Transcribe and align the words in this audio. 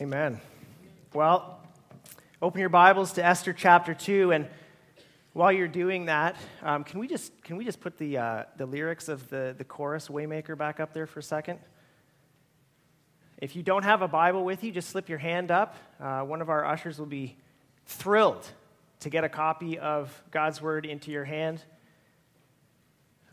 Amen. 0.00 0.40
Well, 1.12 1.60
open 2.42 2.58
your 2.58 2.68
Bibles 2.68 3.12
to 3.12 3.24
Esther 3.24 3.52
chapter 3.52 3.94
2. 3.94 4.32
And 4.32 4.48
while 5.34 5.52
you're 5.52 5.68
doing 5.68 6.06
that, 6.06 6.34
um, 6.64 6.82
can, 6.82 6.98
we 6.98 7.06
just, 7.06 7.40
can 7.44 7.56
we 7.56 7.64
just 7.64 7.80
put 7.80 7.96
the, 7.96 8.18
uh, 8.18 8.42
the 8.56 8.66
lyrics 8.66 9.08
of 9.08 9.28
the, 9.30 9.54
the 9.56 9.62
chorus, 9.62 10.08
Waymaker, 10.08 10.58
back 10.58 10.80
up 10.80 10.94
there 10.94 11.06
for 11.06 11.20
a 11.20 11.22
second? 11.22 11.60
If 13.38 13.54
you 13.54 13.62
don't 13.62 13.84
have 13.84 14.02
a 14.02 14.08
Bible 14.08 14.44
with 14.44 14.64
you, 14.64 14.72
just 14.72 14.88
slip 14.88 15.08
your 15.08 15.18
hand 15.18 15.52
up. 15.52 15.76
Uh, 16.00 16.22
one 16.22 16.42
of 16.42 16.50
our 16.50 16.64
ushers 16.64 16.98
will 16.98 17.06
be 17.06 17.36
thrilled 17.86 18.44
to 18.98 19.10
get 19.10 19.22
a 19.22 19.28
copy 19.28 19.78
of 19.78 20.24
God's 20.32 20.60
Word 20.60 20.86
into 20.86 21.12
your 21.12 21.24
hand. 21.24 21.62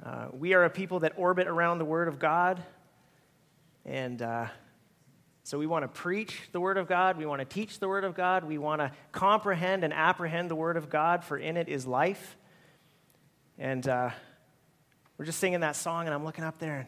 Uh, 0.06 0.28
we 0.32 0.54
are 0.54 0.64
a 0.64 0.70
people 0.70 1.00
that 1.00 1.14
orbit 1.18 1.48
around 1.48 1.80
the 1.80 1.86
Word 1.86 2.08
of 2.08 2.20
God. 2.20 2.62
And 3.84 4.22
uh, 4.22 4.46
so 5.44 5.58
we 5.58 5.66
want 5.68 5.84
to 5.84 5.88
preach 5.88 6.40
the 6.52 6.60
Word 6.60 6.78
of 6.78 6.88
God. 6.88 7.18
We 7.18 7.26
want 7.26 7.40
to 7.40 7.46
teach 7.46 7.80
the 7.80 7.88
Word 7.88 8.04
of 8.04 8.14
God. 8.14 8.44
We 8.44 8.58
want 8.58 8.80
to 8.82 8.92
comprehend 9.12 9.84
and 9.84 9.94
apprehend 9.94 10.52
the 10.52 10.56
Word 10.56 10.78
of 10.78 10.90
God, 10.90 11.24
for 11.24 11.38
in 11.38 11.58
it 11.58 11.68
is 11.68 11.88
life. 11.88 12.38
And 13.58 13.88
uh, 13.88 14.12
we're 15.18 15.26
just 15.26 15.40
singing 15.40 15.62
that 15.62 15.76
song, 15.76 16.06
and 16.06 16.14
I'm 16.14 16.24
looking 16.24 16.44
up 16.44 16.60
there, 16.60 16.80
and 16.80 16.88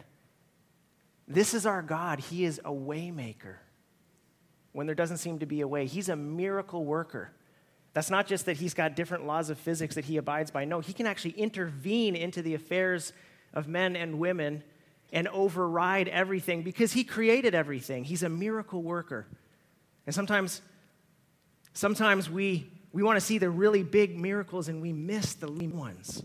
this 1.27 1.53
is 1.53 1.65
our 1.65 1.81
God. 1.81 2.19
He 2.19 2.45
is 2.45 2.59
a 2.59 2.71
waymaker 2.71 3.55
when 4.71 4.87
there 4.87 4.95
doesn't 4.95 5.17
seem 5.17 5.39
to 5.39 5.45
be 5.45 5.61
a 5.61 5.67
way. 5.67 5.85
He's 5.85 6.09
a 6.09 6.15
miracle 6.15 6.83
worker. 6.83 7.31
That's 7.93 8.09
not 8.09 8.27
just 8.27 8.45
that 8.45 8.57
he's 8.57 8.73
got 8.73 8.95
different 8.95 9.25
laws 9.25 9.49
of 9.49 9.57
physics 9.57 9.95
that 9.95 10.05
he 10.05 10.17
abides 10.17 10.51
by. 10.51 10.65
No, 10.65 10.79
he 10.79 10.93
can 10.93 11.05
actually 11.05 11.31
intervene 11.31 12.15
into 12.15 12.41
the 12.41 12.55
affairs 12.55 13.13
of 13.53 13.67
men 13.67 13.95
and 13.95 14.19
women 14.19 14.63
and 15.13 15.27
override 15.27 16.09
everything 16.09 16.63
because 16.63 16.91
he 16.91 17.03
created 17.03 17.53
everything. 17.53 18.03
He's 18.03 18.23
a 18.23 18.29
miracle 18.29 18.81
worker. 18.81 19.27
And 20.07 20.13
sometimes, 20.13 20.61
sometimes 21.73 22.29
we, 22.29 22.67
we 22.91 23.03
want 23.03 23.17
to 23.17 23.21
see 23.21 23.37
the 23.37 23.49
really 23.49 23.83
big 23.83 24.17
miracles 24.19 24.67
and 24.67 24.81
we 24.81 24.91
miss 24.91 25.35
the 25.35 25.47
little 25.47 25.77
ones 25.77 26.23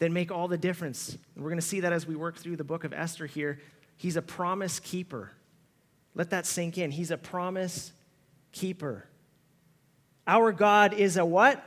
that 0.00 0.10
make 0.10 0.32
all 0.32 0.48
the 0.48 0.58
difference. 0.58 1.16
And 1.34 1.44
we're 1.44 1.50
going 1.50 1.60
to 1.60 1.66
see 1.66 1.80
that 1.80 1.92
as 1.92 2.06
we 2.06 2.16
work 2.16 2.36
through 2.36 2.56
the 2.56 2.64
book 2.64 2.82
of 2.82 2.92
Esther 2.92 3.26
here. 3.26 3.60
He's 3.96 4.16
a 4.16 4.22
promise 4.22 4.80
keeper. 4.80 5.30
Let 6.16 6.30
that 6.30 6.44
sink 6.44 6.76
in. 6.76 6.90
He's 6.90 7.12
a 7.12 7.16
promise 7.16 7.92
keeper. 8.50 9.06
Our 10.26 10.50
God 10.50 10.92
is 10.92 11.16
a 11.16 11.24
what? 11.24 11.64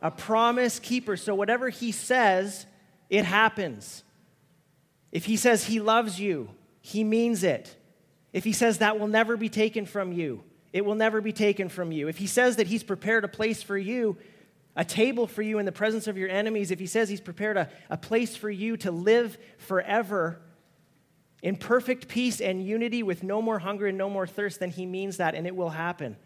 A 0.00 0.10
promise 0.10 0.78
keeper. 0.78 1.18
So 1.18 1.34
whatever 1.34 1.68
he 1.68 1.92
says, 1.92 2.64
it 3.10 3.26
happens. 3.26 4.02
If 5.14 5.26
he 5.26 5.36
says 5.36 5.64
he 5.64 5.80
loves 5.80 6.20
you, 6.20 6.50
he 6.82 7.04
means 7.04 7.44
it. 7.44 7.76
If 8.32 8.42
he 8.42 8.52
says 8.52 8.78
that 8.78 8.98
will 8.98 9.06
never 9.06 9.36
be 9.36 9.48
taken 9.48 9.86
from 9.86 10.12
you, 10.12 10.42
it 10.72 10.84
will 10.84 10.96
never 10.96 11.20
be 11.20 11.32
taken 11.32 11.68
from 11.68 11.92
you. 11.92 12.08
If 12.08 12.18
he 12.18 12.26
says 12.26 12.56
that 12.56 12.66
he's 12.66 12.82
prepared 12.82 13.24
a 13.24 13.28
place 13.28 13.62
for 13.62 13.78
you, 13.78 14.18
a 14.74 14.84
table 14.84 15.28
for 15.28 15.40
you 15.40 15.60
in 15.60 15.66
the 15.66 15.72
presence 15.72 16.08
of 16.08 16.18
your 16.18 16.28
enemies, 16.28 16.72
if 16.72 16.80
he 16.80 16.86
says 16.86 17.08
he's 17.08 17.20
prepared 17.20 17.56
a, 17.56 17.70
a 17.88 17.96
place 17.96 18.34
for 18.34 18.50
you 18.50 18.76
to 18.78 18.90
live 18.90 19.38
forever 19.56 20.40
in 21.44 21.54
perfect 21.54 22.08
peace 22.08 22.40
and 22.40 22.66
unity 22.66 23.04
with 23.04 23.22
no 23.22 23.40
more 23.40 23.60
hunger 23.60 23.86
and 23.86 23.96
no 23.96 24.10
more 24.10 24.26
thirst, 24.26 24.58
then 24.58 24.70
he 24.70 24.84
means 24.84 25.18
that 25.18 25.36
and 25.36 25.46
it 25.46 25.54
will 25.54 25.70
happen. 25.70 26.16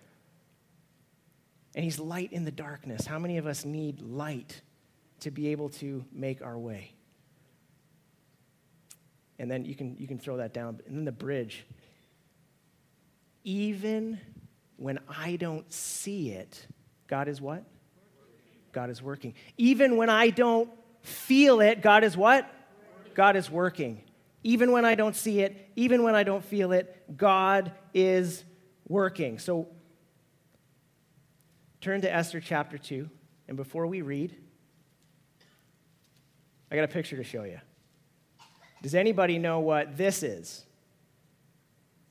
And 1.74 1.84
he's 1.84 1.98
light 1.98 2.32
in 2.32 2.46
the 2.46 2.50
darkness. 2.50 3.04
How 3.04 3.18
many 3.18 3.36
of 3.36 3.46
us 3.46 3.66
need 3.66 4.00
light 4.00 4.62
to 5.20 5.30
be 5.30 5.48
able 5.48 5.68
to 5.70 6.06
make 6.10 6.40
our 6.40 6.56
way? 6.56 6.94
And 9.38 9.50
then 9.50 9.64
you 9.64 9.74
can, 9.74 9.96
you 9.98 10.06
can 10.06 10.18
throw 10.18 10.38
that 10.38 10.52
down. 10.52 10.80
And 10.86 10.96
then 10.96 11.04
the 11.04 11.12
bridge. 11.12 11.64
Even 13.44 14.20
when 14.76 14.98
I 15.08 15.36
don't 15.36 15.70
see 15.72 16.30
it, 16.30 16.66
God 17.06 17.28
is 17.28 17.40
what? 17.40 17.64
God 18.72 18.90
is 18.90 19.02
working. 19.02 19.34
Even 19.56 19.96
when 19.96 20.10
I 20.10 20.30
don't 20.30 20.70
feel 21.02 21.60
it, 21.60 21.80
God 21.80 22.04
is 22.04 22.16
what? 22.16 22.50
God 23.14 23.36
is 23.36 23.50
working. 23.50 24.02
Even 24.44 24.72
when 24.72 24.84
I 24.84 24.94
don't 24.94 25.16
see 25.16 25.40
it, 25.40 25.70
even 25.76 26.02
when 26.02 26.14
I 26.14 26.22
don't 26.22 26.44
feel 26.44 26.72
it, 26.72 27.16
God 27.16 27.72
is 27.94 28.44
working. 28.86 29.38
So 29.38 29.68
turn 31.80 32.00
to 32.02 32.12
Esther 32.12 32.40
chapter 32.40 32.78
2. 32.78 33.08
And 33.48 33.56
before 33.56 33.86
we 33.86 34.02
read, 34.02 34.36
I 36.70 36.76
got 36.76 36.84
a 36.84 36.88
picture 36.88 37.16
to 37.16 37.24
show 37.24 37.44
you. 37.44 37.60
Does 38.82 38.94
anybody 38.94 39.38
know 39.38 39.60
what 39.60 39.96
this 39.96 40.22
is? 40.22 40.64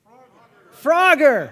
Frogger. 0.05 0.81
Frogger. 0.81 1.51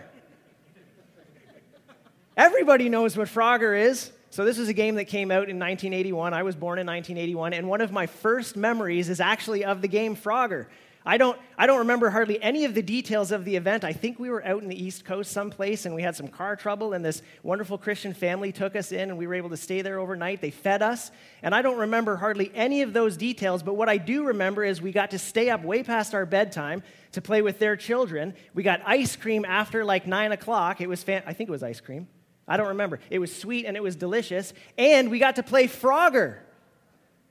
Everybody 2.37 2.89
knows 2.89 3.15
what 3.15 3.27
Frogger 3.27 3.79
is. 3.79 4.11
So, 4.29 4.43
this 4.43 4.57
is 4.57 4.67
a 4.67 4.73
game 4.73 4.95
that 4.95 5.05
came 5.05 5.31
out 5.31 5.49
in 5.49 5.57
1981. 5.57 6.33
I 6.33 6.43
was 6.43 6.55
born 6.55 6.77
in 6.77 6.85
1981, 6.85 7.53
and 7.53 7.69
one 7.69 7.79
of 7.79 7.93
my 7.93 8.05
first 8.05 8.57
memories 8.57 9.07
is 9.07 9.21
actually 9.21 9.63
of 9.63 9.81
the 9.81 9.87
game 9.87 10.17
Frogger. 10.17 10.65
I 11.07 11.17
don't, 11.17 11.39
I 11.55 11.67
don't 11.67 11.79
remember 11.79 12.09
hardly 12.09 12.41
any 12.41 12.66
of 12.66 12.73
the 12.73 12.81
details 12.81 13.31
of 13.31 13.45
the 13.45 13.55
event. 13.55 13.83
I 13.83 13.93
think 13.93 14.19
we 14.19 14.31
were 14.31 14.43
out 14.43 14.63
in 14.63 14.69
the 14.69 14.83
East 14.83 15.05
Coast 15.05 15.31
someplace 15.31 15.85
and 15.85 15.93
we 15.93 16.01
had 16.01 16.16
some 16.16 16.27
car 16.27 16.55
trouble, 16.55 16.93
and 16.93 17.05
this 17.05 17.21
wonderful 17.43 17.77
Christian 17.77 18.11
family 18.11 18.51
took 18.51 18.75
us 18.75 18.91
in 18.91 19.09
and 19.11 19.17
we 19.17 19.27
were 19.27 19.35
able 19.35 19.51
to 19.51 19.57
stay 19.57 19.83
there 19.83 19.99
overnight. 19.99 20.41
They 20.41 20.49
fed 20.49 20.81
us, 20.81 21.11
and 21.44 21.53
I 21.53 21.61
don't 21.61 21.77
remember 21.77 22.15
hardly 22.15 22.51
any 22.55 22.81
of 22.81 22.94
those 22.94 23.17
details, 23.17 23.61
but 23.61 23.75
what 23.75 23.88
I 23.88 23.97
do 23.97 24.25
remember 24.25 24.63
is 24.63 24.81
we 24.81 24.91
got 24.91 25.11
to 25.11 25.19
stay 25.19 25.51
up 25.51 25.63
way 25.63 25.83
past 25.83 26.15
our 26.15 26.25
bedtime 26.25 26.81
to 27.11 27.21
play 27.21 27.44
with 27.44 27.59
their 27.59 27.75
children. 27.75 28.33
We 28.55 28.63
got 28.63 28.81
ice 28.83 29.15
cream 29.15 29.45
after 29.45 29.85
like 29.85 30.07
nine 30.07 30.31
o'clock. 30.31 30.81
It 30.81 30.89
was, 30.89 31.03
fan- 31.03 31.23
I 31.27 31.33
think 31.33 31.49
it 31.49 31.51
was 31.51 31.61
ice 31.61 31.81
cream. 31.81 32.07
I 32.47 32.57
don't 32.57 32.69
remember. 32.69 32.99
It 33.11 33.19
was 33.19 33.35
sweet 33.35 33.65
and 33.65 33.77
it 33.77 33.83
was 33.83 33.95
delicious, 33.95 34.53
and 34.75 35.11
we 35.11 35.19
got 35.19 35.35
to 35.35 35.44
play 35.44 35.67
Frogger. 35.67 36.38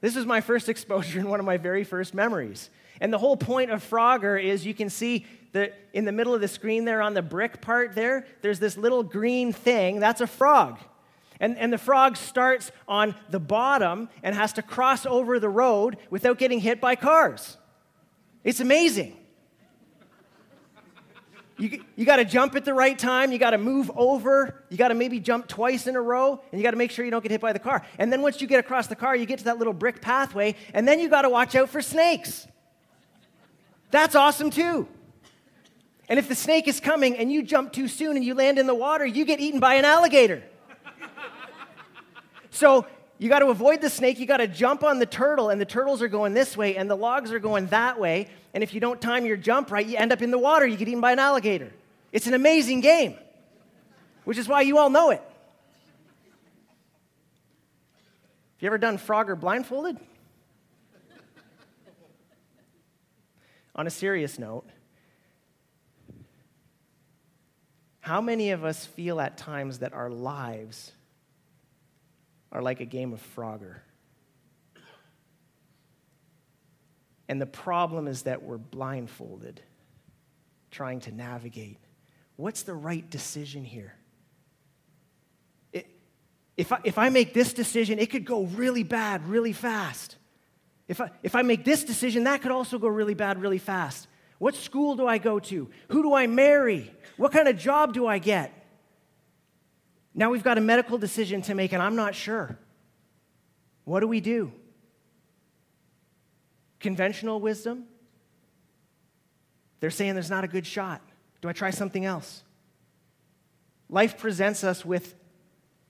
This 0.01 0.15
was 0.15 0.27
my 0.27 0.41
first 0.41 0.69
exposure 0.69 1.19
and 1.19 1.29
one 1.29 1.41
of 1.41 1.47
my 1.47 1.57
very 1.57 1.83
first 1.83 2.15
memories. 2.15 2.71
And 3.01 3.13
the 3.13 3.19
whole 3.19 3.37
point 3.37 3.71
of 3.71 3.89
Frogger 3.89 4.43
is 4.43 4.65
you 4.65 4.75
can 4.75 4.91
see 4.91 5.27
that 5.53 5.79
in 5.93 6.05
the 6.05 6.13
middle 6.13 6.35
of 6.35 6.41
the 6.41 6.49
screen 6.49 6.85
there 6.85 7.01
on 7.01 7.15
the 7.15 7.23
brick 7.23 7.61
part 7.61 7.95
there, 7.95 8.27
there's 8.43 8.59
this 8.59 8.77
little 8.77 9.03
green 9.03 9.53
thing. 9.53 10.01
That's 10.01 10.21
a 10.21 10.27
frog. 10.27 10.79
And, 11.41 11.59
and 11.59 11.73
the 11.73 11.79
frog 11.79 12.17
starts 12.17 12.73
on 12.87 13.15
the 13.31 13.41
bottom 13.41 14.09
and 14.23 14.35
has 14.35 14.53
to 14.55 14.63
cross 14.63 15.05
over 15.07 15.39
the 15.39 15.49
road 15.49 15.97
without 16.11 16.39
getting 16.39 16.61
hit 16.61 16.81
by 16.81 16.97
cars. 16.97 17.57
It's 18.45 18.61
amazing. 18.61 19.17
You, 21.57 21.85
you 21.95 22.05
got 22.05 22.17
to 22.17 22.25
jump 22.25 22.57
at 22.57 22.65
the 22.65 22.75
right 22.75 22.99
time. 22.99 23.31
You 23.31 23.39
got 23.39 23.51
to 23.51 23.59
move 23.59 23.91
over. 23.95 24.65
You 24.71 24.77
got 24.77 24.89
to 24.89 24.95
maybe 24.95 25.21
jump 25.21 25.47
twice 25.47 25.87
in 25.87 25.95
a 25.95 26.03
row, 26.03 26.41
and 26.51 26.61
you 26.61 26.65
got 26.65 26.73
to 26.73 26.77
make 26.77 26.91
sure 26.91 27.05
you 27.05 27.13
don't 27.13 27.23
get 27.23 27.31
hit 27.31 27.41
by 27.41 27.53
the 27.53 27.61
car. 27.61 27.87
And 27.99 28.13
then 28.13 28.23
once 28.23 28.41
you 28.41 28.49
get 28.49 28.59
across 28.59 28.89
the 28.89 28.97
car, 28.97 29.15
you 29.15 29.25
get 29.25 29.39
to 29.39 29.45
that 29.45 29.59
little 29.59 29.73
brick 29.73 30.01
pathway, 30.01 30.57
and 30.73 30.87
then 30.87 30.99
you 30.99 31.09
got 31.09 31.23
to 31.23 31.29
watch 31.29 31.55
out 31.55 31.69
for 31.69 31.81
snakes. 31.81 32.49
That's 33.95 34.17
awesome 34.17 34.51
too. 34.51 34.89
And 36.09 36.19
if 36.19 36.27
the 36.27 36.35
snake 36.35 36.67
is 36.67 36.81
coming 36.81 37.17
and 37.17 37.31
you 37.31 37.45
jump 37.45 37.73
too 37.73 37.87
soon 37.87 38.17
and 38.17 38.25
you 38.25 38.35
land 38.35 38.59
in 38.59 38.67
the 38.67 38.75
water, 38.75 39.07
you 39.07 39.25
get 39.25 39.39
eaten 39.39 39.61
by 39.61 39.75
an 39.75 39.85
alligator. 39.85 40.43
so 42.51 42.87
you 43.19 43.29
got 43.29 43.39
to 43.39 43.47
avoid 43.47 43.81
the 43.81 43.89
snake. 43.89 44.19
You 44.19 44.27
got 44.27 44.39
to 44.39 44.49
jump 44.49 44.83
on 44.83 44.99
the 44.99 45.07
turtle, 45.07 45.51
and 45.51 45.61
the 45.61 45.65
turtles 45.65 46.03
are 46.03 46.09
going 46.09 46.35
this 46.35 46.57
way, 46.57 46.77
and 46.77 46.91
the 46.91 46.97
logs 46.97 47.31
are 47.31 47.39
going 47.39 47.69
that 47.69 48.01
way. 48.01 48.27
And 48.53 48.65
if 48.65 48.75
you 48.75 48.81
don't 48.81 49.01
time 49.01 49.27
your 49.27 49.37
jump 49.37 49.71
right, 49.71 49.87
you 49.87 49.97
end 49.97 50.11
up 50.11 50.23
in 50.23 50.33
the 50.33 50.39
water. 50.39 50.67
You 50.67 50.77
get 50.77 50.89
eaten 50.89 51.01
by 51.01 51.13
an 51.13 51.21
alligator. 51.21 51.73
It's 52.11 52.27
an 52.27 52.35
amazing 52.35 52.81
game, 52.81 53.15
which 54.25 54.39
is 54.39 54.49
why 54.49 54.63
you 54.63 54.77
all 54.77 54.91
know 54.91 55.11
it. 55.11 55.23
Have 58.57 58.59
you 58.59 58.67
ever 58.67 58.79
done 58.79 58.99
Frogger 58.99 59.39
blindfolded? 59.39 60.01
On 63.75 63.87
a 63.87 63.91
serious 63.91 64.39
note, 64.39 64.69
how 68.01 68.21
many 68.21 68.51
of 68.51 68.65
us 68.65 68.85
feel 68.85 69.21
at 69.21 69.37
times 69.37 69.79
that 69.79 69.93
our 69.93 70.11
lives 70.11 70.93
are 72.53 72.63
like 72.63 72.81
a 72.81 72.85
game 72.85 73.13
of 73.13 73.23
Frogger? 73.35 73.77
And 77.29 77.41
the 77.41 77.47
problem 77.47 78.07
is 78.07 78.23
that 78.23 78.43
we're 78.43 78.59
blindfolded, 78.59 79.61
trying 80.71 81.01
to 81.01 81.13
navigate. 81.13 81.79
What's 82.37 82.63
the 82.63 82.75
right 82.75 83.09
decision 83.09 83.65
here? 83.65 83.95
It, 85.73 85.87
if, 86.57 86.71
I, 86.73 86.81
if 86.85 86.99
I 86.99 87.09
make 87.09 87.33
this 87.33 87.53
decision, 87.53 87.99
it 87.99 88.11
could 88.11 88.25
go 88.25 88.45
really 88.45 88.83
bad 88.83 89.27
really 89.27 89.53
fast. 89.53 90.17
If 90.87 91.01
I, 91.01 91.11
if 91.23 91.35
I 91.35 91.43
make 91.43 91.65
this 91.65 91.85
decision, 91.85 92.25
that 92.25 92.43
could 92.43 92.51
also 92.51 92.79
go 92.79 92.89
really 92.89 93.15
bad 93.15 93.41
really 93.41 93.59
fast. 93.59 94.07
What 94.39 94.55
school 94.55 94.97
do 94.97 95.07
I 95.07 95.19
go 95.19 95.39
to? 95.39 95.71
Who 95.89 96.03
do 96.03 96.15
I 96.15 96.27
marry? 96.27 96.91
What 97.17 97.33
kind 97.33 97.49
of 97.49 97.57
job 97.57 97.95
do 97.95 98.07
I 98.07 98.19
get? 98.19 98.53
Now 100.15 100.31
we've 100.31 100.45
got 100.45 100.59
a 100.59 100.61
medical 100.61 100.99
decision 100.99 101.43
to 101.43 101.55
make, 101.55 101.73
and 101.73 101.83
I'm 101.83 101.97
not 101.97 102.15
sure. 102.15 102.59
What 103.85 104.01
do 104.01 104.09
we 104.09 104.21
do? 104.21 104.53
Conventional 106.81 107.41
wisdom? 107.41 107.85
They're 109.81 109.91
saying 109.91 110.15
there's 110.15 110.31
not 110.31 110.45
a 110.45 110.49
good 110.49 110.67
shot. 110.67 111.01
Do 111.41 111.49
I 111.49 111.53
try 111.53 111.71
something 111.71 112.05
else? 112.05 112.43
Life 113.89 114.19
presents 114.19 114.65
us 114.65 114.85
with 114.85 115.15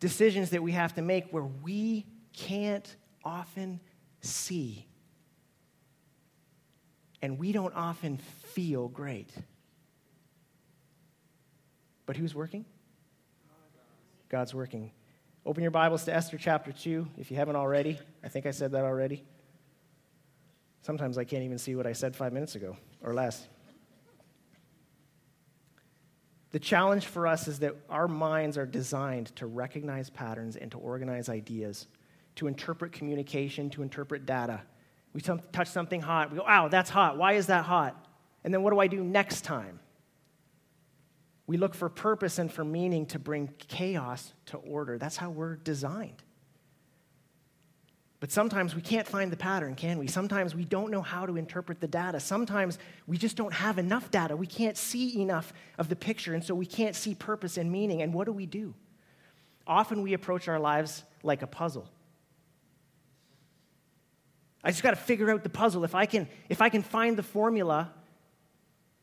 decisions 0.00 0.50
that 0.50 0.62
we 0.62 0.72
have 0.72 0.94
to 0.94 1.02
make 1.02 1.30
where 1.30 1.44
we 1.44 2.06
can't 2.32 2.96
often 3.24 3.80
see. 4.24 4.86
And 7.22 7.38
we 7.38 7.52
don't 7.52 7.74
often 7.74 8.18
feel 8.18 8.88
great. 8.88 9.30
But 12.06 12.16
who's 12.16 12.34
working? 12.34 12.64
God's 14.28 14.54
working. 14.54 14.90
Open 15.46 15.62
your 15.62 15.70
Bibles 15.70 16.04
to 16.04 16.14
Esther 16.14 16.38
chapter 16.38 16.72
2 16.72 17.06
if 17.18 17.30
you 17.30 17.36
haven't 17.36 17.56
already. 17.56 17.98
I 18.22 18.28
think 18.28 18.46
I 18.46 18.50
said 18.50 18.72
that 18.72 18.84
already. 18.84 19.24
Sometimes 20.82 21.16
I 21.16 21.24
can't 21.24 21.44
even 21.44 21.58
see 21.58 21.74
what 21.74 21.86
I 21.86 21.92
said 21.92 22.14
five 22.14 22.32
minutes 22.32 22.56
ago 22.56 22.76
or 23.02 23.14
less. 23.14 23.46
The 26.50 26.58
challenge 26.58 27.06
for 27.06 27.26
us 27.26 27.48
is 27.48 27.58
that 27.60 27.74
our 27.90 28.06
minds 28.06 28.56
are 28.56 28.66
designed 28.66 29.34
to 29.36 29.46
recognize 29.46 30.08
patterns 30.08 30.56
and 30.56 30.70
to 30.70 30.78
organize 30.78 31.28
ideas, 31.28 31.86
to 32.36 32.46
interpret 32.46 32.92
communication, 32.92 33.70
to 33.70 33.82
interpret 33.82 34.26
data. 34.26 34.62
We 35.12 35.20
touch 35.20 35.68
something 35.68 36.00
hot, 36.00 36.30
we 36.30 36.38
go, 36.38 36.44
ow, 36.46 36.68
that's 36.68 36.90
hot. 36.90 37.16
Why 37.16 37.34
is 37.34 37.46
that 37.46 37.64
hot? 37.64 38.06
And 38.42 38.52
then 38.52 38.62
what 38.62 38.72
do 38.72 38.80
I 38.80 38.88
do 38.88 39.02
next 39.02 39.42
time? 39.42 39.80
We 41.46 41.56
look 41.56 41.74
for 41.74 41.88
purpose 41.88 42.38
and 42.38 42.50
for 42.50 42.64
meaning 42.64 43.06
to 43.06 43.18
bring 43.18 43.50
chaos 43.68 44.32
to 44.46 44.56
order. 44.56 44.98
That's 44.98 45.16
how 45.16 45.30
we're 45.30 45.56
designed. 45.56 46.22
But 48.18 48.32
sometimes 48.32 48.74
we 48.74 48.80
can't 48.80 49.06
find 49.06 49.30
the 49.30 49.36
pattern, 49.36 49.74
can 49.74 49.98
we? 49.98 50.06
Sometimes 50.06 50.54
we 50.54 50.64
don't 50.64 50.90
know 50.90 51.02
how 51.02 51.26
to 51.26 51.36
interpret 51.36 51.80
the 51.80 51.86
data. 51.86 52.18
Sometimes 52.18 52.78
we 53.06 53.18
just 53.18 53.36
don't 53.36 53.52
have 53.52 53.78
enough 53.78 54.10
data. 54.10 54.34
We 54.34 54.46
can't 54.46 54.78
see 54.78 55.20
enough 55.20 55.52
of 55.76 55.90
the 55.90 55.96
picture, 55.96 56.32
and 56.32 56.42
so 56.42 56.54
we 56.54 56.64
can't 56.64 56.96
see 56.96 57.14
purpose 57.14 57.58
and 57.58 57.70
meaning. 57.70 58.00
And 58.00 58.14
what 58.14 58.24
do 58.24 58.32
we 58.32 58.46
do? 58.46 58.72
Often 59.66 60.00
we 60.00 60.14
approach 60.14 60.48
our 60.48 60.58
lives 60.58 61.04
like 61.22 61.42
a 61.42 61.46
puzzle. 61.46 61.86
I 64.64 64.70
just 64.70 64.82
got 64.82 64.90
to 64.90 64.96
figure 64.96 65.30
out 65.30 65.42
the 65.42 65.50
puzzle. 65.50 65.84
If 65.84 65.94
I 65.94 66.06
can 66.06 66.26
if 66.48 66.62
I 66.62 66.70
can 66.70 66.82
find 66.82 67.16
the 67.16 67.22
formula, 67.22 67.92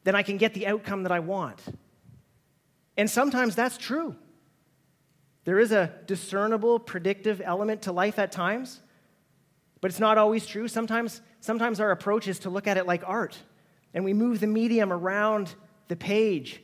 then 0.04 0.16
I 0.16 0.24
can 0.24 0.38
get 0.38 0.54
the 0.54 0.68
outcome 0.68 1.04
that 1.04 1.12
I 1.12 1.20
want. 1.20 1.62
And 2.98 3.10
sometimes 3.10 3.56
that's 3.56 3.78
true. 3.78 4.16
There 5.44 5.60
is 5.60 5.72
a 5.72 5.94
discernible, 6.08 6.80
predictive 6.80 7.42
element 7.44 7.84
to 7.84 7.92
life 7.92 8.20
at 8.20 8.32
times, 8.32 8.80
but 9.80 9.90
it's 9.90 10.00
not 10.00 10.18
always 10.18 10.46
true. 10.46 10.68
Sometimes, 10.68 11.22
sometimes 11.40 11.80
our 11.80 11.92
approach 11.92 12.28
is 12.28 12.40
to 12.40 12.50
look 12.50 12.68
at 12.68 12.78
it 12.78 12.86
like 12.86 13.04
art, 13.08 13.38
and 13.94 14.04
we 14.04 14.14
move 14.14 14.40
the 14.40 14.48
medium 14.48 14.92
around 14.92 15.56
the 15.88 15.96
page 15.96 16.62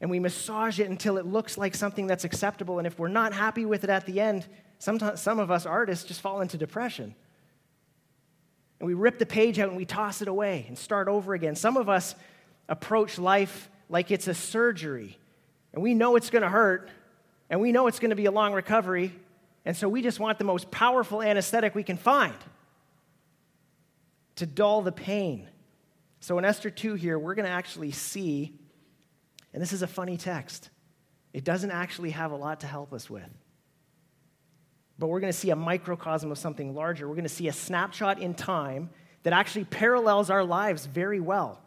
and 0.00 0.10
we 0.10 0.20
massage 0.20 0.78
it 0.78 0.88
until 0.88 1.18
it 1.18 1.26
looks 1.26 1.58
like 1.58 1.74
something 1.74 2.06
that's 2.06 2.24
acceptable. 2.24 2.78
And 2.78 2.86
if 2.86 2.98
we're 2.98 3.08
not 3.08 3.32
happy 3.32 3.64
with 3.64 3.84
it 3.84 3.90
at 3.90 4.06
the 4.06 4.20
end, 4.20 4.46
sometimes 4.78 5.20
some 5.20 5.38
of 5.38 5.50
us 5.50 5.66
artists 5.66 6.04
just 6.04 6.20
fall 6.20 6.40
into 6.40 6.56
depression. 6.56 7.14
And 8.80 8.86
we 8.86 8.94
rip 8.94 9.18
the 9.18 9.26
page 9.26 9.58
out 9.58 9.68
and 9.68 9.76
we 9.76 9.84
toss 9.84 10.22
it 10.22 10.28
away 10.28 10.64
and 10.68 10.78
start 10.78 11.08
over 11.08 11.34
again. 11.34 11.56
Some 11.56 11.76
of 11.76 11.88
us 11.88 12.14
approach 12.68 13.18
life 13.18 13.68
like 13.88 14.10
it's 14.10 14.28
a 14.28 14.34
surgery 14.34 15.18
and 15.72 15.82
we 15.82 15.94
know 15.94 16.16
it's 16.16 16.30
going 16.30 16.42
to 16.42 16.48
hurt, 16.48 16.88
and 17.50 17.60
we 17.60 17.72
know 17.72 17.86
it's 17.86 17.98
going 17.98 18.10
to 18.10 18.16
be 18.16 18.26
a 18.26 18.30
long 18.30 18.52
recovery, 18.52 19.12
and 19.64 19.76
so 19.76 19.88
we 19.88 20.02
just 20.02 20.18
want 20.18 20.38
the 20.38 20.44
most 20.44 20.70
powerful 20.70 21.22
anesthetic 21.22 21.74
we 21.74 21.82
can 21.82 21.96
find 21.96 22.34
to 24.36 24.46
dull 24.46 24.82
the 24.82 24.92
pain. 24.92 25.48
So 26.20 26.38
in 26.38 26.44
Esther 26.44 26.70
2 26.70 26.94
here, 26.94 27.18
we're 27.18 27.34
going 27.34 27.46
to 27.46 27.52
actually 27.52 27.90
see, 27.90 28.54
and 29.52 29.62
this 29.62 29.72
is 29.72 29.82
a 29.82 29.86
funny 29.86 30.16
text, 30.16 30.70
it 31.32 31.44
doesn't 31.44 31.70
actually 31.70 32.10
have 32.10 32.32
a 32.32 32.36
lot 32.36 32.60
to 32.60 32.66
help 32.66 32.92
us 32.92 33.10
with. 33.10 33.28
But 34.98 35.08
we're 35.08 35.20
going 35.20 35.32
to 35.32 35.38
see 35.38 35.50
a 35.50 35.56
microcosm 35.56 36.32
of 36.32 36.38
something 36.38 36.74
larger. 36.74 37.08
We're 37.08 37.14
going 37.14 37.22
to 37.22 37.28
see 37.28 37.48
a 37.48 37.52
snapshot 37.52 38.20
in 38.20 38.34
time 38.34 38.90
that 39.22 39.32
actually 39.32 39.64
parallels 39.64 40.30
our 40.30 40.44
lives 40.44 40.86
very 40.86 41.20
well. 41.20 41.60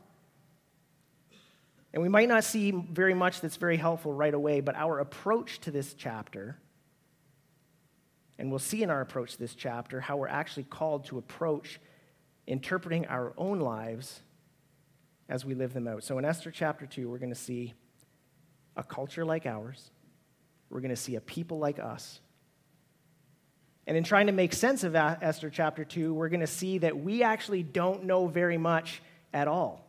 And 1.93 2.01
we 2.01 2.09
might 2.09 2.29
not 2.29 2.43
see 2.43 2.71
very 2.71 3.13
much 3.13 3.41
that's 3.41 3.57
very 3.57 3.77
helpful 3.77 4.13
right 4.13 4.33
away, 4.33 4.61
but 4.61 4.75
our 4.75 4.99
approach 4.99 5.59
to 5.61 5.71
this 5.71 5.93
chapter, 5.93 6.57
and 8.37 8.49
we'll 8.49 8.59
see 8.59 8.81
in 8.81 8.89
our 8.89 9.01
approach 9.01 9.33
to 9.33 9.39
this 9.39 9.55
chapter 9.55 9.99
how 9.99 10.17
we're 10.17 10.27
actually 10.27 10.63
called 10.63 11.05
to 11.05 11.17
approach 11.17 11.79
interpreting 12.47 13.05
our 13.07 13.33
own 13.37 13.59
lives 13.59 14.21
as 15.29 15.45
we 15.45 15.53
live 15.53 15.73
them 15.73 15.87
out. 15.87 16.03
So 16.03 16.17
in 16.17 16.25
Esther 16.25 16.49
chapter 16.49 16.85
2, 16.85 17.09
we're 17.09 17.17
going 17.17 17.33
to 17.33 17.35
see 17.35 17.73
a 18.75 18.83
culture 18.83 19.25
like 19.25 19.45
ours, 19.45 19.91
we're 20.69 20.79
going 20.79 20.89
to 20.89 20.95
see 20.95 21.15
a 21.15 21.21
people 21.21 21.59
like 21.59 21.77
us. 21.77 22.21
And 23.91 23.97
in 23.97 24.05
trying 24.05 24.27
to 24.27 24.31
make 24.31 24.53
sense 24.53 24.85
of 24.85 24.95
Esther 24.95 25.49
chapter 25.49 25.83
2, 25.83 26.13
we're 26.13 26.29
going 26.29 26.39
to 26.39 26.47
see 26.47 26.77
that 26.77 26.97
we 26.97 27.23
actually 27.23 27.61
don't 27.61 28.05
know 28.05 28.25
very 28.25 28.57
much 28.57 29.01
at 29.33 29.49
all. 29.49 29.85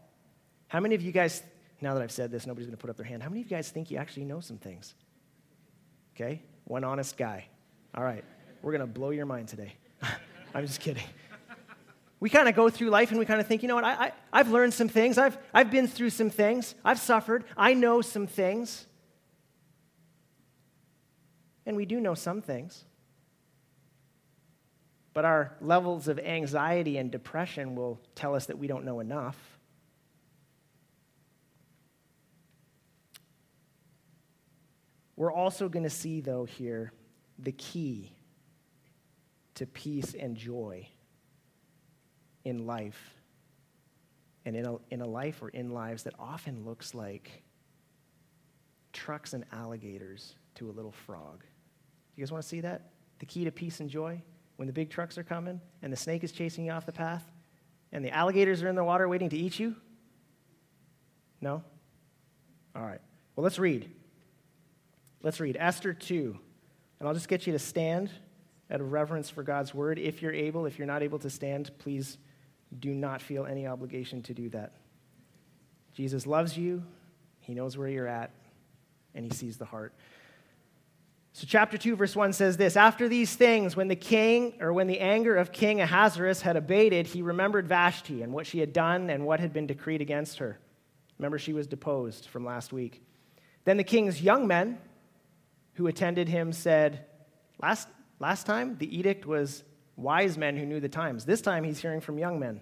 How 0.67 0.81
many 0.81 0.97
of 0.97 1.03
you 1.03 1.13
guys 1.13 1.41
now 1.81 1.95
that 1.95 2.03
I've 2.03 2.11
said 2.11 2.33
this, 2.33 2.45
nobody's 2.45 2.67
going 2.67 2.77
to 2.77 2.81
put 2.81 2.91
up 2.91 2.97
their 2.97 3.07
hand. 3.07 3.23
How 3.23 3.29
many 3.29 3.43
of 3.43 3.47
you 3.49 3.57
guys 3.57 3.71
think 3.71 3.93
you 3.93 3.99
actually 3.99 4.25
know 4.25 4.41
some 4.41 4.59
things? 4.59 4.97
Okay? 6.17 6.43
One 6.65 6.83
honest 6.83 7.17
guy. 7.17 7.47
All 7.95 8.03
right. 8.03 8.25
We're 8.61 8.73
going 8.73 8.81
to 8.81 8.93
blow 8.93 9.11
your 9.11 9.25
mind 9.25 9.47
today. 9.47 9.73
I'm 10.53 10.67
just 10.67 10.81
kidding. 10.81 11.05
We 12.19 12.29
kind 12.29 12.49
of 12.49 12.57
go 12.57 12.71
through 12.71 12.91
life 12.91 13.11
and 13.11 13.21
we 13.21 13.25
kind 13.25 13.41
of 13.41 13.47
think, 13.47 13.63
you 13.63 13.69
know 13.69 13.77
what, 13.77 13.85
I, 13.85 14.11
I, 14.33 14.39
have 14.39 14.51
learned 14.51 14.75
some 14.75 14.89
things. 14.89 15.17
I've, 15.17 15.39
I've 15.55 15.71
been 15.71 15.87
through 15.87 16.11
some 16.11 16.29
things. 16.29 16.75
I've 16.85 16.99
suffered. 16.99 17.45
I 17.57 17.75
know 17.75 18.01
some 18.01 18.27
things. 18.27 18.85
And 21.65 21.77
we 21.77 21.87
do 21.87 22.01
know 22.01 22.15
some 22.15 22.43
things. 22.43 22.85
But 25.15 25.25
our 25.25 25.57
levels 25.61 26.09
of 26.09 26.19
anxiety 26.19 26.97
and 26.97 27.11
depression 27.11 27.75
will 27.75 28.01
tell 28.15 28.35
us 28.35 28.47
that 28.47 28.59
we 28.59 28.67
don't 28.67 28.85
know 28.85 29.01
enough. 29.01 29.37
We're 35.17 35.33
also 35.33 35.69
going 35.69 35.85
to 35.85 35.91
see, 35.91 36.21
though, 36.21 36.45
here 36.45 36.93
the 37.39 37.53
key 37.53 38.13
to 39.55 39.67
peace 39.67 40.15
and 40.15 40.37
joy 40.37 40.89
in 42.45 42.67
life 42.67 43.15
and 44.45 44.57
in 44.57 44.67
a, 44.67 44.77
in 44.91 45.01
a 45.01 45.07
life 45.07 45.43
or 45.43 45.49
in 45.51 45.71
lives 45.71 46.05
that 46.05 46.15
often 46.19 46.65
looks 46.65 46.95
like 46.95 47.43
trucks 48.93 49.33
and 49.33 49.45
alligators 49.53 50.35
to 50.57 50.69
a 50.69 50.73
little 50.73 50.93
frog. 50.93 51.45
You 52.17 52.25
guys 52.25 52.33
want 52.33 52.43
to 52.43 52.49
see 52.49 52.61
that? 52.61 52.91
The 53.19 53.27
key 53.27 53.45
to 53.45 53.53
peace 53.53 53.81
and 53.81 53.89
joy? 53.89 54.23
When 54.63 54.69
the 54.69 54.73
big 54.73 54.91
trucks 54.91 55.19
are 55.19 55.25
coming 55.25 55.61
and 55.83 55.93
the 55.93 55.97
snake 55.97 56.23
is 56.23 56.31
chasing 56.31 56.67
you 56.67 56.71
off 56.71 56.87
the 56.87 56.93
path 56.93 57.25
and 57.91 58.05
the 58.05 58.15
alligators 58.15 58.63
are 58.63 58.69
in 58.69 58.77
the 58.77 58.85
water 58.85 59.09
waiting 59.09 59.29
to 59.31 59.37
eat 59.37 59.59
you? 59.59 59.75
No? 61.41 61.65
All 62.77 62.83
right. 62.83 63.01
Well, 63.35 63.43
let's 63.43 63.59
read. 63.59 63.91
Let's 65.21 65.41
read 65.41 65.57
Esther 65.59 65.93
2. 65.93 66.39
And 67.01 67.09
I'll 67.09 67.13
just 67.13 67.27
get 67.27 67.45
you 67.45 67.53
to 67.55 67.59
stand 67.59 68.13
out 68.71 68.81
of 68.81 68.93
reverence 68.93 69.29
for 69.29 69.43
God's 69.43 69.75
word. 69.75 69.99
If 69.99 70.23
you're 70.23 70.33
able, 70.33 70.67
if 70.67 70.79
you're 70.79 70.87
not 70.87 71.03
able 71.03 71.19
to 71.19 71.29
stand, 71.29 71.77
please 71.79 72.17
do 72.79 72.95
not 72.95 73.21
feel 73.21 73.47
any 73.47 73.67
obligation 73.67 74.23
to 74.23 74.33
do 74.33 74.49
that. 74.51 74.75
Jesus 75.93 76.25
loves 76.25 76.57
you, 76.57 76.85
He 77.41 77.53
knows 77.53 77.77
where 77.77 77.89
you're 77.89 78.07
at, 78.07 78.31
and 79.13 79.25
He 79.25 79.33
sees 79.33 79.57
the 79.57 79.65
heart. 79.65 79.93
So, 81.35 81.47
chapter 81.49 81.79
2, 81.79 81.97
verse 81.97 82.15
1 82.15 82.35
says 82.35 82.59
this 82.59 82.77
After 82.77 83.09
these 83.09 83.35
things, 83.35 83.75
when 83.75 83.89
the 83.89 83.97
king, 83.97 84.55
or 84.61 84.73
when 84.73 84.87
the 84.87 85.01
anger 85.01 85.37
of 85.37 85.51
King 85.51 85.81
Ahasuerus 85.81 86.43
had 86.43 86.57
abated, 86.57 87.07
he 87.07 87.23
remembered 87.23 87.67
Vashti 87.67 88.23
and 88.23 88.33
what 88.33 88.47
she 88.47 88.59
had 88.59 88.73
done 88.73 89.09
and 89.09 89.25
what 89.25 89.41
had 89.41 89.53
been 89.53 89.67
decreed 89.67 90.03
against 90.03 90.39
her. 90.39 90.59
Remember, 91.19 91.39
she 91.39 91.55
was 91.55 91.67
deposed 91.67 92.27
from 92.27 92.45
last 92.45 92.73
week. 92.73 93.03
Then 93.65 93.79
the 93.79 93.85
king's 93.85 94.21
young 94.21 94.47
men, 94.47 94.79
who 95.75 95.87
attended 95.87 96.29
him 96.29 96.53
said, 96.53 97.07
Last, 97.63 97.89
last 98.19 98.45
time 98.45 98.77
the 98.79 98.95
edict 98.95 99.25
was 99.25 99.65
wise 99.97 100.37
men 100.37 100.57
who 100.57 100.67
knew 100.67 100.81
the 100.81 100.89
times. 100.89 101.25
This 101.25 101.41
time 101.41 101.65
he's 101.65 101.79
hearing 101.79 102.01
from 102.01 102.19
young 102.19 102.39
men. 102.39 102.61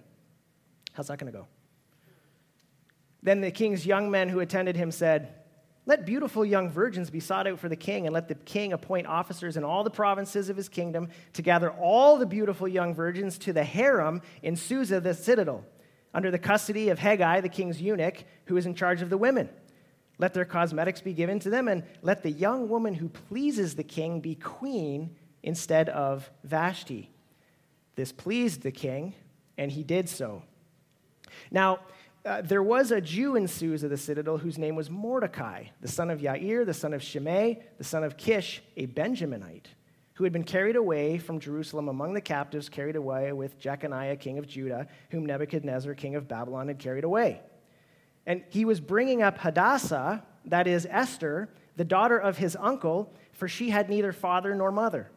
How's 0.93 1.07
that 1.07 1.17
going 1.17 1.31
to 1.31 1.37
go? 1.37 1.47
Then 3.23 3.41
the 3.41 3.51
king's 3.51 3.85
young 3.85 4.09
men 4.09 4.29
who 4.29 4.39
attended 4.39 4.75
him 4.75 4.91
said, 4.91 5.40
Let 5.91 6.05
beautiful 6.05 6.45
young 6.45 6.69
virgins 6.69 7.09
be 7.09 7.19
sought 7.19 7.47
out 7.47 7.59
for 7.59 7.67
the 7.67 7.75
king, 7.75 8.07
and 8.07 8.13
let 8.13 8.29
the 8.29 8.35
king 8.35 8.71
appoint 8.71 9.07
officers 9.07 9.57
in 9.57 9.65
all 9.65 9.83
the 9.83 9.89
provinces 9.89 10.47
of 10.47 10.55
his 10.55 10.69
kingdom 10.69 11.09
to 11.33 11.41
gather 11.41 11.69
all 11.69 12.17
the 12.17 12.25
beautiful 12.25 12.65
young 12.65 12.95
virgins 12.95 13.37
to 13.39 13.51
the 13.51 13.65
harem 13.65 14.21
in 14.41 14.55
Susa, 14.55 15.01
the 15.01 15.13
citadel, 15.13 15.65
under 16.13 16.31
the 16.31 16.39
custody 16.39 16.87
of 16.87 16.99
Hegai, 16.99 17.41
the 17.41 17.49
king's 17.49 17.81
eunuch, 17.81 18.23
who 18.45 18.55
is 18.55 18.65
in 18.65 18.73
charge 18.73 19.01
of 19.01 19.09
the 19.09 19.17
women. 19.17 19.49
Let 20.17 20.33
their 20.33 20.45
cosmetics 20.45 21.01
be 21.01 21.11
given 21.11 21.39
to 21.39 21.49
them, 21.49 21.67
and 21.67 21.83
let 22.01 22.23
the 22.23 22.31
young 22.31 22.69
woman 22.69 22.93
who 22.93 23.09
pleases 23.09 23.75
the 23.75 23.83
king 23.83 24.21
be 24.21 24.35
queen 24.35 25.17
instead 25.43 25.89
of 25.89 26.31
Vashti. 26.45 27.11
This 27.95 28.13
pleased 28.13 28.61
the 28.61 28.71
king, 28.71 29.13
and 29.57 29.69
he 29.69 29.83
did 29.83 30.07
so. 30.07 30.41
Now, 31.51 31.81
uh, 32.25 32.41
there 32.41 32.61
was 32.61 32.91
a 32.91 33.01
Jew 33.01 33.35
in 33.35 33.47
Susa, 33.47 33.87
the 33.87 33.97
citadel, 33.97 34.37
whose 34.37 34.57
name 34.57 34.75
was 34.75 34.89
Mordecai, 34.89 35.65
the 35.81 35.87
son 35.87 36.09
of 36.09 36.19
Yair, 36.19 36.65
the 36.65 36.73
son 36.73 36.93
of 36.93 37.01
Shimei, 37.01 37.59
the 37.77 37.83
son 37.83 38.03
of 38.03 38.17
Kish, 38.17 38.61
a 38.77 38.85
Benjaminite, 38.85 39.65
who 40.13 40.23
had 40.23 40.31
been 40.31 40.43
carried 40.43 40.75
away 40.75 41.17
from 41.17 41.39
Jerusalem 41.39 41.87
among 41.87 42.13
the 42.13 42.21
captives, 42.21 42.69
carried 42.69 42.95
away 42.95 43.33
with 43.33 43.57
Jeconiah, 43.59 44.17
king 44.17 44.37
of 44.37 44.47
Judah, 44.47 44.87
whom 45.09 45.25
Nebuchadnezzar, 45.25 45.95
king 45.95 46.15
of 46.15 46.27
Babylon, 46.27 46.67
had 46.67 46.77
carried 46.77 47.03
away. 47.03 47.41
And 48.27 48.43
he 48.49 48.65
was 48.65 48.79
bringing 48.79 49.23
up 49.23 49.39
Hadassah, 49.39 50.23
that 50.45 50.67
is 50.67 50.87
Esther, 50.89 51.49
the 51.75 51.85
daughter 51.85 52.19
of 52.19 52.37
his 52.37 52.55
uncle, 52.59 53.11
for 53.31 53.47
she 53.47 53.71
had 53.71 53.89
neither 53.89 54.11
father 54.11 54.53
nor 54.53 54.71
mother. 54.71 55.09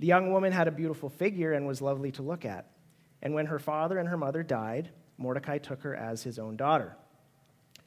The 0.00 0.06
young 0.06 0.32
woman 0.32 0.50
had 0.50 0.66
a 0.66 0.72
beautiful 0.72 1.08
figure 1.08 1.52
and 1.52 1.68
was 1.68 1.80
lovely 1.80 2.10
to 2.12 2.22
look 2.22 2.44
at. 2.44 2.66
And 3.22 3.34
when 3.34 3.46
her 3.46 3.58
father 3.60 3.98
and 3.98 4.08
her 4.08 4.16
mother 4.16 4.42
died, 4.42 4.90
Mordecai 5.18 5.58
took 5.58 5.82
her 5.82 5.94
as 5.94 6.22
his 6.22 6.38
own 6.38 6.56
daughter. 6.56 6.96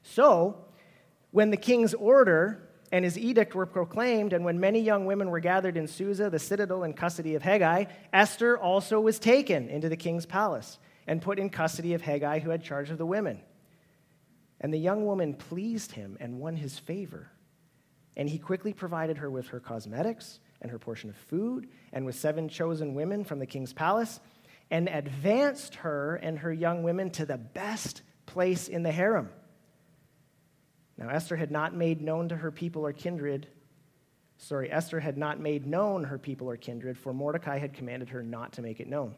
So, 0.04 0.66
when 1.32 1.50
the 1.50 1.58
king's 1.58 1.94
order 1.94 2.68
and 2.92 3.06
his 3.06 3.18
edict 3.18 3.56
were 3.56 3.66
proclaimed, 3.66 4.34
and 4.34 4.44
when 4.44 4.60
many 4.60 4.82
young 4.82 5.06
women 5.06 5.30
were 5.30 5.40
gathered 5.40 5.78
in 5.78 5.88
Susa, 5.88 6.30
the 6.30 6.40
citadel, 6.40 6.84
in 6.84 6.94
custody 6.94 7.36
of 7.36 7.42
Hegai, 7.42 7.88
Esther 8.12 8.58
also 8.58 9.00
was 9.00 9.18
taken 9.18 9.70
into 9.70 9.88
the 9.88 9.96
king's 9.96 10.26
palace 10.26 10.78
and 11.08 11.22
put 11.22 11.40
in 11.40 11.50
custody 11.50 11.94
of 11.94 12.02
Hegai, 12.02 12.42
who 12.42 12.50
had 12.50 12.64
charge 12.64 12.90
of 12.90 12.98
the 12.98 13.06
women. 13.06 13.40
And 14.60 14.74
the 14.74 14.78
young 14.78 15.06
woman 15.06 15.34
pleased 15.34 15.94
him 15.94 16.18
and 16.20 16.40
won 16.40 16.58
his 16.58 16.78
favor. 16.78 17.32
And 18.18 18.30
he 18.30 18.38
quickly 18.38 18.74
provided 18.74 19.18
her 19.18 19.30
with 19.30 19.48
her 19.48 19.60
cosmetics 19.60 20.40
and 20.62 20.70
her 20.70 20.78
portion 20.78 21.10
of 21.10 21.16
food, 21.16 21.70
and 21.94 22.06
with 22.06 22.16
seven 22.16 22.48
chosen 22.48 22.94
women 22.94 23.24
from 23.24 23.40
the 23.40 23.46
king's 23.46 23.74
palace 23.74 24.20
and 24.72 24.88
advanced 24.88 25.76
her 25.76 26.16
and 26.16 26.40
her 26.40 26.52
young 26.52 26.82
women 26.82 27.12
to 27.12 27.26
the 27.26 27.38
best 27.38 28.02
place 28.26 28.70
in 28.70 28.84
the 28.84 28.92
harem. 28.92 29.30
Now, 30.98 31.10
Esther 31.10 31.36
had 31.36 31.52
not 31.52 31.76
made 31.76 32.02
known 32.02 32.30
to 32.30 32.36
her 32.38 32.52
people 32.52 32.86
or 32.86 32.94
kindred. 32.94 33.48
Sorry, 34.38 34.72
Esther 34.72 35.02
had 35.02 35.18
not 35.18 35.40
made 35.40 35.68
known 35.68 36.06
her 36.06 36.18
people 36.18 36.50
or 36.50 36.56
kindred, 36.56 36.98
for 36.98 37.14
Mordecai 37.14 37.60
had 37.60 37.74
commanded 37.74 38.10
her 38.10 38.24
not 38.24 38.54
to 38.54 38.62
make 38.62 38.80
it 38.80 38.88
known. 38.88 39.16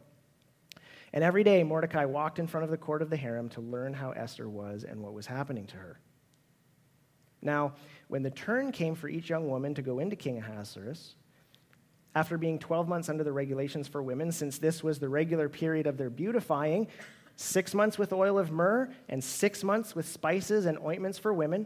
And 1.13 1.23
every 1.23 1.43
day, 1.43 1.63
Mordecai 1.63 2.05
walked 2.05 2.39
in 2.39 2.47
front 2.47 2.63
of 2.63 2.71
the 2.71 2.77
court 2.77 3.03
of 3.03 3.11
the 3.11 3.17
harem 3.17 3.49
to 3.49 3.61
learn 3.61 3.93
how 3.93 4.11
Esther 4.11 4.49
was 4.49 4.83
and 4.83 5.01
what 5.01 5.13
was 5.13 5.27
happening 5.27 5.67
to 5.67 5.77
her. 5.77 5.99
Now, 7.43 7.75
when 8.07 8.23
the 8.23 8.31
turn 8.31 8.71
came 8.71 8.95
for 8.95 9.07
each 9.07 9.29
young 9.29 9.47
woman 9.47 9.75
to 9.75 9.83
go 9.83 9.99
into 9.99 10.15
King 10.15 10.39
Ahasuerus, 10.39 11.15
after 12.15 12.37
being 12.37 12.59
12 12.59 12.87
months 12.87 13.09
under 13.09 13.23
the 13.23 13.31
regulations 13.31 13.87
for 13.87 14.01
women, 14.03 14.31
since 14.31 14.57
this 14.57 14.83
was 14.83 14.99
the 14.99 15.09
regular 15.09 15.49
period 15.49 15.87
of 15.87 15.97
their 15.97 16.09
beautifying, 16.09 16.87
six 17.35 17.73
months 17.73 17.97
with 17.97 18.13
oil 18.13 18.37
of 18.37 18.51
myrrh 18.51 18.89
and 19.09 19.23
six 19.23 19.63
months 19.63 19.95
with 19.95 20.07
spices 20.07 20.65
and 20.65 20.77
ointments 20.79 21.17
for 21.17 21.33
women. 21.33 21.65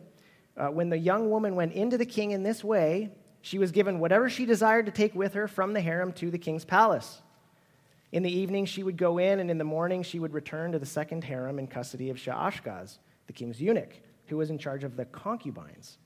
Uh, 0.56 0.68
when 0.68 0.89
the 0.89 0.98
young 0.98 1.30
woman 1.30 1.56
went 1.56 1.74
into 1.74 1.98
the 1.98 2.06
king 2.06 2.32
in 2.32 2.44
this 2.44 2.63
way, 2.63 3.12
she 3.42 3.60
was 3.60 3.72
given 3.72 4.00
whatever 4.00 4.30
she 4.30 4.46
desired 4.46 4.86
to 4.86 4.92
take 4.92 5.13
with 5.13 5.34
her 5.34 5.48
from 5.48 5.74
the 5.74 5.82
harem 5.82 6.12
to 6.13 6.32
the 6.32 6.38
king's 6.38 6.66
palace. 6.66 7.22
In 8.12 8.24
the 8.24 8.32
evening, 8.32 8.66
she 8.66 8.84
would 8.84 8.98
go 8.98 9.18
in, 9.18 9.39
and 9.39 9.51
in 9.51 9.58
the 9.58 9.63
morning, 9.63 10.01
she 10.01 10.20
would 10.20 10.34
return 10.34 10.72
to 10.72 10.80
the 10.80 10.86
second 10.86 11.24
harem 11.24 11.60
in 11.60 11.68
custody 11.68 12.10
of 12.10 12.18
Shaashgaz, 12.18 12.98
the 13.27 13.34
king's 13.34 13.62
eunuch, 13.62 13.94
who 14.27 14.38
was 14.38 14.50
in 14.50 14.58
charge 14.58 14.84
of 14.84 14.96
the 14.96 15.06
concubines. 15.06 15.98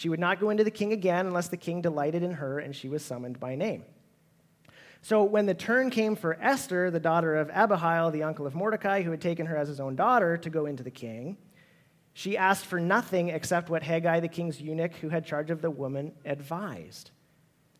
She 0.00 0.08
would 0.08 0.18
not 0.18 0.40
go 0.40 0.48
into 0.48 0.64
the 0.64 0.70
king 0.70 0.94
again 0.94 1.26
unless 1.26 1.48
the 1.48 1.58
king 1.58 1.82
delighted 1.82 2.22
in 2.22 2.32
her 2.32 2.58
and 2.58 2.74
she 2.74 2.88
was 2.88 3.04
summoned 3.04 3.38
by 3.38 3.54
name. 3.54 3.84
So 5.02 5.22
when 5.22 5.44
the 5.44 5.52
turn 5.52 5.90
came 5.90 6.16
for 6.16 6.38
Esther, 6.40 6.90
the 6.90 6.98
daughter 6.98 7.36
of 7.36 7.50
Abihail, 7.52 8.10
the 8.10 8.22
uncle 8.22 8.46
of 8.46 8.54
Mordecai, 8.54 9.02
who 9.02 9.10
had 9.10 9.20
taken 9.20 9.44
her 9.44 9.58
as 9.58 9.68
his 9.68 9.78
own 9.78 9.96
daughter, 9.96 10.38
to 10.38 10.48
go 10.48 10.64
into 10.64 10.82
the 10.82 10.90
king, 10.90 11.36
she 12.14 12.34
asked 12.34 12.64
for 12.64 12.80
nothing 12.80 13.28
except 13.28 13.68
what 13.68 13.82
Hegai, 13.82 14.22
the 14.22 14.28
king's 14.28 14.58
eunuch, 14.58 14.94
who 14.94 15.10
had 15.10 15.26
charge 15.26 15.50
of 15.50 15.60
the 15.60 15.70
woman, 15.70 16.12
advised. 16.24 17.10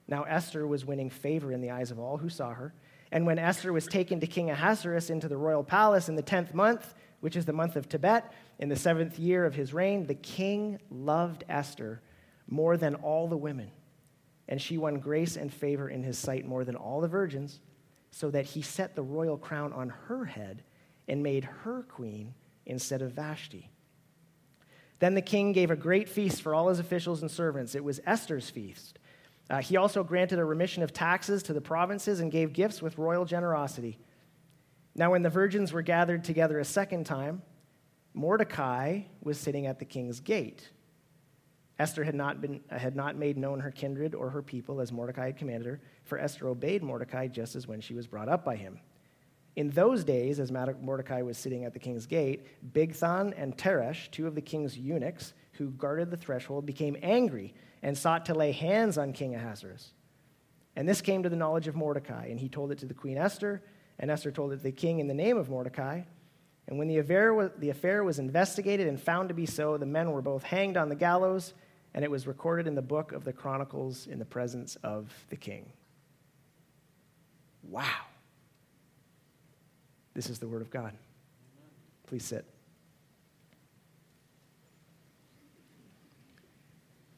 Now 0.07 0.25
Esther 0.25 0.67
was 0.67 0.85
winning 0.85 1.09
favor 1.09 1.53
in 1.53 1.63
the 1.63 1.71
eyes 1.71 1.91
of 1.91 1.99
all 1.99 2.19
who 2.19 2.29
saw 2.29 2.53
her. 2.53 2.75
And 3.11 3.25
when 3.25 3.39
Esther 3.39 3.73
was 3.73 3.87
taken 3.87 4.21
to 4.21 4.27
King 4.27 4.51
Ahasuerus 4.51 5.09
into 5.09 5.27
the 5.27 5.39
royal 5.39 5.65
palace 5.65 6.11
in 6.11 6.17
the 6.17 6.23
tenth 6.23 6.53
month, 6.53 6.93
which 7.21 7.35
is 7.35 7.47
the 7.47 7.55
month 7.55 7.77
of 7.77 7.89
Tebet, 7.89 8.25
in 8.59 8.69
the 8.69 8.77
seventh 8.77 9.19
year 9.19 9.47
of 9.47 9.55
his 9.55 9.73
reign, 9.73 10.07
the 10.07 10.15
king 10.15 10.79
loved 10.91 11.45
Esther 11.49 12.03
more 12.51 12.77
than 12.77 12.97
all 12.97 13.29
the 13.29 13.37
women, 13.37 13.71
and 14.49 14.61
she 14.61 14.77
won 14.77 14.99
grace 14.99 15.37
and 15.37 15.53
favor 15.53 15.89
in 15.89 16.03
his 16.03 16.19
sight 16.19 16.45
more 16.45 16.65
than 16.65 16.77
all 16.77 17.01
the 17.01 17.09
virgins, 17.09 17.61
so 18.11 18.31
that 18.31 18.45
he 18.45 18.61
set 18.61 18.95
the 18.95 19.03
royal 19.03 19.39
crown 19.39 19.73
on 19.73 19.89
her 19.89 20.25
head 20.25 20.63
and 21.09 21.23
made 21.23 21.45
her 21.45 21.83
queen 21.85 22.35
instead 22.67 23.01
of 23.03 23.13
Vashti. 23.13 23.71
Then 24.99 25.15
the 25.15 25.23
king 25.23 25.53
gave 25.53 25.71
a 25.71 25.77
great 25.77 26.09
feast 26.09 26.43
for 26.43 26.55
all 26.55 26.69
his 26.69 26.79
officials 26.79 27.23
and 27.23 27.31
servants. 27.31 27.75
It 27.75 27.83
was 27.83 28.01
Esther's 28.05 28.51
feast. 28.51 28.99
Uh, 29.49 29.61
he 29.61 29.77
also 29.77 30.05
granted 30.05 30.39
a 30.39 30.45
remission 30.45 30.83
of 30.83 30.93
taxes 30.93 31.43
to 31.45 31.53
the 31.53 31.61
provinces 31.61 32.21
and 32.21 32.31
gave 32.31 32.53
gifts 32.53 32.83
with 32.83 32.99
royal 32.99 33.25
generosity. 33.25 33.99
Now, 34.95 35.13
when 35.13 35.23
the 35.23 35.31
virgins 35.31 35.73
were 35.73 35.83
gathered 35.83 36.23
together 36.25 36.59
a 36.59 36.65
second 36.65 37.05
time, 37.05 37.43
Mordecai 38.13 39.03
was 39.23 39.39
sitting 39.39 39.67
at 39.67 39.79
the 39.79 39.85
king's 39.85 40.21
gate. 40.21 40.71
Esther 41.81 42.05
had 42.05 42.15
not, 42.15 42.43
been, 42.43 42.61
had 42.69 42.95
not 42.95 43.17
made 43.17 43.39
known 43.39 43.59
her 43.59 43.71
kindred 43.71 44.15
or 44.15 44.29
her 44.29 44.43
people 44.43 44.83
as 44.83 44.93
Mordecai 44.93 45.25
had 45.25 45.39
commanded 45.39 45.67
her, 45.67 45.81
for 46.05 46.19
Esther 46.19 46.47
obeyed 46.49 46.83
Mordecai 46.83 47.27
just 47.27 47.57
as 47.57 47.67
when 47.67 47.81
she 47.81 47.95
was 47.95 48.07
brought 48.07 48.29
up 48.29 48.45
by 48.45 48.55
him. 48.55 48.79
In 49.57 49.71
those 49.71 50.05
days, 50.05 50.41
as 50.41 50.53
Mordecai 50.53 51.23
was 51.23 51.39
sitting 51.39 51.65
at 51.65 51.73
the 51.73 51.79
king's 51.79 52.05
gate, 52.05 52.45
Bigthan 52.75 53.33
and 53.35 53.57
Teresh, 53.57 54.11
two 54.11 54.27
of 54.27 54.35
the 54.35 54.43
king's 54.43 54.77
eunuchs 54.77 55.33
who 55.53 55.71
guarded 55.71 56.11
the 56.11 56.19
threshold, 56.19 56.67
became 56.67 56.99
angry 57.03 57.55
and 57.83 57.97
sought 57.97 58.27
to 58.27 58.35
lay 58.35 58.53
hands 58.53 58.99
on 58.99 59.15
King 59.15 59.35
Ahasuerus. 59.35 59.95
And 60.77 60.87
this 60.87 61.01
came 61.01 61.23
to 61.23 61.31
the 61.31 61.37
knowledge 61.37 61.67
of 61.67 61.77
Mordecai, 61.77 62.27
and 62.27 62.39
he 62.39 62.51
told 62.51 62.73
it 62.73 62.79
to 62.81 62.87
the 62.87 62.93
queen 62.93 63.17
Esther, 63.17 63.63
and 63.99 64.11
Esther 64.11 64.31
told 64.31 64.53
it 64.53 64.59
to 64.59 64.63
the 64.63 64.71
king 64.71 64.99
in 64.99 65.09
the 65.09 65.15
name 65.15 65.39
of 65.39 65.49
Mordecai. 65.49 66.03
And 66.69 66.79
when 66.79 66.89
the 66.89 66.99
affair 66.99 67.33
was, 67.33 67.51
the 67.57 67.71
affair 67.71 68.05
was 68.05 68.19
investigated 68.19 68.87
and 68.87 69.01
found 69.01 69.31
to 69.31 69.35
be 69.35 69.47
so, 69.47 69.79
the 69.79 69.87
men 69.87 70.13
were 70.13 70.21
both 70.21 70.43
hanged 70.43 70.77
on 70.77 70.91
the 70.91 70.95
gallows 70.95 71.55
and 71.95 72.05
it 72.05 72.11
was 72.11 72.27
recorded 72.27 72.67
in 72.67 72.75
the 72.75 72.83
book 72.83 73.13
of 73.13 73.25
the 73.25 73.33
Chronicles 73.33 74.07
in 74.07 74.19
the 74.19 74.25
presence 74.25 74.77
of 74.83 75.13
the 75.29 75.37
king. 75.37 75.67
Wow. 77.63 77.85
This 80.15 80.31
is 80.31 80.39
the 80.39 80.49
word 80.49 80.63
of 80.63 80.71
God. 80.71 80.93
Please 82.07 82.25
sit. 82.25 82.45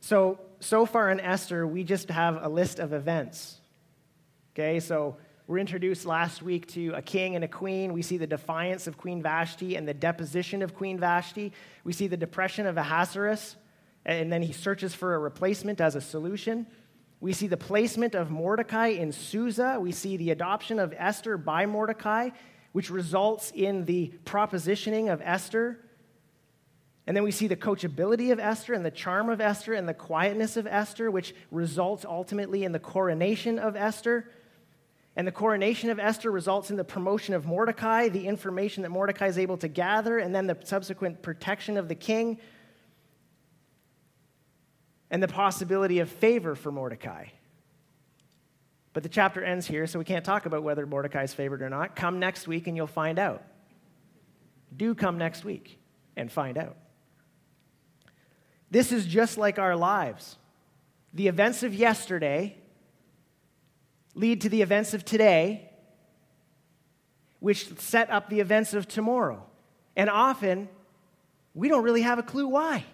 So, 0.00 0.40
so 0.60 0.84
far 0.84 1.10
in 1.10 1.20
Esther, 1.20 1.66
we 1.66 1.84
just 1.84 2.08
have 2.08 2.42
a 2.42 2.48
list 2.48 2.78
of 2.78 2.92
events. 2.92 3.60
Okay, 4.54 4.80
so 4.80 5.16
we're 5.46 5.58
introduced 5.58 6.04
last 6.04 6.42
week 6.42 6.66
to 6.68 6.92
a 6.94 7.02
king 7.02 7.34
and 7.34 7.44
a 7.44 7.48
queen. 7.48 7.92
We 7.92 8.02
see 8.02 8.18
the 8.18 8.26
defiance 8.26 8.86
of 8.86 8.98
Queen 8.98 9.22
Vashti 9.22 9.76
and 9.76 9.88
the 9.88 9.94
deposition 9.94 10.60
of 10.60 10.74
Queen 10.74 10.98
Vashti. 10.98 11.52
We 11.84 11.92
see 11.92 12.06
the 12.06 12.16
depression 12.16 12.66
of 12.66 12.76
Ahasuerus 12.76 13.56
and 14.04 14.32
then 14.32 14.42
he 14.42 14.52
searches 14.52 14.94
for 14.94 15.14
a 15.14 15.18
replacement 15.18 15.80
as 15.80 15.94
a 15.94 16.00
solution. 16.00 16.66
We 17.20 17.32
see 17.32 17.46
the 17.46 17.56
placement 17.56 18.14
of 18.14 18.30
Mordecai 18.30 18.88
in 18.88 19.12
Susa. 19.12 19.78
We 19.80 19.92
see 19.92 20.16
the 20.16 20.30
adoption 20.30 20.78
of 20.80 20.92
Esther 20.96 21.36
by 21.36 21.66
Mordecai, 21.66 22.30
which 22.72 22.90
results 22.90 23.52
in 23.54 23.84
the 23.84 24.12
propositioning 24.24 25.12
of 25.12 25.20
Esther. 25.22 25.78
And 27.06 27.16
then 27.16 27.22
we 27.22 27.30
see 27.30 27.46
the 27.46 27.56
coachability 27.56 28.32
of 28.32 28.40
Esther 28.40 28.74
and 28.74 28.84
the 28.84 28.90
charm 28.90 29.28
of 29.28 29.40
Esther 29.40 29.74
and 29.74 29.88
the 29.88 29.94
quietness 29.94 30.56
of 30.56 30.66
Esther, 30.66 31.10
which 31.10 31.34
results 31.50 32.04
ultimately 32.04 32.64
in 32.64 32.72
the 32.72 32.80
coronation 32.80 33.58
of 33.58 33.76
Esther. 33.76 34.28
And 35.14 35.26
the 35.26 35.32
coronation 35.32 35.90
of 35.90 36.00
Esther 36.00 36.30
results 36.30 36.70
in 36.70 36.76
the 36.76 36.84
promotion 36.84 37.34
of 37.34 37.44
Mordecai, 37.44 38.08
the 38.08 38.26
information 38.26 38.82
that 38.82 38.90
Mordecai 38.90 39.26
is 39.26 39.38
able 39.38 39.58
to 39.58 39.68
gather, 39.68 40.18
and 40.18 40.34
then 40.34 40.46
the 40.46 40.56
subsequent 40.64 41.22
protection 41.22 41.76
of 41.76 41.88
the 41.88 41.94
king 41.94 42.38
and 45.12 45.22
the 45.22 45.28
possibility 45.28 46.00
of 46.00 46.08
favor 46.08 46.56
for 46.56 46.72
Mordecai. 46.72 47.26
But 48.94 49.02
the 49.02 49.10
chapter 49.10 49.44
ends 49.44 49.66
here, 49.66 49.86
so 49.86 49.98
we 49.98 50.06
can't 50.06 50.24
talk 50.24 50.46
about 50.46 50.62
whether 50.62 50.86
Mordecai 50.86 51.22
is 51.22 51.34
favored 51.34 51.62
or 51.62 51.68
not. 51.68 51.94
Come 51.94 52.18
next 52.18 52.48
week 52.48 52.66
and 52.66 52.76
you'll 52.76 52.86
find 52.86 53.18
out. 53.18 53.44
Do 54.74 54.94
come 54.94 55.18
next 55.18 55.44
week 55.44 55.78
and 56.16 56.32
find 56.32 56.56
out. 56.56 56.76
This 58.70 58.90
is 58.90 59.04
just 59.04 59.36
like 59.36 59.58
our 59.58 59.76
lives. 59.76 60.38
The 61.12 61.28
events 61.28 61.62
of 61.62 61.74
yesterday 61.74 62.56
lead 64.14 64.40
to 64.40 64.48
the 64.48 64.62
events 64.62 64.94
of 64.94 65.04
today, 65.04 65.70
which 67.38 67.78
set 67.78 68.10
up 68.10 68.30
the 68.30 68.40
events 68.40 68.72
of 68.72 68.88
tomorrow. 68.88 69.44
And 69.94 70.08
often, 70.08 70.70
we 71.54 71.68
don't 71.68 71.82
really 71.82 72.02
have 72.02 72.18
a 72.18 72.22
clue 72.22 72.48
why. 72.48 72.84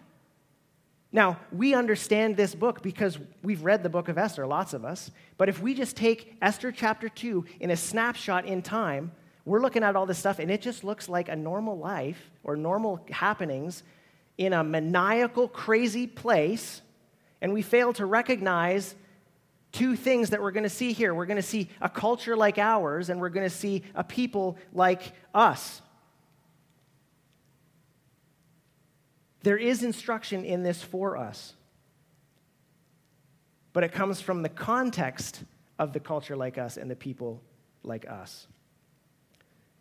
Now, 1.10 1.38
we 1.50 1.74
understand 1.74 2.36
this 2.36 2.54
book 2.54 2.82
because 2.82 3.18
we've 3.42 3.64
read 3.64 3.82
the 3.82 3.88
book 3.88 4.08
of 4.08 4.18
Esther, 4.18 4.46
lots 4.46 4.74
of 4.74 4.84
us. 4.84 5.10
But 5.38 5.48
if 5.48 5.60
we 5.62 5.74
just 5.74 5.96
take 5.96 6.36
Esther 6.42 6.70
chapter 6.70 7.08
2 7.08 7.46
in 7.60 7.70
a 7.70 7.76
snapshot 7.76 8.44
in 8.44 8.60
time, 8.60 9.12
we're 9.46 9.60
looking 9.60 9.82
at 9.82 9.96
all 9.96 10.04
this 10.04 10.18
stuff 10.18 10.38
and 10.38 10.50
it 10.50 10.60
just 10.60 10.84
looks 10.84 11.08
like 11.08 11.30
a 11.30 11.36
normal 11.36 11.78
life 11.78 12.30
or 12.44 12.56
normal 12.56 13.00
happenings 13.10 13.82
in 14.36 14.52
a 14.52 14.62
maniacal, 14.62 15.48
crazy 15.48 16.06
place, 16.06 16.82
and 17.40 17.52
we 17.52 17.62
fail 17.62 17.92
to 17.94 18.06
recognize 18.06 18.94
two 19.72 19.96
things 19.96 20.30
that 20.30 20.40
we're 20.40 20.52
going 20.52 20.64
to 20.64 20.70
see 20.70 20.92
here. 20.92 21.14
We're 21.14 21.26
going 21.26 21.36
to 21.36 21.42
see 21.42 21.68
a 21.80 21.88
culture 21.88 22.36
like 22.36 22.58
ours, 22.58 23.10
and 23.10 23.20
we're 23.20 23.28
going 23.30 23.48
to 23.48 23.54
see 23.54 23.82
a 23.94 24.04
people 24.04 24.56
like 24.72 25.12
us. 25.34 25.82
There 29.42 29.56
is 29.56 29.82
instruction 29.82 30.44
in 30.44 30.62
this 30.62 30.82
for 30.82 31.16
us, 31.16 31.54
but 33.72 33.84
it 33.84 33.92
comes 33.92 34.20
from 34.20 34.42
the 34.42 34.48
context 34.48 35.44
of 35.78 35.92
the 35.92 36.00
culture 36.00 36.36
like 36.36 36.58
us 36.58 36.76
and 36.76 36.90
the 36.90 36.96
people 36.96 37.40
like 37.82 38.08
us. 38.08 38.46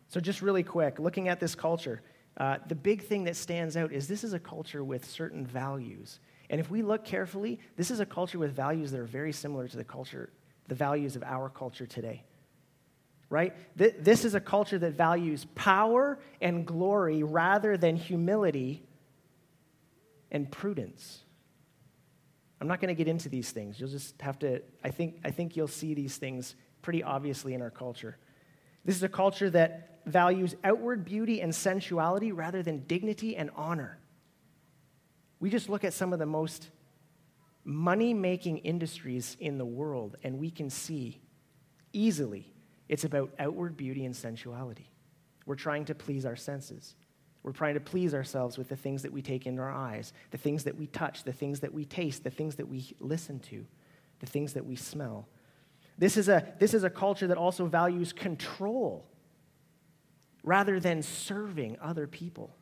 So, 0.08 0.20
just 0.20 0.40
really 0.40 0.62
quick, 0.62 0.98
looking 0.98 1.28
at 1.28 1.40
this 1.40 1.54
culture, 1.54 2.02
uh, 2.38 2.58
the 2.68 2.74
big 2.74 3.02
thing 3.02 3.24
that 3.24 3.36
stands 3.36 3.76
out 3.76 3.92
is 3.92 4.06
this 4.06 4.24
is 4.24 4.32
a 4.32 4.38
culture 4.38 4.84
with 4.84 5.04
certain 5.04 5.44
values. 5.44 6.20
And 6.50 6.60
if 6.60 6.70
we 6.70 6.82
look 6.82 7.04
carefully, 7.04 7.58
this 7.76 7.90
is 7.90 8.00
a 8.00 8.06
culture 8.06 8.38
with 8.38 8.52
values 8.52 8.90
that 8.92 9.00
are 9.00 9.04
very 9.04 9.32
similar 9.32 9.68
to 9.68 9.76
the 9.76 9.84
culture, 9.84 10.30
the 10.68 10.74
values 10.74 11.16
of 11.16 11.22
our 11.24 11.50
culture 11.50 11.84
today. 11.84 12.22
Right? 13.28 13.54
This 13.76 14.24
is 14.24 14.34
a 14.34 14.40
culture 14.40 14.78
that 14.78 14.94
values 14.94 15.46
power 15.54 16.18
and 16.40 16.64
glory 16.64 17.22
rather 17.22 17.76
than 17.76 17.96
humility 17.96 18.87
and 20.30 20.50
prudence. 20.50 21.24
I'm 22.60 22.68
not 22.68 22.80
going 22.80 22.88
to 22.88 22.94
get 22.94 23.08
into 23.08 23.28
these 23.28 23.50
things. 23.50 23.78
You'll 23.78 23.88
just 23.88 24.20
have 24.20 24.38
to, 24.40 24.62
I 24.82 24.90
think, 24.90 25.20
I 25.24 25.30
think 25.30 25.56
you'll 25.56 25.68
see 25.68 25.94
these 25.94 26.16
things 26.16 26.56
pretty 26.82 27.02
obviously 27.02 27.54
in 27.54 27.62
our 27.62 27.70
culture. 27.70 28.18
This 28.84 28.96
is 28.96 29.02
a 29.02 29.08
culture 29.08 29.50
that 29.50 30.00
values 30.06 30.54
outward 30.64 31.04
beauty 31.04 31.40
and 31.40 31.54
sensuality 31.54 32.32
rather 32.32 32.62
than 32.62 32.84
dignity 32.86 33.36
and 33.36 33.50
honor. 33.54 33.98
We 35.40 35.50
just 35.50 35.68
look 35.68 35.84
at 35.84 35.92
some 35.92 36.12
of 36.12 36.18
the 36.18 36.26
most 36.26 36.70
money 37.64 38.14
making 38.14 38.58
industries 38.58 39.36
in 39.38 39.58
the 39.58 39.64
world, 39.64 40.16
and 40.24 40.38
we 40.38 40.50
can 40.50 40.70
see 40.70 41.20
easily 41.92 42.52
it's 42.88 43.04
about 43.04 43.30
outward 43.38 43.76
beauty 43.76 44.04
and 44.04 44.16
sensuality. 44.16 44.90
We're 45.46 45.54
trying 45.54 45.84
to 45.86 45.94
please 45.94 46.24
our 46.24 46.36
senses. 46.36 46.94
We're 47.42 47.52
trying 47.52 47.74
to 47.74 47.80
please 47.80 48.14
ourselves 48.14 48.58
with 48.58 48.68
the 48.68 48.76
things 48.76 49.02
that 49.02 49.12
we 49.12 49.22
take 49.22 49.46
in 49.46 49.58
our 49.58 49.70
eyes, 49.70 50.12
the 50.30 50.38
things 50.38 50.64
that 50.64 50.76
we 50.76 50.86
touch, 50.88 51.24
the 51.24 51.32
things 51.32 51.60
that 51.60 51.72
we 51.72 51.84
taste, 51.84 52.24
the 52.24 52.30
things 52.30 52.56
that 52.56 52.68
we 52.68 52.94
listen 53.00 53.38
to, 53.40 53.64
the 54.20 54.26
things 54.26 54.54
that 54.54 54.66
we 54.66 54.76
smell. 54.76 55.28
This 55.96 56.16
is 56.16 56.28
a, 56.28 56.52
this 56.58 56.74
is 56.74 56.84
a 56.84 56.90
culture 56.90 57.26
that 57.26 57.38
also 57.38 57.66
values 57.66 58.12
control 58.12 59.06
rather 60.42 60.78
than 60.78 61.02
serving 61.02 61.76
other 61.80 62.06
people 62.06 62.54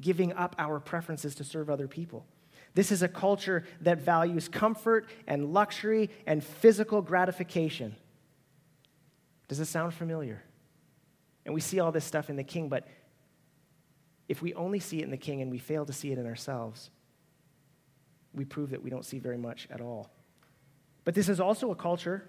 giving 0.00 0.32
up 0.32 0.56
our 0.58 0.80
preferences 0.80 1.34
to 1.36 1.44
serve 1.44 1.70
other 1.70 1.88
people. 1.88 2.26
This 2.74 2.92
is 2.92 3.02
a 3.02 3.08
culture 3.08 3.64
that 3.80 4.00
values 4.00 4.48
comfort 4.48 5.06
and 5.26 5.52
luxury 5.52 6.10
and 6.26 6.42
physical 6.42 7.02
gratification. 7.02 7.96
Does 9.48 9.58
this 9.58 9.68
sound 9.68 9.92
familiar? 9.92 10.42
And 11.44 11.54
we 11.54 11.60
see 11.60 11.80
all 11.80 11.90
this 11.90 12.04
stuff 12.04 12.30
in 12.30 12.36
the 12.36 12.44
king, 12.44 12.68
but 12.68 12.86
if 14.30 14.40
we 14.40 14.54
only 14.54 14.78
see 14.78 15.00
it 15.00 15.04
in 15.04 15.10
the 15.10 15.16
king 15.16 15.42
and 15.42 15.50
we 15.50 15.58
fail 15.58 15.84
to 15.84 15.92
see 15.92 16.12
it 16.12 16.16
in 16.16 16.24
ourselves, 16.24 16.90
we 18.32 18.44
prove 18.44 18.70
that 18.70 18.80
we 18.80 18.88
don't 18.88 19.04
see 19.04 19.18
very 19.18 19.36
much 19.36 19.66
at 19.72 19.80
all. 19.80 20.08
But 21.02 21.16
this 21.16 21.28
is 21.28 21.40
also 21.40 21.72
a 21.72 21.74
culture 21.74 22.22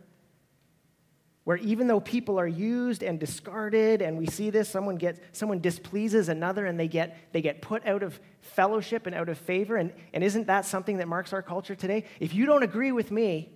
where 1.44 1.58
even 1.58 1.86
though 1.86 2.00
people 2.00 2.40
are 2.40 2.48
used 2.48 3.04
and 3.04 3.20
discarded 3.20 4.02
and 4.02 4.18
we 4.18 4.26
see 4.26 4.50
this 4.50 4.68
someone 4.68 4.96
gets 4.96 5.20
someone 5.32 5.60
displeases 5.60 6.28
another 6.28 6.66
and 6.66 6.80
they 6.80 6.88
get 6.88 7.18
they 7.34 7.42
get 7.42 7.62
put 7.62 7.86
out 7.86 8.02
of 8.02 8.20
fellowship 8.42 9.06
and 9.06 9.14
out 9.14 9.30
of 9.30 9.38
favor. 9.38 9.76
And, 9.76 9.94
and 10.12 10.24
isn't 10.24 10.48
that 10.48 10.66
something 10.66 10.98
that 10.98 11.08
marks 11.08 11.34
our 11.34 11.44
culture 11.44 11.76
today? 11.76 12.06
If 12.20 12.34
you 12.34 12.48
don't 12.48 12.64
agree 12.64 12.92
with 12.92 13.12
me 13.12 13.54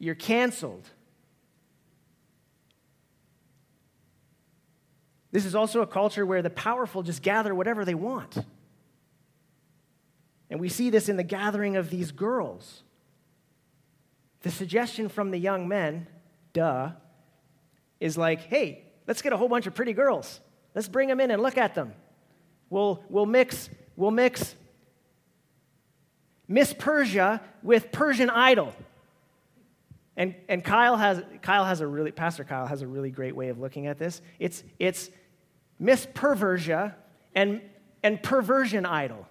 you're 0.00 0.16
canceled 0.16 0.88
this 5.38 5.46
is 5.46 5.54
also 5.54 5.82
a 5.82 5.86
culture 5.86 6.26
where 6.26 6.42
the 6.42 6.50
powerful 6.50 7.04
just 7.04 7.22
gather 7.22 7.54
whatever 7.54 7.84
they 7.84 7.94
want 7.94 8.38
and 10.50 10.58
we 10.58 10.68
see 10.68 10.90
this 10.90 11.08
in 11.08 11.16
the 11.16 11.22
gathering 11.22 11.76
of 11.76 11.90
these 11.90 12.10
girls 12.10 12.82
the 14.42 14.50
suggestion 14.50 15.08
from 15.08 15.30
the 15.30 15.38
young 15.38 15.68
men, 15.68 16.06
duh, 16.52 16.90
is 18.00 18.16
like, 18.16 18.40
hey, 18.42 18.84
let's 19.06 19.22
get 19.22 19.32
a 19.32 19.36
whole 19.36 19.48
bunch 19.48 19.66
of 19.66 19.74
pretty 19.74 19.92
girls. 19.92 20.40
Let's 20.74 20.88
bring 20.88 21.08
them 21.08 21.20
in 21.20 21.30
and 21.30 21.42
look 21.42 21.58
at 21.58 21.74
them. 21.74 21.92
We'll, 22.70 23.02
we'll 23.08 23.26
mix, 23.26 23.68
we'll 23.96 24.10
mix 24.10 24.54
Miss 26.46 26.72
Persia 26.72 27.42
with 27.62 27.90
Persian 27.90 28.30
Idol. 28.30 28.72
And, 30.16 30.34
and 30.48 30.64
Kyle, 30.64 30.96
has, 30.96 31.22
Kyle 31.42 31.64
has 31.64 31.80
a 31.80 31.86
really, 31.86 32.10
Pastor 32.10 32.44
Kyle 32.44 32.66
has 32.66 32.82
a 32.82 32.86
really 32.86 33.10
great 33.10 33.34
way 33.34 33.48
of 33.48 33.58
looking 33.58 33.86
at 33.86 33.98
this. 33.98 34.20
It's, 34.38 34.62
it's 34.78 35.10
Miss 35.78 36.06
Perversia 36.12 36.94
and, 37.34 37.60
and 38.02 38.22
Perversion 38.22 38.84
Idol. 38.84 39.26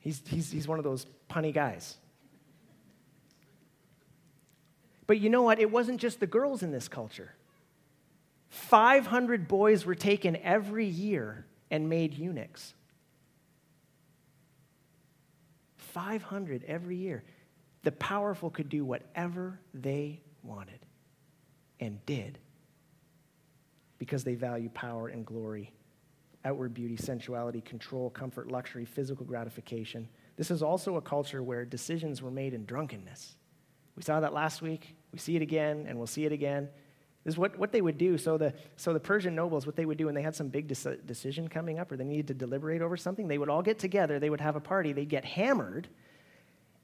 He's, 0.00 0.22
he's, 0.26 0.50
he's 0.50 0.66
one 0.66 0.78
of 0.78 0.84
those 0.84 1.06
punny 1.28 1.52
guys. 1.52 1.96
But 5.06 5.20
you 5.20 5.28
know 5.28 5.42
what? 5.42 5.58
It 5.58 5.70
wasn't 5.70 6.00
just 6.00 6.20
the 6.20 6.26
girls 6.26 6.62
in 6.62 6.70
this 6.70 6.88
culture. 6.88 7.34
500 8.48 9.48
boys 9.48 9.84
were 9.84 9.94
taken 9.94 10.36
every 10.36 10.86
year 10.86 11.46
and 11.70 11.88
made 11.88 12.14
eunuchs. 12.14 12.74
500 15.76 16.64
every 16.66 16.96
year. 16.96 17.24
The 17.82 17.92
powerful 17.92 18.50
could 18.50 18.68
do 18.68 18.84
whatever 18.84 19.58
they 19.74 20.20
wanted 20.42 20.80
and 21.80 22.04
did 22.06 22.38
because 23.98 24.24
they 24.24 24.34
value 24.34 24.68
power 24.70 25.08
and 25.08 25.26
glory, 25.26 25.72
outward 26.44 26.74
beauty, 26.74 26.96
sensuality, 26.96 27.60
control, 27.60 28.10
comfort, 28.10 28.50
luxury, 28.50 28.84
physical 28.84 29.24
gratification. 29.24 30.08
This 30.36 30.50
is 30.50 30.62
also 30.62 30.96
a 30.96 31.00
culture 31.00 31.42
where 31.42 31.64
decisions 31.64 32.22
were 32.22 32.30
made 32.30 32.54
in 32.54 32.64
drunkenness. 32.64 33.36
We 33.96 34.02
saw 34.02 34.20
that 34.20 34.32
last 34.32 34.62
week. 34.62 34.94
We 35.12 35.18
see 35.18 35.34
it 35.34 35.42
again, 35.42 35.86
and 35.88 35.98
we'll 35.98 36.06
see 36.06 36.24
it 36.24 36.32
again. 36.32 36.68
This 37.24 37.34
is 37.34 37.38
what, 37.38 37.58
what 37.58 37.72
they 37.72 37.80
would 37.80 37.98
do. 37.98 38.16
So 38.16 38.38
the, 38.38 38.54
so 38.76 38.92
the 38.92 39.00
Persian 39.00 39.34
nobles, 39.34 39.66
what 39.66 39.74
they 39.74 39.84
would 39.84 39.98
do 39.98 40.06
when 40.06 40.14
they 40.14 40.22
had 40.22 40.36
some 40.36 40.48
big 40.48 40.68
de- 40.68 40.96
decision 40.98 41.48
coming 41.48 41.78
up 41.78 41.90
or 41.90 41.96
they 41.96 42.04
needed 42.04 42.28
to 42.28 42.34
deliberate 42.34 42.80
over 42.80 42.96
something, 42.96 43.26
they 43.26 43.38
would 43.38 43.48
all 43.48 43.62
get 43.62 43.78
together, 43.78 44.18
they 44.18 44.30
would 44.30 44.40
have 44.40 44.54
a 44.54 44.60
party, 44.60 44.92
they'd 44.92 45.08
get 45.08 45.24
hammered, 45.24 45.88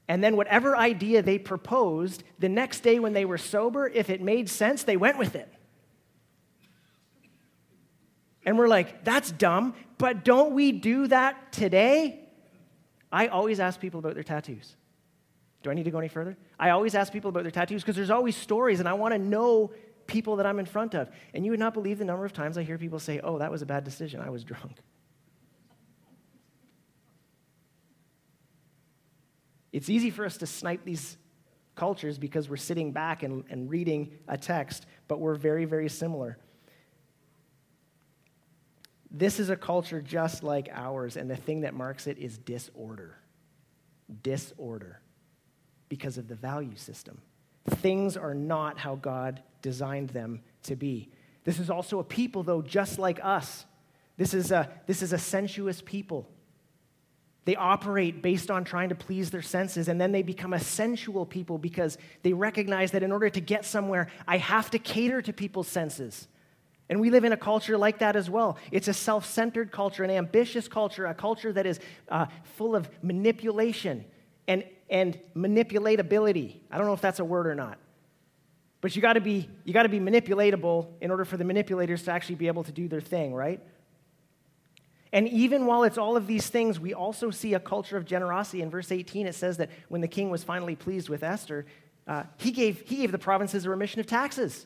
and 0.07 0.23
then 0.23 0.35
whatever 0.35 0.77
idea 0.77 1.21
they 1.21 1.39
proposed, 1.39 2.23
the 2.37 2.49
next 2.49 2.81
day 2.81 2.99
when 2.99 3.13
they 3.13 3.25
were 3.25 3.37
sober, 3.37 3.87
if 3.87 4.09
it 4.09 4.21
made 4.21 4.49
sense, 4.49 4.83
they 4.83 4.97
went 4.97 5.17
with 5.17 5.35
it. 5.35 5.51
And 8.45 8.57
we're 8.57 8.67
like, 8.67 9.03
that's 9.03 9.31
dumb, 9.31 9.73
but 9.97 10.23
don't 10.23 10.53
we 10.53 10.71
do 10.71 11.07
that 11.07 11.51
today? 11.51 12.19
I 13.11 13.27
always 13.27 13.59
ask 13.59 13.79
people 13.79 13.99
about 13.99 14.13
their 14.13 14.23
tattoos. 14.23 14.75
Do 15.63 15.71
I 15.71 15.73
need 15.73 15.85
to 15.85 15.91
go 15.91 15.97
any 15.97 16.07
further? 16.07 16.37
I 16.59 16.69
always 16.69 16.93
ask 16.93 17.11
people 17.11 17.29
about 17.29 17.43
their 17.43 17.51
tattoos 17.51 17.81
because 17.81 17.95
there's 17.95 18.11
always 18.11 18.35
stories, 18.35 18.79
and 18.79 18.87
I 18.87 18.93
want 18.93 19.13
to 19.13 19.17
know 19.17 19.71
people 20.05 20.35
that 20.35 20.45
I'm 20.45 20.59
in 20.59 20.67
front 20.67 20.93
of. 20.93 21.09
And 21.33 21.43
you 21.43 21.51
would 21.51 21.59
not 21.59 21.73
believe 21.73 21.97
the 21.97 22.05
number 22.05 22.23
of 22.23 22.33
times 22.33 22.57
I 22.57 22.63
hear 22.63 22.77
people 22.77 22.99
say, 22.99 23.19
Oh, 23.23 23.39
that 23.39 23.49
was 23.49 23.63
a 23.63 23.65
bad 23.65 23.83
decision. 23.83 24.21
I 24.21 24.29
was 24.29 24.43
drunk. 24.43 24.77
It's 29.73 29.89
easy 29.89 30.09
for 30.09 30.23
us 30.23 30.37
to 30.37 30.45
snipe 30.45 30.85
these 30.85 31.17
cultures 31.75 32.17
because 32.17 32.47
we're 32.47 32.55
sitting 32.55 32.91
back 32.91 33.23
and, 33.23 33.43
and 33.49 33.69
reading 33.69 34.11
a 34.27 34.37
text, 34.37 34.85
but 35.07 35.19
we're 35.19 35.35
very, 35.35 35.65
very 35.65 35.89
similar. 35.89 36.37
This 39.17 39.39
is 39.39 39.49
a 39.49 39.55
culture 39.55 40.01
just 40.01 40.43
like 40.43 40.67
ours, 40.73 41.15
and 41.15 41.31
the 41.31 41.37
thing 41.37 41.61
that 41.61 41.73
marks 41.73 42.05
it 42.05 42.17
is 42.17 42.37
disorder. 42.37 43.15
Disorder 44.23 44.99
because 45.87 46.17
of 46.17 46.27
the 46.27 46.35
value 46.35 46.75
system. 46.75 47.21
Things 47.65 48.17
are 48.17 48.33
not 48.33 48.77
how 48.77 48.95
God 48.95 49.41
designed 49.61 50.09
them 50.09 50.41
to 50.63 50.75
be. 50.75 51.09
This 51.45 51.59
is 51.59 51.69
also 51.69 51.99
a 51.99 52.03
people, 52.03 52.43
though, 52.43 52.61
just 52.61 52.99
like 52.99 53.23
us. 53.23 53.65
This 54.17 54.33
is 54.33 54.51
a, 54.51 54.69
this 54.85 55.01
is 55.01 55.13
a 55.13 55.17
sensuous 55.17 55.81
people. 55.81 56.27
They 57.45 57.55
operate 57.55 58.21
based 58.21 58.51
on 58.51 58.65
trying 58.65 58.89
to 58.89 58.95
please 58.95 59.31
their 59.31 59.41
senses, 59.41 59.87
and 59.87 60.01
then 60.01 60.11
they 60.11 60.23
become 60.23 60.51
a 60.51 60.59
sensual 60.59 61.25
people 61.25 61.57
because 61.57 61.97
they 62.23 62.33
recognize 62.33 62.91
that 62.91 63.03
in 63.03 63.13
order 63.13 63.29
to 63.29 63.39
get 63.39 63.63
somewhere, 63.63 64.07
I 64.27 64.39
have 64.39 64.71
to 64.71 64.79
cater 64.79 65.21
to 65.21 65.31
people's 65.31 65.69
senses. 65.69 66.27
And 66.89 66.99
we 66.99 67.09
live 67.09 67.23
in 67.23 67.31
a 67.31 67.37
culture 67.37 67.77
like 67.77 67.99
that 67.99 68.15
as 68.15 68.29
well. 68.29 68.57
It's 68.71 68.87
a 68.87 68.93
self 68.93 69.25
centered 69.25 69.71
culture, 69.71 70.03
an 70.03 70.11
ambitious 70.11 70.67
culture, 70.67 71.05
a 71.05 71.13
culture 71.13 71.51
that 71.51 71.65
is 71.65 71.79
uh, 72.09 72.27
full 72.43 72.75
of 72.75 72.89
manipulation 73.01 74.05
and 74.47 74.63
and 74.89 75.19
manipulatability. 75.35 76.57
I 76.69 76.77
don't 76.77 76.85
know 76.85 76.93
if 76.93 77.01
that's 77.01 77.19
a 77.19 77.25
word 77.25 77.47
or 77.47 77.55
not. 77.55 77.79
But 78.81 78.95
you 78.95 79.01
got 79.01 79.13
to 79.13 79.21
be 79.21 79.49
you 79.63 79.73
got 79.73 79.83
to 79.83 79.89
be 79.89 79.99
manipulatable 79.99 80.87
in 81.01 81.09
order 81.09 81.25
for 81.25 81.37
the 81.37 81.43
manipulators 81.43 82.03
to 82.03 82.11
actually 82.11 82.35
be 82.35 82.47
able 82.47 82.63
to 82.63 82.71
do 82.71 82.87
their 82.87 83.01
thing, 83.01 83.33
right? 83.33 83.61
And 85.11 85.29
even 85.29 85.65
while 85.65 85.83
it's 85.83 85.97
all 85.97 86.17
of 86.17 86.27
these 86.27 86.49
things, 86.49 86.79
we 86.79 86.93
also 86.93 87.31
see 87.31 87.53
a 87.53 87.59
culture 87.59 87.95
of 87.95 88.05
generosity. 88.05 88.61
In 88.61 88.69
verse 88.69 88.91
18, 88.91 89.27
it 89.27 89.33
says 89.33 89.57
that 89.57 89.69
when 89.87 90.01
the 90.01 90.09
king 90.09 90.29
was 90.29 90.43
finally 90.43 90.75
pleased 90.75 91.07
with 91.07 91.23
Esther, 91.23 91.65
uh, 92.05 92.23
he, 92.37 92.51
gave, 92.51 92.81
he 92.81 92.97
gave 92.97 93.13
the 93.13 93.17
provinces 93.17 93.65
a 93.65 93.69
remission 93.69 94.01
of 94.01 94.07
taxes. 94.07 94.65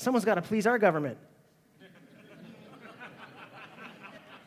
Someone's 0.00 0.24
got 0.24 0.36
to 0.36 0.42
please 0.42 0.66
our 0.66 0.78
government. 0.78 1.18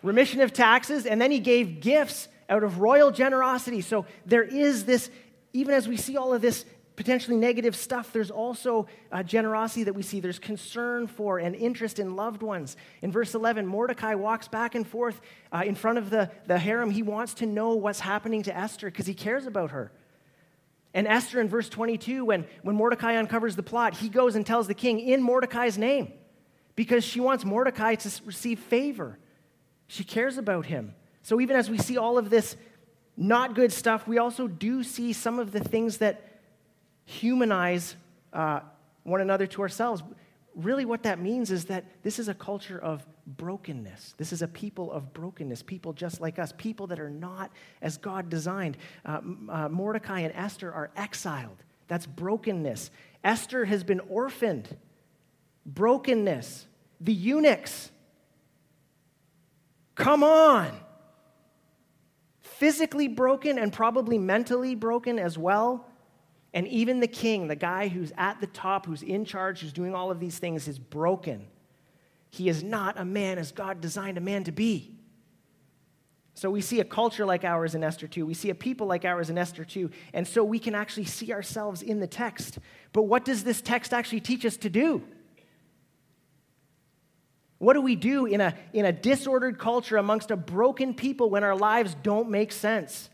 remission 0.02 0.42
of 0.42 0.52
taxes, 0.52 1.06
and 1.06 1.22
then 1.22 1.30
he 1.30 1.38
gave 1.38 1.80
gifts 1.80 2.28
out 2.50 2.64
of 2.64 2.80
royal 2.80 3.12
generosity. 3.12 3.82
So 3.82 4.08
there 4.26 4.42
is 4.42 4.86
this, 4.86 5.12
even 5.54 5.76
as 5.76 5.88
we 5.88 5.96
see 5.96 6.18
all 6.18 6.34
of 6.34 6.42
this 6.42 6.66
potentially 6.96 7.38
negative 7.38 7.76
stuff, 7.76 8.12
there's 8.12 8.32
also 8.32 8.88
generosity 9.26 9.84
that 9.84 9.94
we 9.94 10.02
see. 10.02 10.20
There's 10.20 10.40
concern 10.40 11.06
for 11.06 11.38
and 11.38 11.56
interest 11.56 12.00
in 12.00 12.16
loved 12.16 12.42
ones. 12.42 12.76
In 13.04 13.12
verse 13.12 13.36
11, 13.36 13.68
Mordecai 13.68 14.16
walks 14.16 14.48
back 14.48 14.74
and 14.74 14.88
forth 14.88 15.22
uh, 15.52 15.62
in 15.64 15.76
front 15.76 16.00
of 16.00 16.10
the, 16.10 16.32
the 16.48 16.58
harem. 16.58 16.90
He 16.90 17.04
wants 17.04 17.36
to 17.36 17.46
know 17.46 17.76
what's 17.76 18.00
happening 18.00 18.42
to 18.44 18.58
Esther 18.58 18.90
because 18.90 19.06
he 19.06 19.14
cares 19.14 19.46
about 19.46 19.70
her. 19.70 19.92
And 20.94 21.08
Esther 21.08 21.42
in 21.42 21.50
verse 21.50 21.70
22, 21.70 22.26
when, 22.26 22.46
when 22.62 22.76
Mordecai 22.76 23.18
uncovers 23.18 23.56
the 23.56 23.64
plot, 23.64 23.98
he 23.98 24.10
goes 24.10 24.36
and 24.36 24.46
tells 24.46 24.68
the 24.68 24.76
king 24.76 25.00
in 25.00 25.24
Mordecai's 25.24 25.78
name 25.78 26.14
because 26.76 27.04
she 27.04 27.20
wants 27.20 27.44
Mordecai 27.44 27.96
to 27.96 28.12
receive 28.26 28.60
favor. 28.60 29.18
She 29.88 30.04
cares 30.04 30.38
about 30.38 30.68
him. 30.68 30.94
So 31.24 31.42
even 31.42 31.56
as 31.56 31.70
we 31.70 31.78
see 31.78 31.98
all 31.98 32.18
of 32.18 32.30
this 32.30 32.56
not 33.16 33.56
good 33.56 33.72
stuff, 33.72 34.08
we 34.08 34.18
also 34.18 34.48
do 34.48 34.84
see 34.84 35.14
some 35.14 35.40
of 35.40 35.52
the 35.52 35.60
things 35.60 35.98
that 35.98 36.22
humanize 37.06 37.96
uh, 38.32 38.62
one 39.04 39.22
another 39.22 39.46
to 39.48 39.62
ourselves. 39.62 40.04
Really, 40.56 40.86
what 40.86 41.04
that 41.04 41.20
means 41.20 41.52
is 41.52 41.66
that 41.66 41.86
this 42.04 42.20
is 42.20 42.28
a 42.28 42.34
culture 42.34 42.80
of 42.80 43.06
brokenness. 43.26 44.16
This 44.18 44.34
is 44.34 44.42
a 44.42 44.48
people 44.48 44.92
of 44.92 45.14
brokenness, 45.14 45.64
people 45.64 45.94
just 45.94 46.20
like 46.22 46.40
us, 46.40 46.54
people 46.58 46.88
that 46.88 47.00
are 47.00 47.10
not 47.10 47.52
as 47.82 47.98
God 47.98 48.30
designed. 48.30 48.78
Uh, 49.06 49.22
uh, 49.50 49.70
Mordecai 49.70 50.22
and 50.22 50.34
Esther 50.36 50.72
are 50.72 50.92
exiled. 50.96 51.64
That's 51.88 52.06
brokenness. 52.06 52.92
Esther 53.24 53.66
has 53.66 53.84
been 53.84 54.02
orphaned. 54.02 54.76
Brokenness. 55.66 56.68
The 57.00 57.14
eunuchs. 57.14 57.92
Come 59.96 60.24
on. 60.24 60.72
Physically 62.42 63.08
broken 63.08 63.58
and 63.58 63.72
probably 63.72 64.18
mentally 64.18 64.76
broken 64.76 65.20
as 65.20 65.38
well. 65.38 65.86
And 66.54 66.68
even 66.68 67.00
the 67.00 67.08
king, 67.08 67.48
the 67.48 67.56
guy 67.56 67.88
who's 67.88 68.12
at 68.18 68.40
the 68.40 68.48
top, 68.48 68.86
who's 68.86 69.02
in 69.02 69.26
charge, 69.26 69.62
who's 69.62 69.74
doing 69.74 69.96
all 69.96 70.12
of 70.12 70.20
these 70.20 70.38
things, 70.38 70.68
is 70.68 70.78
broken. 70.78 71.48
He 72.34 72.50
is 72.50 72.64
not 72.64 73.00
a 73.00 73.06
man 73.06 73.38
as 73.38 73.52
God 73.52 73.80
designed 73.80 74.18
a 74.18 74.22
man 74.22 74.44
to 74.46 74.52
be. 74.52 74.96
So 76.34 76.50
we 76.50 76.62
see 76.62 76.80
a 76.80 76.84
culture 76.84 77.28
like 77.28 77.44
ours 77.44 77.76
in 77.76 77.84
Esther 77.84 78.08
2. 78.08 78.26
We 78.26 78.34
see 78.34 78.50
a 78.50 78.56
people 78.56 78.88
like 78.88 79.06
ours 79.06 79.30
in 79.30 79.38
Esther 79.38 79.64
2. 79.64 79.92
And 80.14 80.28
so 80.28 80.44
we 80.44 80.58
can 80.58 80.74
actually 80.74 81.06
see 81.06 81.32
ourselves 81.32 81.84
in 81.84 82.00
the 82.00 82.08
text. 82.08 82.58
But 82.92 83.04
what 83.04 83.24
does 83.24 83.44
this 83.44 83.62
text 83.62 83.94
actually 83.94 84.22
teach 84.22 84.48
us 84.48 84.58
to 84.58 84.70
do? 84.72 85.04
What 87.60 87.74
do 87.74 87.82
we 87.82 87.96
do 87.96 88.26
in 88.26 88.42
a, 88.42 88.56
in 88.74 88.86
a 88.86 88.92
disordered 88.92 89.60
culture 89.60 89.98
amongst 89.98 90.32
a 90.32 90.36
broken 90.36 90.96
people 90.96 91.30
when 91.30 91.44
our 91.44 91.56
lives 91.56 91.96
don't 92.02 92.32
make 92.32 92.52
sense? 92.52 93.12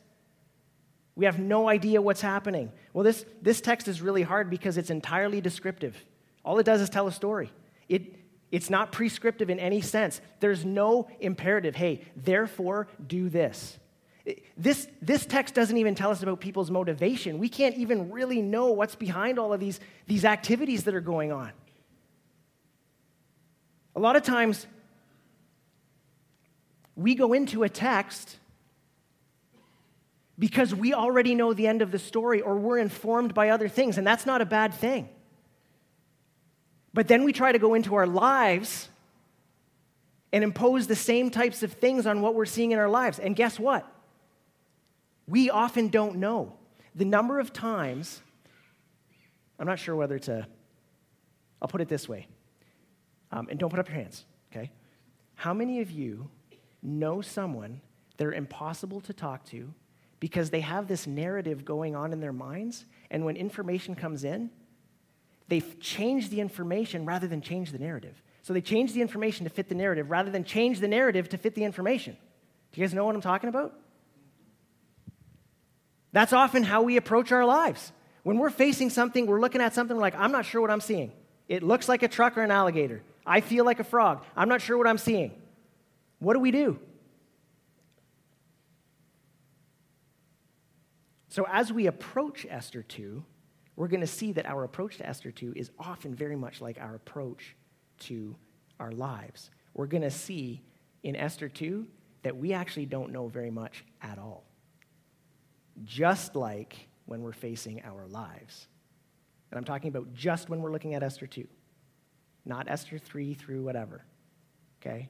We 1.17 1.25
have 1.25 1.39
no 1.39 1.67
idea 1.67 2.01
what's 2.01 2.21
happening. 2.21 2.71
Well, 2.93 3.03
this, 3.03 3.25
this 3.41 3.59
text 3.59 3.89
is 3.89 4.01
really 4.01 4.23
hard 4.23 4.49
because 4.49 4.77
it's 4.77 4.89
entirely 4.89 5.41
descriptive. 5.41 6.01
All 6.45 6.57
it 6.57 6.65
does 6.65 6.79
is 6.79 6.89
tell 6.89 7.05
a 7.05 7.11
story. 7.11 7.51
It, 7.89 8.18
it's 8.51 8.69
not 8.69 8.91
prescriptive 8.91 9.49
in 9.49 9.59
any 9.59 9.81
sense. 9.81 10.21
There's 10.39 10.65
no 10.65 11.07
imperative, 11.19 11.75
hey, 11.75 12.01
therefore 12.15 12.87
do 13.05 13.29
this. 13.29 13.77
This, 14.57 14.87
this 15.01 15.25
text 15.25 15.55
doesn't 15.55 15.77
even 15.77 15.95
tell 15.95 16.11
us 16.11 16.21
about 16.21 16.39
people's 16.39 16.69
motivation. 16.69 17.39
We 17.39 17.49
can't 17.49 17.75
even 17.77 18.11
really 18.11 18.41
know 18.41 18.67
what's 18.71 18.95
behind 18.95 19.39
all 19.39 19.53
of 19.53 19.59
these, 19.59 19.79
these 20.07 20.25
activities 20.25 20.83
that 20.83 20.93
are 20.93 21.01
going 21.01 21.31
on. 21.31 21.51
A 23.95 23.99
lot 23.99 24.15
of 24.15 24.23
times, 24.23 24.67
we 26.95 27.15
go 27.15 27.33
into 27.33 27.63
a 27.63 27.69
text 27.69 28.37
because 30.37 30.73
we 30.73 30.93
already 30.93 31.35
know 31.35 31.53
the 31.53 31.67
end 31.67 31.81
of 31.81 31.91
the 31.91 31.99
story 31.99 32.41
or 32.41 32.55
we're 32.55 32.77
informed 32.77 33.33
by 33.33 33.49
other 33.49 33.67
things, 33.67 33.97
and 33.97 34.05
that's 34.05 34.25
not 34.25 34.41
a 34.41 34.45
bad 34.45 34.73
thing. 34.73 35.09
But 36.93 37.07
then 37.07 37.23
we 37.23 37.33
try 37.33 37.51
to 37.51 37.59
go 37.59 37.73
into 37.73 37.95
our 37.95 38.07
lives 38.07 38.89
and 40.31 40.43
impose 40.43 40.87
the 40.87 40.95
same 40.95 41.29
types 41.29 41.63
of 41.63 41.73
things 41.73 42.05
on 42.05 42.21
what 42.21 42.35
we're 42.35 42.45
seeing 42.45 42.71
in 42.71 42.79
our 42.79 42.89
lives. 42.89 43.19
And 43.19 43.35
guess 43.35 43.59
what? 43.59 43.85
We 45.27 45.49
often 45.49 45.89
don't 45.89 46.17
know. 46.17 46.53
The 46.95 47.05
number 47.05 47.39
of 47.39 47.53
times, 47.53 48.21
I'm 49.59 49.67
not 49.67 49.79
sure 49.79 49.95
whether 49.95 50.19
to, 50.19 50.47
I'll 51.61 51.67
put 51.67 51.81
it 51.81 51.87
this 51.87 52.09
way, 52.09 52.27
um, 53.31 53.47
and 53.49 53.59
don't 53.59 53.69
put 53.69 53.79
up 53.79 53.87
your 53.87 53.97
hands, 53.97 54.25
okay? 54.51 54.71
How 55.35 55.53
many 55.53 55.81
of 55.81 55.91
you 55.91 56.29
know 56.81 57.21
someone 57.21 57.81
that 58.17 58.25
are 58.25 58.33
impossible 58.33 59.01
to 59.01 59.13
talk 59.13 59.45
to 59.45 59.73
because 60.19 60.49
they 60.49 60.61
have 60.61 60.87
this 60.87 61.07
narrative 61.07 61.63
going 61.63 61.95
on 61.95 62.11
in 62.11 62.19
their 62.19 62.33
minds, 62.33 62.85
and 63.09 63.23
when 63.23 63.37
information 63.37 63.95
comes 63.95 64.23
in, 64.23 64.49
they 65.49 65.61
change 65.61 66.29
the 66.29 66.39
information 66.39 67.05
rather 67.05 67.27
than 67.27 67.41
change 67.41 67.71
the 67.71 67.79
narrative. 67.79 68.21
So 68.43 68.53
they 68.53 68.61
change 68.61 68.93
the 68.93 69.01
information 69.01 69.43
to 69.43 69.49
fit 69.49 69.67
the 69.67 69.75
narrative 69.75 70.09
rather 70.09 70.31
than 70.31 70.43
change 70.43 70.79
the 70.79 70.87
narrative 70.87 71.29
to 71.29 71.37
fit 71.37 71.55
the 71.55 71.63
information. 71.63 72.15
Do 72.71 72.79
you 72.79 72.87
guys 72.87 72.93
know 72.93 73.05
what 73.05 73.15
I'm 73.15 73.21
talking 73.21 73.49
about? 73.49 73.73
That's 76.11 76.33
often 76.33 76.63
how 76.63 76.83
we 76.83 76.97
approach 76.97 77.31
our 77.31 77.45
lives. 77.45 77.91
When 78.23 78.37
we're 78.37 78.49
facing 78.49 78.89
something, 78.89 79.25
we're 79.25 79.39
looking 79.39 79.61
at 79.61 79.73
something, 79.73 79.97
like, 79.97 80.15
I'm 80.15 80.31
not 80.31 80.45
sure 80.45 80.61
what 80.61 80.71
I'm 80.71 80.81
seeing. 80.81 81.11
It 81.47 81.63
looks 81.63 81.89
like 81.89 82.03
a 82.03 82.07
truck 82.07 82.37
or 82.37 82.43
an 82.43 82.51
alligator. 82.51 83.01
I 83.25 83.41
feel 83.41 83.65
like 83.65 83.79
a 83.79 83.83
frog. 83.83 84.23
I'm 84.35 84.49
not 84.49 84.61
sure 84.61 84.77
what 84.77 84.87
I'm 84.87 84.97
seeing. 84.97 85.31
What 86.19 86.33
do 86.33 86.39
we 86.39 86.51
do? 86.51 86.79
So, 91.29 91.45
as 91.49 91.71
we 91.71 91.85
approach 91.85 92.45
Esther 92.49 92.81
2, 92.81 93.23
we're 93.79 93.87
going 93.87 94.01
to 94.01 94.07
see 94.07 94.33
that 94.33 94.45
our 94.45 94.65
approach 94.65 94.97
to 94.97 95.07
Esther 95.07 95.31
2 95.31 95.53
is 95.55 95.71
often 95.79 96.13
very 96.13 96.35
much 96.35 96.59
like 96.59 96.77
our 96.81 96.95
approach 96.95 97.55
to 97.99 98.35
our 98.77 98.91
lives. 98.91 99.51
We're 99.73 99.85
going 99.85 100.03
to 100.03 100.11
see 100.11 100.61
in 101.03 101.15
Esther 101.15 101.47
2 101.47 101.87
that 102.23 102.35
we 102.35 102.51
actually 102.51 102.87
don't 102.87 103.13
know 103.13 103.29
very 103.29 103.49
much 103.49 103.85
at 104.01 104.19
all. 104.19 104.43
Just 105.85 106.35
like 106.35 106.89
when 107.05 107.21
we're 107.21 107.31
facing 107.31 107.81
our 107.85 108.05
lives. 108.07 108.67
And 109.49 109.57
I'm 109.57 109.63
talking 109.63 109.87
about 109.87 110.13
just 110.13 110.49
when 110.49 110.61
we're 110.61 110.73
looking 110.73 110.93
at 110.93 111.01
Esther 111.01 111.25
2, 111.25 111.47
not 112.43 112.69
Esther 112.69 112.97
3 112.97 113.33
through 113.33 113.63
whatever. 113.63 114.03
Okay? 114.81 115.07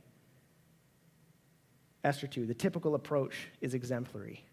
Esther 2.03 2.27
2, 2.27 2.45
the 2.45 2.53
typical 2.53 2.93
approach 2.93 3.47
is 3.61 3.73
exemplary 3.73 4.43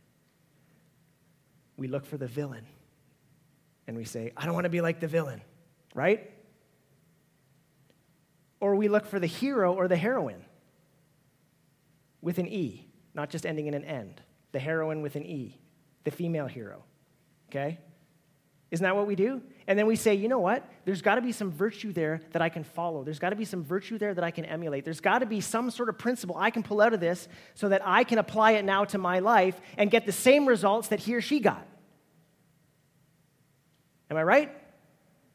we 1.76 1.88
look 1.88 2.06
for 2.06 2.16
the 2.16 2.26
villain 2.26 2.64
and 3.86 3.96
we 3.96 4.04
say, 4.04 4.32
I 4.36 4.44
don't 4.44 4.54
want 4.54 4.64
to 4.64 4.70
be 4.70 4.80
like 4.80 5.00
the 5.00 5.06
villain, 5.08 5.40
right? 5.94 6.30
Or 8.60 8.74
we 8.74 8.88
look 8.88 9.06
for 9.06 9.20
the 9.20 9.26
hero 9.26 9.74
or 9.74 9.88
the 9.88 9.96
heroine 9.96 10.44
with 12.20 12.38
an 12.38 12.48
E, 12.48 12.88
not 13.14 13.30
just 13.30 13.46
ending 13.46 13.66
in 13.66 13.74
an 13.74 13.84
end. 13.84 14.20
The 14.52 14.58
heroine 14.58 15.02
with 15.02 15.16
an 15.16 15.24
E, 15.24 15.58
the 16.04 16.10
female 16.10 16.46
hero, 16.46 16.82
okay? 17.50 17.78
Isn't 18.70 18.82
that 18.82 18.96
what 18.96 19.06
we 19.06 19.14
do? 19.14 19.42
And 19.68 19.78
then 19.78 19.86
we 19.86 19.94
say, 19.94 20.14
you 20.14 20.28
know 20.28 20.40
what? 20.40 20.68
There's 20.84 21.02
got 21.02 21.16
to 21.16 21.20
be 21.20 21.30
some 21.30 21.52
virtue 21.52 21.92
there 21.92 22.20
that 22.32 22.42
I 22.42 22.48
can 22.48 22.64
follow. 22.64 23.04
There's 23.04 23.18
got 23.20 23.30
to 23.30 23.36
be 23.36 23.44
some 23.44 23.62
virtue 23.62 23.96
there 23.98 24.12
that 24.12 24.24
I 24.24 24.30
can 24.32 24.44
emulate. 24.44 24.84
There's 24.84 25.00
got 25.00 25.20
to 25.20 25.26
be 25.26 25.40
some 25.40 25.70
sort 25.70 25.88
of 25.88 25.98
principle 25.98 26.36
I 26.36 26.50
can 26.50 26.62
pull 26.62 26.80
out 26.80 26.92
of 26.92 27.00
this 27.00 27.28
so 27.54 27.68
that 27.68 27.82
I 27.84 28.02
can 28.02 28.18
apply 28.18 28.52
it 28.52 28.64
now 28.64 28.84
to 28.86 28.98
my 28.98 29.20
life 29.20 29.60
and 29.76 29.90
get 29.90 30.06
the 30.06 30.12
same 30.12 30.46
results 30.46 30.88
that 30.88 31.00
he 31.00 31.14
or 31.14 31.20
she 31.20 31.38
got. 31.38 31.66
Am 34.10 34.16
I 34.16 34.22
right? 34.22 34.50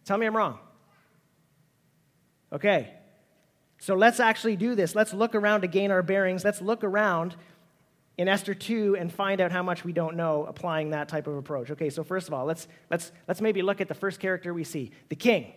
Tell 0.06 0.18
me 0.18 0.26
I'm 0.26 0.36
wrong. 0.36 0.60
Okay. 2.54 2.94
So 3.80 3.96
let's 3.96 4.20
actually 4.20 4.56
do 4.56 4.76
this. 4.76 4.94
Let's 4.96 5.14
look 5.14 5.36
around 5.36 5.62
to 5.62 5.68
gain 5.68 5.92
our 5.92 6.04
bearings. 6.04 6.46
Let's 6.46 6.62
look 6.62 6.84
around 6.84 7.36
in 8.18 8.28
Esther 8.28 8.54
2 8.54 8.96
and 8.98 9.12
find 9.12 9.42
out 9.42 9.52
how 9.52 9.64
much 9.64 9.84
we 9.84 9.94
don't 9.94 10.16
know 10.16 10.46
applying 10.46 10.92
that 10.92 11.10
type 11.10 11.28
of 11.28 11.36
approach. 11.36 11.72
Okay, 11.72 11.90
so 11.90 12.04
first 12.04 12.28
of 12.28 12.34
all, 12.34 12.46
let's, 12.46 12.68
let's, 12.90 13.12
let's 13.28 13.42
maybe 13.42 13.62
look 13.62 13.82
at 13.82 13.88
the 13.88 13.96
first 13.96 14.20
character 14.20 14.54
we 14.54 14.64
see 14.64 14.92
the 15.10 15.16
king. 15.16 15.54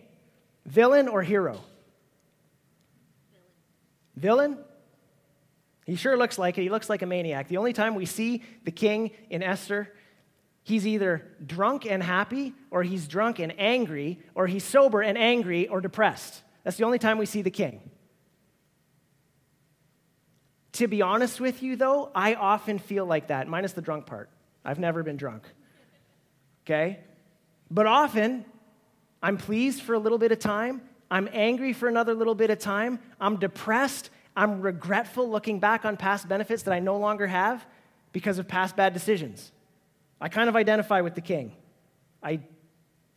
Villain 0.65 1.07
or 1.07 1.21
hero? 1.21 1.59
Villain. 4.15 4.53
Villain? 4.53 4.65
He 5.85 5.95
sure 5.95 6.17
looks 6.17 6.39
like 6.39 6.57
it. 6.57 6.63
He 6.63 6.69
looks 6.69 6.89
like 6.89 7.03
a 7.03 7.05
maniac. 7.05 7.47
The 7.47 7.57
only 7.57 7.73
time 7.73 7.93
we 7.93 8.07
see 8.07 8.41
the 8.63 8.71
king 8.71 9.11
in 9.29 9.43
Esther 9.43 9.93
He's 10.65 10.87
either 10.87 11.27
drunk 11.45 11.85
and 11.85 12.01
happy, 12.01 12.55
or 12.71 12.81
he's 12.81 13.07
drunk 13.07 13.37
and 13.37 13.53
angry, 13.59 14.17
or 14.33 14.47
he's 14.47 14.63
sober 14.63 15.03
and 15.03 15.15
angry 15.15 15.67
or 15.67 15.79
depressed. 15.79 16.41
That's 16.63 16.75
the 16.77 16.85
only 16.85 16.97
time 16.97 17.19
we 17.19 17.27
see 17.27 17.43
the 17.43 17.51
king. 17.51 17.87
To 20.71 20.87
be 20.87 21.03
honest 21.03 21.39
with 21.39 21.61
you, 21.61 21.75
though, 21.75 22.09
I 22.15 22.33
often 22.33 22.79
feel 22.79 23.05
like 23.05 23.27
that, 23.27 23.47
minus 23.47 23.73
the 23.73 23.81
drunk 23.83 24.07
part. 24.07 24.31
I've 24.65 24.79
never 24.79 25.03
been 25.03 25.17
drunk. 25.17 25.43
Okay? 26.65 26.99
But 27.69 27.85
often, 27.85 28.43
I'm 29.21 29.37
pleased 29.37 29.83
for 29.83 29.93
a 29.93 29.99
little 29.99 30.17
bit 30.17 30.31
of 30.31 30.39
time. 30.39 30.81
I'm 31.11 31.29
angry 31.31 31.73
for 31.73 31.87
another 31.87 32.15
little 32.15 32.33
bit 32.33 32.49
of 32.49 32.57
time. 32.57 32.97
I'm 33.21 33.37
depressed. 33.37 34.09
I'm 34.35 34.61
regretful 34.61 35.29
looking 35.29 35.59
back 35.59 35.85
on 35.85 35.95
past 35.95 36.27
benefits 36.27 36.63
that 36.63 36.73
I 36.73 36.79
no 36.79 36.97
longer 36.97 37.27
have 37.27 37.67
because 38.13 38.39
of 38.39 38.47
past 38.47 38.75
bad 38.75 38.93
decisions. 38.93 39.51
I 40.19 40.29
kind 40.29 40.49
of 40.49 40.55
identify 40.55 41.01
with 41.01 41.15
the 41.15 41.21
king. 41.21 41.53
I 42.23 42.39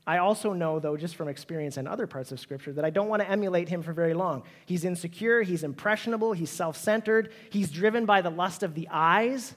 I 0.08 0.18
also 0.18 0.54
know, 0.54 0.78
though, 0.78 0.96
just 0.96 1.16
from 1.16 1.28
experience 1.28 1.76
and 1.76 1.86
other 1.86 2.06
parts 2.06 2.32
of 2.32 2.40
Scripture, 2.40 2.72
that 2.72 2.84
I 2.84 2.88
don't 2.88 3.08
want 3.08 3.20
to 3.20 3.30
emulate 3.30 3.68
him 3.68 3.82
for 3.82 3.92
very 3.92 4.14
long. 4.14 4.42
He's 4.64 4.86
insecure, 4.86 5.42
he's 5.42 5.62
impressionable, 5.62 6.32
he's 6.32 6.48
self 6.48 6.78
centered, 6.78 7.30
he's 7.50 7.70
driven 7.70 8.06
by 8.06 8.22
the 8.22 8.30
lust 8.30 8.62
of 8.62 8.74
the 8.74 8.88
eyes, 8.90 9.54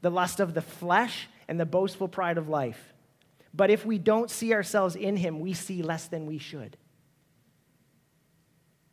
the 0.00 0.10
lust 0.10 0.38
of 0.38 0.54
the 0.54 0.62
flesh, 0.62 1.28
and 1.48 1.58
the 1.58 1.66
boastful 1.66 2.06
pride 2.06 2.38
of 2.38 2.48
life. 2.48 2.94
But 3.52 3.70
if 3.70 3.84
we 3.84 3.98
don't 3.98 4.30
see 4.30 4.54
ourselves 4.54 4.94
in 4.94 5.16
him, 5.16 5.40
we 5.40 5.54
see 5.54 5.82
less 5.82 6.06
than 6.06 6.26
we 6.26 6.38
should. 6.38 6.76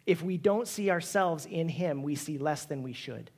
If 0.08 0.24
we 0.24 0.38
don't 0.38 0.68
see 0.68 0.90
ourselves 0.90 1.46
in 1.46 1.70
him, 1.70 2.02
we 2.02 2.16
see 2.16 2.40
less 2.40 2.66
than 2.66 2.82
we 2.82 2.94
should. 2.94 3.30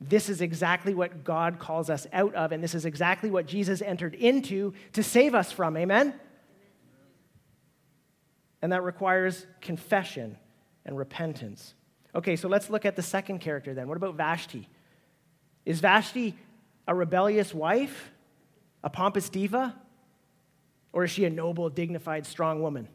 This 0.00 0.28
is 0.28 0.40
exactly 0.40 0.94
what 0.94 1.24
God 1.24 1.58
calls 1.58 1.88
us 1.88 2.06
out 2.12 2.34
of, 2.34 2.52
and 2.52 2.62
this 2.62 2.74
is 2.74 2.84
exactly 2.84 3.30
what 3.30 3.46
Jesus 3.46 3.80
entered 3.80 4.14
into 4.14 4.74
to 4.92 5.02
save 5.02 5.34
us 5.34 5.50
from. 5.50 5.76
Amen? 5.76 6.14
and 8.62 8.72
that 8.72 8.82
requires 8.82 9.46
confession 9.60 10.36
and 10.84 10.96
repentance. 10.96 11.74
Okay, 12.16 12.36
so 12.36 12.48
let's 12.48 12.70
look 12.70 12.84
at 12.84 12.96
the 12.96 13.02
second 13.02 13.40
character 13.40 13.74
then. 13.74 13.86
What 13.86 13.96
about 13.96 14.16
Vashti? 14.16 14.68
Is 15.64 15.78
Vashti 15.78 16.34
a 16.88 16.92
rebellious 16.92 17.52
wife, 17.54 18.10
a 18.82 18.90
pompous 18.90 19.28
diva, 19.28 19.72
or 20.92 21.04
is 21.04 21.12
she 21.12 21.24
a 21.24 21.30
noble, 21.30 21.68
dignified, 21.68 22.26
strong 22.26 22.62
woman? 22.62 22.88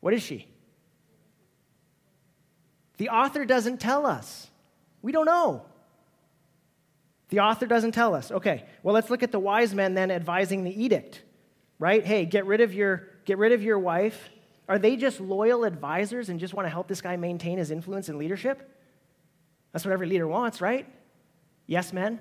What 0.00 0.14
is 0.14 0.22
she? 0.22 0.46
The 2.98 3.08
author 3.08 3.44
doesn't 3.44 3.80
tell 3.80 4.06
us. 4.06 4.48
We 5.02 5.12
don't 5.12 5.26
know. 5.26 5.66
The 7.30 7.40
author 7.40 7.66
doesn't 7.66 7.92
tell 7.92 8.14
us. 8.14 8.30
Okay, 8.30 8.64
well, 8.82 8.94
let's 8.94 9.10
look 9.10 9.22
at 9.22 9.32
the 9.32 9.38
wise 9.38 9.74
men 9.74 9.94
then 9.94 10.10
advising 10.10 10.64
the 10.64 10.84
edict, 10.84 11.22
right? 11.78 12.04
Hey, 12.04 12.26
get 12.26 12.46
rid 12.46 12.60
of 12.60 12.74
your, 12.74 13.08
get 13.24 13.38
rid 13.38 13.52
of 13.52 13.62
your 13.62 13.78
wife 13.78 14.30
are 14.68 14.78
they 14.78 14.96
just 14.96 15.20
loyal 15.20 15.64
advisors 15.64 16.28
and 16.28 16.40
just 16.40 16.54
want 16.54 16.66
to 16.66 16.70
help 16.70 16.88
this 16.88 17.00
guy 17.00 17.16
maintain 17.16 17.58
his 17.58 17.70
influence 17.70 18.08
and 18.08 18.18
leadership? 18.18 18.70
That's 19.72 19.84
what 19.84 19.92
every 19.92 20.06
leader 20.06 20.26
wants, 20.26 20.60
right? 20.60 20.86
Yes, 21.66 21.92
men? 21.92 22.20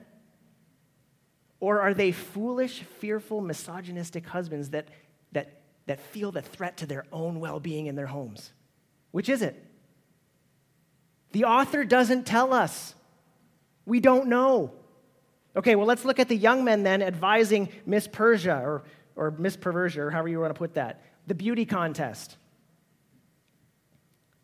Or 1.60 1.80
are 1.82 1.94
they 1.94 2.12
foolish, 2.12 2.82
fearful, 3.00 3.40
misogynistic 3.40 4.28
husbands 4.28 4.72
that, 4.72 4.90
that, 5.32 5.62
that 5.86 6.02
feel 6.02 6.32
the 6.32 6.42
threat 6.42 6.78
to 6.78 6.86
their 6.86 7.06
own 7.12 7.40
well 7.40 7.60
being 7.60 7.86
in 7.86 7.96
their 7.96 8.08
homes? 8.08 8.52
Which 9.12 9.30
is 9.30 9.42
it? 9.42 9.64
The 11.32 11.46
author 11.46 11.86
doesn't 11.86 12.26
tell 12.26 12.54
us. 12.54 12.94
We 13.86 14.02
don't 14.02 14.28
know. 14.28 14.74
Okay, 15.56 15.76
well, 15.76 15.86
let's 15.86 16.04
look 16.04 16.20
at 16.20 16.30
the 16.30 16.36
young 16.36 16.64
men 16.64 16.84
then 16.84 17.02
advising 17.02 17.70
Miss 17.86 18.08
Persia 18.08 18.60
or, 18.64 18.84
or 19.16 19.32
Miss 19.32 19.56
Perversia, 19.56 20.02
or 20.02 20.12
however 20.12 20.28
you 20.28 20.40
want 20.40 20.54
to 20.54 20.58
put 20.58 20.74
that 20.76 21.02
the 21.28 21.36
beauty 21.36 21.66
contest? 21.66 22.38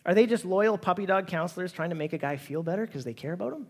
Are 0.06 0.14
they 0.14 0.26
just 0.26 0.46
loyal 0.46 0.78
puppy 0.78 1.06
dog 1.06 1.28
counselors 1.28 1.72
trying 1.72 1.90
to 1.90 1.96
make 1.96 2.14
a 2.14 2.18
guy 2.18 2.38
feel 2.38 2.64
better 2.64 2.86
because 2.86 3.04
they 3.04 3.14
care 3.14 3.34
about 3.34 3.54
him? 3.54 3.68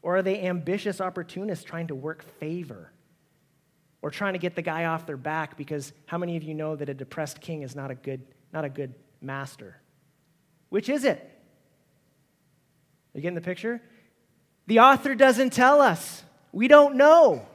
Or 0.00 0.18
are 0.18 0.22
they 0.22 0.46
ambitious 0.46 1.00
opportunists 1.00 1.64
trying 1.64 1.88
to 1.88 1.94
work 1.94 2.22
favor? 2.38 2.92
Or 4.00 4.10
trying 4.10 4.34
to 4.34 4.38
get 4.38 4.54
the 4.54 4.62
guy 4.62 4.84
off 4.84 5.06
their 5.06 5.16
back 5.16 5.56
because 5.56 5.92
how 6.06 6.18
many 6.18 6.36
of 6.36 6.44
you 6.44 6.54
know 6.54 6.76
that 6.76 6.88
a 6.88 6.94
depressed 6.94 7.40
king 7.40 7.62
is 7.62 7.74
not 7.74 7.90
a 7.90 7.96
good, 7.96 8.22
not 8.52 8.64
a 8.64 8.68
good 8.68 8.94
master? 9.20 9.80
Which 10.68 10.88
is 10.88 11.04
it? 11.04 11.28
You 13.12 13.20
getting 13.20 13.34
the 13.34 13.40
picture? 13.40 13.82
The 14.68 14.80
author 14.80 15.14
doesn't 15.14 15.54
tell 15.54 15.80
us. 15.80 16.22
We 16.52 16.68
don't 16.68 16.96
know. 16.96 17.46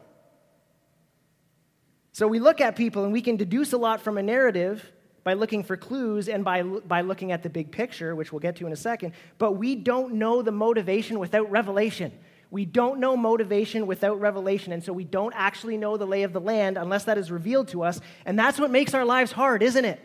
So 2.11 2.27
we 2.27 2.39
look 2.39 2.59
at 2.59 2.75
people 2.75 3.03
and 3.03 3.13
we 3.13 3.21
can 3.21 3.37
deduce 3.37 3.71
a 3.71 3.77
lot 3.77 4.01
from 4.01 4.17
a 4.17 4.23
narrative 4.23 4.91
by 5.23 5.33
looking 5.33 5.63
for 5.63 5.77
clues 5.77 6.27
and 6.27 6.43
by, 6.43 6.63
by 6.63 7.01
looking 7.01 7.31
at 7.31 7.43
the 7.43 7.51
big 7.51 7.71
picture, 7.71 8.15
which 8.15 8.33
we'll 8.33 8.39
get 8.39 8.55
to 8.55 8.65
in 8.65 8.73
a 8.73 8.75
second. 8.75 9.13
But 9.37 9.53
we 9.53 9.75
don't 9.75 10.15
know 10.15 10.41
the 10.41 10.51
motivation 10.51 11.19
without 11.19 11.51
revelation. 11.51 12.11
We 12.49 12.65
don't 12.65 12.99
know 12.99 13.15
motivation 13.15 13.85
without 13.85 14.19
revelation. 14.19 14.73
And 14.73 14.83
so 14.83 14.91
we 14.91 15.03
don't 15.03 15.33
actually 15.37 15.77
know 15.77 15.97
the 15.97 16.07
lay 16.07 16.23
of 16.23 16.33
the 16.33 16.41
land 16.41 16.79
unless 16.79 17.03
that 17.03 17.19
is 17.19 17.29
revealed 17.29 17.67
to 17.69 17.83
us. 17.83 18.01
And 18.25 18.39
that's 18.39 18.59
what 18.59 18.71
makes 18.71 18.95
our 18.95 19.05
lives 19.05 19.31
hard, 19.31 19.61
isn't 19.61 19.85
it? 19.85 19.99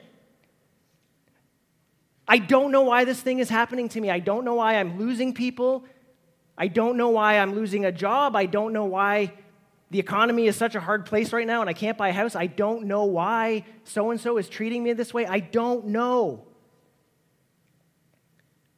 I 2.28 2.36
don't 2.36 2.70
know 2.70 2.82
why 2.82 3.06
this 3.06 3.22
thing 3.22 3.38
is 3.38 3.48
happening 3.48 3.88
to 3.88 4.00
me. 4.02 4.10
I 4.10 4.18
don't 4.18 4.44
know 4.44 4.56
why 4.56 4.74
I'm 4.74 4.98
losing 4.98 5.32
people. 5.32 5.86
I 6.58 6.66
don't 6.66 6.96
know 6.96 7.10
why 7.10 7.38
I'm 7.38 7.54
losing 7.54 7.84
a 7.84 7.92
job. 7.92 8.34
I 8.34 8.46
don't 8.46 8.72
know 8.72 8.84
why 8.84 9.32
the 9.90 10.00
economy 10.00 10.48
is 10.48 10.56
such 10.56 10.74
a 10.74 10.80
hard 10.80 11.06
place 11.06 11.32
right 11.32 11.46
now 11.46 11.60
and 11.60 11.70
I 11.70 11.72
can't 11.72 11.96
buy 11.96 12.08
a 12.08 12.12
house. 12.12 12.34
I 12.34 12.48
don't 12.48 12.86
know 12.86 13.04
why 13.04 13.64
so 13.84 14.10
and 14.10 14.20
so 14.20 14.36
is 14.36 14.48
treating 14.48 14.82
me 14.82 14.92
this 14.92 15.14
way. 15.14 15.24
I 15.24 15.38
don't 15.38 15.86
know. 15.86 16.44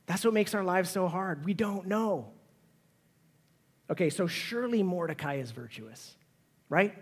That's 0.07 0.25
what 0.25 0.35
makes 0.35 0.55
our 0.55 0.63
lives 0.63 0.91
so 0.91 1.09
hard. 1.09 1.45
We 1.45 1.55
don't 1.55 1.87
know. 1.87 2.29
Okay, 3.91 4.11
so 4.11 4.27
surely 4.27 4.83
Mordecai 4.83 5.37
is 5.37 5.51
virtuous, 5.51 6.15
right? 6.69 6.95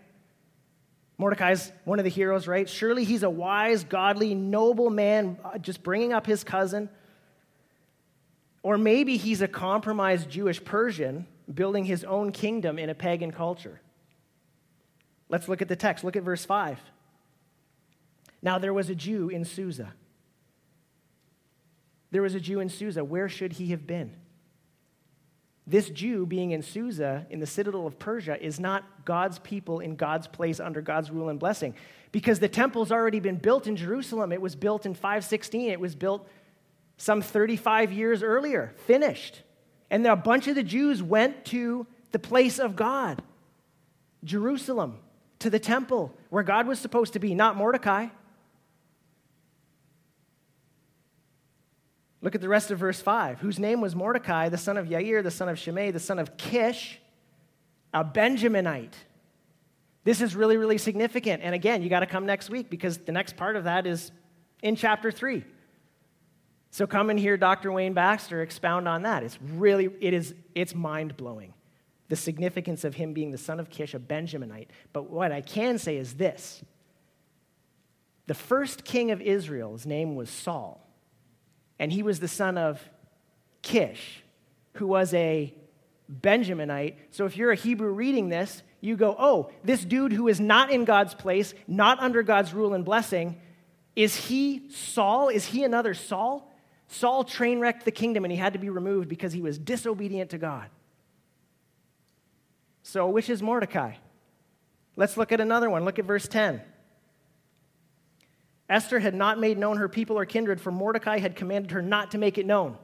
Mordecai's 1.18 1.72
one 1.84 1.98
of 1.98 2.04
the 2.04 2.10
heroes, 2.10 2.46
right? 2.46 2.68
Surely 2.68 3.04
he's 3.04 3.24
a 3.24 3.30
wise, 3.30 3.82
godly, 3.82 4.34
noble 4.34 4.88
man 4.88 5.36
uh, 5.44 5.58
just 5.58 5.82
bringing 5.82 6.12
up 6.12 6.26
his 6.26 6.44
cousin. 6.44 6.88
Or 8.62 8.76
maybe 8.76 9.16
he's 9.16 9.40
a 9.40 9.48
compromised 9.48 10.28
Jewish 10.28 10.62
Persian 10.64 11.26
building 11.52 11.84
his 11.84 12.04
own 12.04 12.32
kingdom 12.32 12.78
in 12.78 12.90
a 12.90 12.94
pagan 12.94 13.30
culture. 13.30 13.80
Let's 15.28 15.48
look 15.48 15.62
at 15.62 15.68
the 15.68 15.76
text. 15.76 16.04
Look 16.04 16.16
at 16.16 16.22
verse 16.22 16.44
5. 16.44 16.78
Now 18.42 18.58
there 18.58 18.74
was 18.74 18.90
a 18.90 18.94
Jew 18.94 19.28
in 19.28 19.44
Susa. 19.44 19.92
There 22.10 22.22
was 22.22 22.34
a 22.34 22.40
Jew 22.40 22.60
in 22.60 22.68
Susa. 22.68 23.04
Where 23.04 23.28
should 23.28 23.54
he 23.54 23.68
have 23.68 23.86
been? 23.86 24.14
This 25.66 25.90
Jew 25.90 26.24
being 26.24 26.52
in 26.52 26.62
Susa, 26.62 27.26
in 27.28 27.40
the 27.40 27.46
citadel 27.46 27.86
of 27.86 27.98
Persia, 27.98 28.42
is 28.42 28.58
not 28.58 29.04
God's 29.04 29.38
people 29.40 29.80
in 29.80 29.96
God's 29.96 30.26
place 30.26 30.60
under 30.60 30.80
God's 30.80 31.10
rule 31.10 31.28
and 31.28 31.38
blessing. 31.38 31.74
Because 32.10 32.40
the 32.40 32.48
temple's 32.48 32.90
already 32.90 33.20
been 33.20 33.36
built 33.36 33.66
in 33.66 33.76
Jerusalem. 33.76 34.32
It 34.32 34.40
was 34.40 34.56
built 34.56 34.86
in 34.86 34.94
516. 34.94 35.70
It 35.70 35.78
was 35.78 35.94
built 35.94 36.26
some 36.98 37.22
35 37.22 37.92
years 37.92 38.22
earlier, 38.22 38.74
finished. 38.86 39.42
And 39.90 40.06
a 40.06 40.16
bunch 40.16 40.48
of 40.48 40.54
the 40.54 40.62
Jews 40.62 41.02
went 41.02 41.46
to 41.46 41.86
the 42.12 42.18
place 42.18 42.58
of 42.58 42.76
God, 42.76 43.22
Jerusalem 44.24 44.98
to 45.38 45.48
the 45.48 45.58
temple 45.58 46.12
where 46.30 46.42
God 46.42 46.66
was 46.66 46.78
supposed 46.78 47.14
to 47.14 47.18
be, 47.18 47.34
not 47.34 47.56
Mordecai. 47.56 48.08
Look 52.20 52.34
at 52.34 52.40
the 52.40 52.48
rest 52.48 52.70
of 52.72 52.78
verse 52.78 53.00
5. 53.00 53.38
Whose 53.38 53.58
name 53.58 53.80
was 53.80 53.94
Mordecai, 53.94 54.48
the 54.48 54.58
son 54.58 54.76
of 54.76 54.86
Yair, 54.88 55.22
the 55.22 55.30
son 55.30 55.48
of 55.48 55.58
Shimei, 55.58 55.92
the 55.92 56.00
son 56.00 56.18
of 56.18 56.36
Kish, 56.36 57.00
a 57.94 58.04
Benjaminite. 58.04 58.94
This 60.02 60.20
is 60.20 60.34
really, 60.34 60.56
really 60.56 60.78
significant. 60.78 61.42
And 61.44 61.54
again, 61.54 61.82
you 61.82 61.88
got 61.88 62.00
to 62.00 62.06
come 62.06 62.26
next 62.26 62.50
week 62.50 62.68
because 62.68 62.98
the 62.98 63.12
next 63.12 63.36
part 63.36 63.54
of 63.54 63.64
that 63.64 63.86
is 63.86 64.10
in 64.62 64.74
chapter 64.74 65.12
3. 65.12 65.44
So 66.70 66.86
come 66.86 67.10
and 67.10 67.18
hear 67.18 67.36
Dr. 67.36 67.72
Wayne 67.72 67.94
Baxter 67.94 68.42
expound 68.42 68.86
on 68.86 69.02
that. 69.02 69.22
It's 69.22 69.38
really, 69.54 69.88
it 70.00 70.12
is, 70.12 70.34
it's 70.54 70.74
mind 70.74 71.16
blowing 71.16 71.54
the 72.08 72.16
significance 72.16 72.84
of 72.84 72.94
him 72.94 73.12
being 73.12 73.30
the 73.30 73.38
son 73.38 73.60
of 73.60 73.70
Kish, 73.70 73.94
a 73.94 73.98
Benjaminite. 73.98 74.68
But 74.92 75.10
what 75.10 75.30
I 75.30 75.40
can 75.40 75.78
say 75.78 75.96
is 75.96 76.14
this 76.14 76.62
the 78.26 78.34
first 78.34 78.84
king 78.84 79.10
of 79.10 79.20
Israel, 79.22 79.72
his 79.72 79.86
name 79.86 80.14
was 80.14 80.28
Saul, 80.28 80.86
and 81.78 81.92
he 81.92 82.02
was 82.02 82.20
the 82.20 82.28
son 82.28 82.58
of 82.58 82.82
Kish, 83.62 84.22
who 84.74 84.86
was 84.86 85.14
a 85.14 85.54
Benjaminite. 86.10 86.96
So 87.10 87.26
if 87.26 87.36
you're 87.36 87.52
a 87.52 87.56
Hebrew 87.56 87.90
reading 87.90 88.28
this, 88.28 88.62
you 88.80 88.96
go, 88.96 89.16
oh, 89.18 89.50
this 89.64 89.84
dude 89.84 90.12
who 90.12 90.28
is 90.28 90.40
not 90.40 90.70
in 90.70 90.84
God's 90.84 91.14
place, 91.14 91.52
not 91.66 91.98
under 92.00 92.22
God's 92.22 92.54
rule 92.54 92.74
and 92.74 92.84
blessing, 92.84 93.40
is 93.96 94.14
he 94.14 94.70
Saul? 94.70 95.28
Is 95.28 95.46
he 95.46 95.64
another 95.64 95.92
Saul? 95.92 96.47
Saul 96.88 97.22
train 97.22 97.60
wrecked 97.60 97.84
the 97.84 97.90
kingdom 97.90 98.24
and 98.24 98.32
he 98.32 98.38
had 98.38 98.54
to 98.54 98.58
be 98.58 98.70
removed 98.70 99.08
because 99.08 99.32
he 99.32 99.42
was 99.42 99.58
disobedient 99.58 100.30
to 100.30 100.38
God. 100.38 100.68
So, 102.82 103.08
which 103.08 103.28
is 103.28 103.42
Mordecai? 103.42 103.94
Let's 104.96 105.16
look 105.16 105.30
at 105.30 105.40
another 105.40 105.68
one. 105.68 105.84
Look 105.84 105.98
at 105.98 106.06
verse 106.06 106.26
10. 106.26 106.62
Esther 108.68 108.98
had 108.98 109.14
not 109.14 109.38
made 109.38 109.58
known 109.58 109.76
her 109.76 109.88
people 109.88 110.18
or 110.18 110.24
kindred, 110.24 110.60
for 110.60 110.70
Mordecai 110.70 111.18
had 111.18 111.36
commanded 111.36 111.70
her 111.72 111.82
not 111.82 112.10
to 112.12 112.18
make 112.18 112.38
it 112.38 112.46
known. 112.46 112.76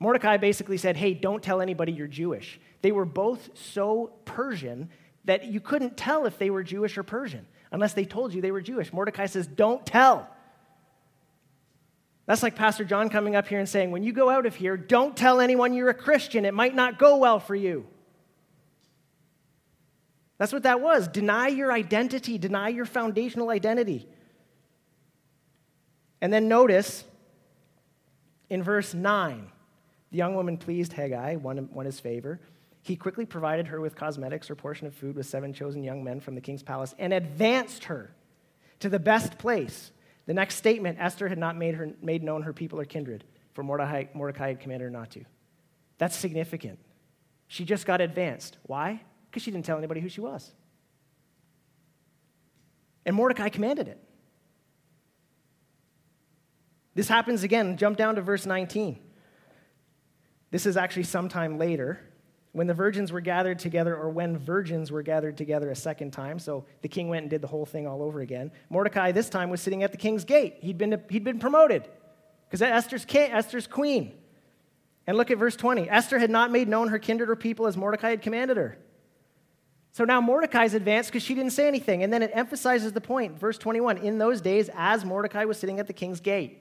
Mordecai 0.00 0.36
basically 0.36 0.76
said, 0.76 0.96
Hey, 0.96 1.14
don't 1.14 1.42
tell 1.42 1.60
anybody 1.60 1.92
you're 1.92 2.06
Jewish. 2.06 2.60
They 2.82 2.92
were 2.92 3.04
both 3.04 3.50
so 3.54 4.12
Persian 4.24 4.90
that 5.24 5.44
you 5.44 5.60
couldn't 5.60 5.96
tell 5.96 6.26
if 6.26 6.38
they 6.38 6.50
were 6.50 6.62
Jewish 6.62 6.96
or 6.98 7.02
Persian 7.02 7.46
unless 7.72 7.92
they 7.92 8.04
told 8.04 8.32
you 8.32 8.40
they 8.40 8.52
were 8.52 8.60
Jewish. 8.60 8.92
Mordecai 8.92 9.26
says, 9.26 9.46
Don't 9.46 9.84
tell. 9.84 10.28
That's 12.28 12.42
like 12.42 12.56
Pastor 12.56 12.84
John 12.84 13.08
coming 13.08 13.36
up 13.36 13.48
here 13.48 13.58
and 13.58 13.66
saying, 13.66 13.90
When 13.90 14.02
you 14.02 14.12
go 14.12 14.28
out 14.28 14.44
of 14.44 14.54
here, 14.54 14.76
don't 14.76 15.16
tell 15.16 15.40
anyone 15.40 15.72
you're 15.72 15.88
a 15.88 15.94
Christian. 15.94 16.44
It 16.44 16.52
might 16.52 16.74
not 16.74 16.98
go 16.98 17.16
well 17.16 17.40
for 17.40 17.54
you. 17.54 17.86
That's 20.36 20.52
what 20.52 20.64
that 20.64 20.82
was. 20.82 21.08
Deny 21.08 21.48
your 21.48 21.72
identity, 21.72 22.36
deny 22.36 22.68
your 22.68 22.84
foundational 22.84 23.48
identity. 23.48 24.06
And 26.20 26.30
then 26.30 26.48
notice 26.48 27.02
in 28.50 28.62
verse 28.62 28.92
9, 28.92 29.50
the 30.10 30.18
young 30.18 30.34
woman 30.34 30.58
pleased 30.58 30.92
Hegai, 30.92 31.40
won, 31.40 31.70
won 31.72 31.86
his 31.86 31.98
favor. 31.98 32.40
He 32.82 32.94
quickly 32.94 33.24
provided 33.24 33.68
her 33.68 33.80
with 33.80 33.96
cosmetics 33.96 34.50
or 34.50 34.54
portion 34.54 34.86
of 34.86 34.94
food 34.94 35.16
with 35.16 35.24
seven 35.24 35.54
chosen 35.54 35.82
young 35.82 36.04
men 36.04 36.20
from 36.20 36.34
the 36.34 36.42
king's 36.42 36.62
palace 36.62 36.94
and 36.98 37.14
advanced 37.14 37.84
her 37.84 38.10
to 38.80 38.90
the 38.90 38.98
best 38.98 39.38
place. 39.38 39.92
The 40.28 40.34
next 40.34 40.56
statement 40.56 40.98
Esther 41.00 41.26
had 41.26 41.38
not 41.38 41.56
made, 41.56 41.74
her, 41.74 41.88
made 42.02 42.22
known 42.22 42.42
her 42.42 42.52
people 42.52 42.78
or 42.78 42.84
kindred, 42.84 43.24
for 43.54 43.62
Mordecai, 43.62 44.04
Mordecai 44.12 44.48
had 44.48 44.60
commanded 44.60 44.84
her 44.84 44.90
not 44.90 45.10
to. 45.12 45.24
That's 45.96 46.14
significant. 46.14 46.78
She 47.46 47.64
just 47.64 47.86
got 47.86 48.02
advanced. 48.02 48.58
Why? 48.64 49.00
Because 49.30 49.42
she 49.42 49.50
didn't 49.50 49.64
tell 49.64 49.78
anybody 49.78 50.02
who 50.02 50.10
she 50.10 50.20
was. 50.20 50.52
And 53.06 53.16
Mordecai 53.16 53.48
commanded 53.48 53.88
it. 53.88 53.98
This 56.94 57.08
happens 57.08 57.42
again. 57.42 57.78
Jump 57.78 57.96
down 57.96 58.16
to 58.16 58.20
verse 58.20 58.44
19. 58.44 58.98
This 60.50 60.66
is 60.66 60.76
actually 60.76 61.04
sometime 61.04 61.56
later 61.56 62.00
when 62.52 62.66
the 62.66 62.74
virgins 62.74 63.12
were 63.12 63.20
gathered 63.20 63.58
together, 63.58 63.94
or 63.94 64.08
when 64.08 64.36
virgins 64.36 64.90
were 64.90 65.02
gathered 65.02 65.36
together 65.36 65.70
a 65.70 65.76
second 65.76 66.12
time. 66.12 66.38
So 66.38 66.64
the 66.82 66.88
king 66.88 67.08
went 67.08 67.22
and 67.24 67.30
did 67.30 67.42
the 67.42 67.46
whole 67.46 67.66
thing 67.66 67.86
all 67.86 68.02
over 68.02 68.20
again. 68.20 68.50
Mordecai 68.70 69.12
this 69.12 69.28
time 69.28 69.50
was 69.50 69.60
sitting 69.60 69.82
at 69.82 69.92
the 69.92 69.98
king's 69.98 70.24
gate. 70.24 70.56
He'd 70.60 70.78
been, 70.78 71.02
he'd 71.10 71.24
been 71.24 71.38
promoted 71.38 71.88
because 72.48 72.62
Esther's, 72.62 73.04
king, 73.04 73.30
Esther's 73.30 73.66
queen. 73.66 74.14
And 75.06 75.16
look 75.16 75.30
at 75.30 75.38
verse 75.38 75.56
20. 75.56 75.88
Esther 75.88 76.18
had 76.18 76.30
not 76.30 76.50
made 76.50 76.68
known 76.68 76.88
her 76.88 76.98
kindred 76.98 77.30
or 77.30 77.36
people 77.36 77.66
as 77.66 77.76
Mordecai 77.76 78.10
had 78.10 78.22
commanded 78.22 78.56
her. 78.56 78.78
So 79.92 80.04
now 80.04 80.20
Mordecai's 80.20 80.74
advanced 80.74 81.10
because 81.10 81.22
she 81.22 81.34
didn't 81.34 81.52
say 81.52 81.66
anything. 81.66 82.02
And 82.02 82.12
then 82.12 82.22
it 82.22 82.30
emphasizes 82.34 82.92
the 82.92 83.00
point. 83.00 83.38
Verse 83.38 83.58
21 83.58 83.98
In 83.98 84.18
those 84.18 84.40
days, 84.40 84.70
as 84.74 85.04
Mordecai 85.04 85.44
was 85.44 85.58
sitting 85.58 85.80
at 85.80 85.86
the 85.86 85.92
king's 85.92 86.20
gate. 86.20 86.58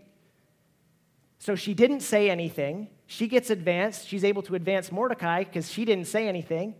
So 1.39 1.56
she 1.56 1.73
didn't 1.73 2.00
say 2.02 2.30
anything. 2.30 2.89
She 3.07 3.27
gets 3.27 3.49
advanced. 3.49 4.07
She's 4.07 4.23
able 4.23 4.43
to 4.43 4.55
advance 4.55 4.91
Mordecai 4.91 5.45
because 5.45 5.71
she 5.71 5.85
didn't 5.85 6.07
say 6.07 6.27
anything. 6.27 6.75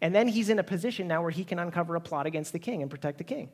And 0.00 0.14
then 0.14 0.28
he's 0.28 0.48
in 0.48 0.58
a 0.58 0.64
position 0.64 1.06
now 1.08 1.22
where 1.22 1.30
he 1.30 1.44
can 1.44 1.58
uncover 1.58 1.96
a 1.96 2.00
plot 2.00 2.26
against 2.26 2.52
the 2.52 2.58
king 2.58 2.82
and 2.82 2.90
protect 2.90 3.18
the 3.18 3.24
king. 3.24 3.50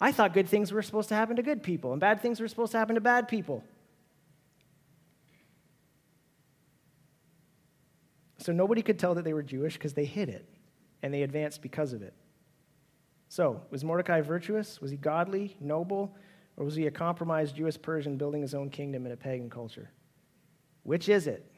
I 0.00 0.12
thought 0.12 0.32
good 0.32 0.48
things 0.48 0.72
were 0.72 0.82
supposed 0.82 1.08
to 1.10 1.14
happen 1.14 1.36
to 1.36 1.42
good 1.42 1.62
people 1.62 1.92
and 1.92 2.00
bad 2.00 2.22
things 2.22 2.40
were 2.40 2.48
supposed 2.48 2.72
to 2.72 2.78
happen 2.78 2.94
to 2.94 3.00
bad 3.00 3.28
people. 3.28 3.64
So 8.38 8.52
nobody 8.52 8.80
could 8.80 8.98
tell 8.98 9.14
that 9.14 9.24
they 9.24 9.34
were 9.34 9.42
Jewish 9.42 9.74
because 9.74 9.92
they 9.92 10.06
hid 10.06 10.30
it 10.30 10.48
and 11.02 11.12
they 11.12 11.22
advanced 11.22 11.60
because 11.60 11.92
of 11.92 12.02
it. 12.02 12.14
So, 13.28 13.62
was 13.70 13.84
Mordecai 13.84 14.22
virtuous? 14.22 14.80
Was 14.80 14.90
he 14.90 14.96
godly, 14.96 15.56
noble? 15.60 16.16
Or 16.60 16.64
was 16.64 16.74
he 16.74 16.86
a 16.86 16.90
compromised 16.90 17.56
Jewish 17.56 17.80
Persian 17.80 18.18
building 18.18 18.42
his 18.42 18.54
own 18.54 18.68
kingdom 18.68 19.06
in 19.06 19.12
a 19.12 19.16
pagan 19.16 19.48
culture? 19.48 19.90
Which 20.82 21.08
is 21.08 21.26
it? 21.26 21.50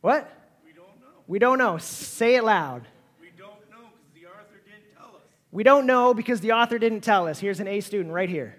What? 0.00 0.32
We 0.64 0.72
don't 0.72 0.86
know. 0.98 1.06
We 1.26 1.38
don't 1.38 1.58
know. 1.58 1.76
Say 1.76 2.36
it 2.36 2.44
loud. 2.44 2.88
We 3.20 3.28
don't 3.36 3.60
know 3.70 3.90
because 3.92 4.14
the 4.14 4.26
author 4.26 4.58
didn't 4.64 4.96
tell 4.96 5.16
us. 5.16 5.22
We 5.52 5.64
don't 5.64 5.84
know 5.84 6.14
because 6.14 6.40
the 6.40 6.52
author 6.52 6.78
didn't 6.78 7.02
tell 7.02 7.28
us. 7.28 7.38
Here's 7.38 7.60
an 7.60 7.68
A 7.68 7.80
student 7.80 8.14
right 8.14 8.30
here. 8.30 8.56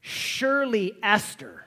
Surely 0.00 0.94
Esther. 1.02 1.66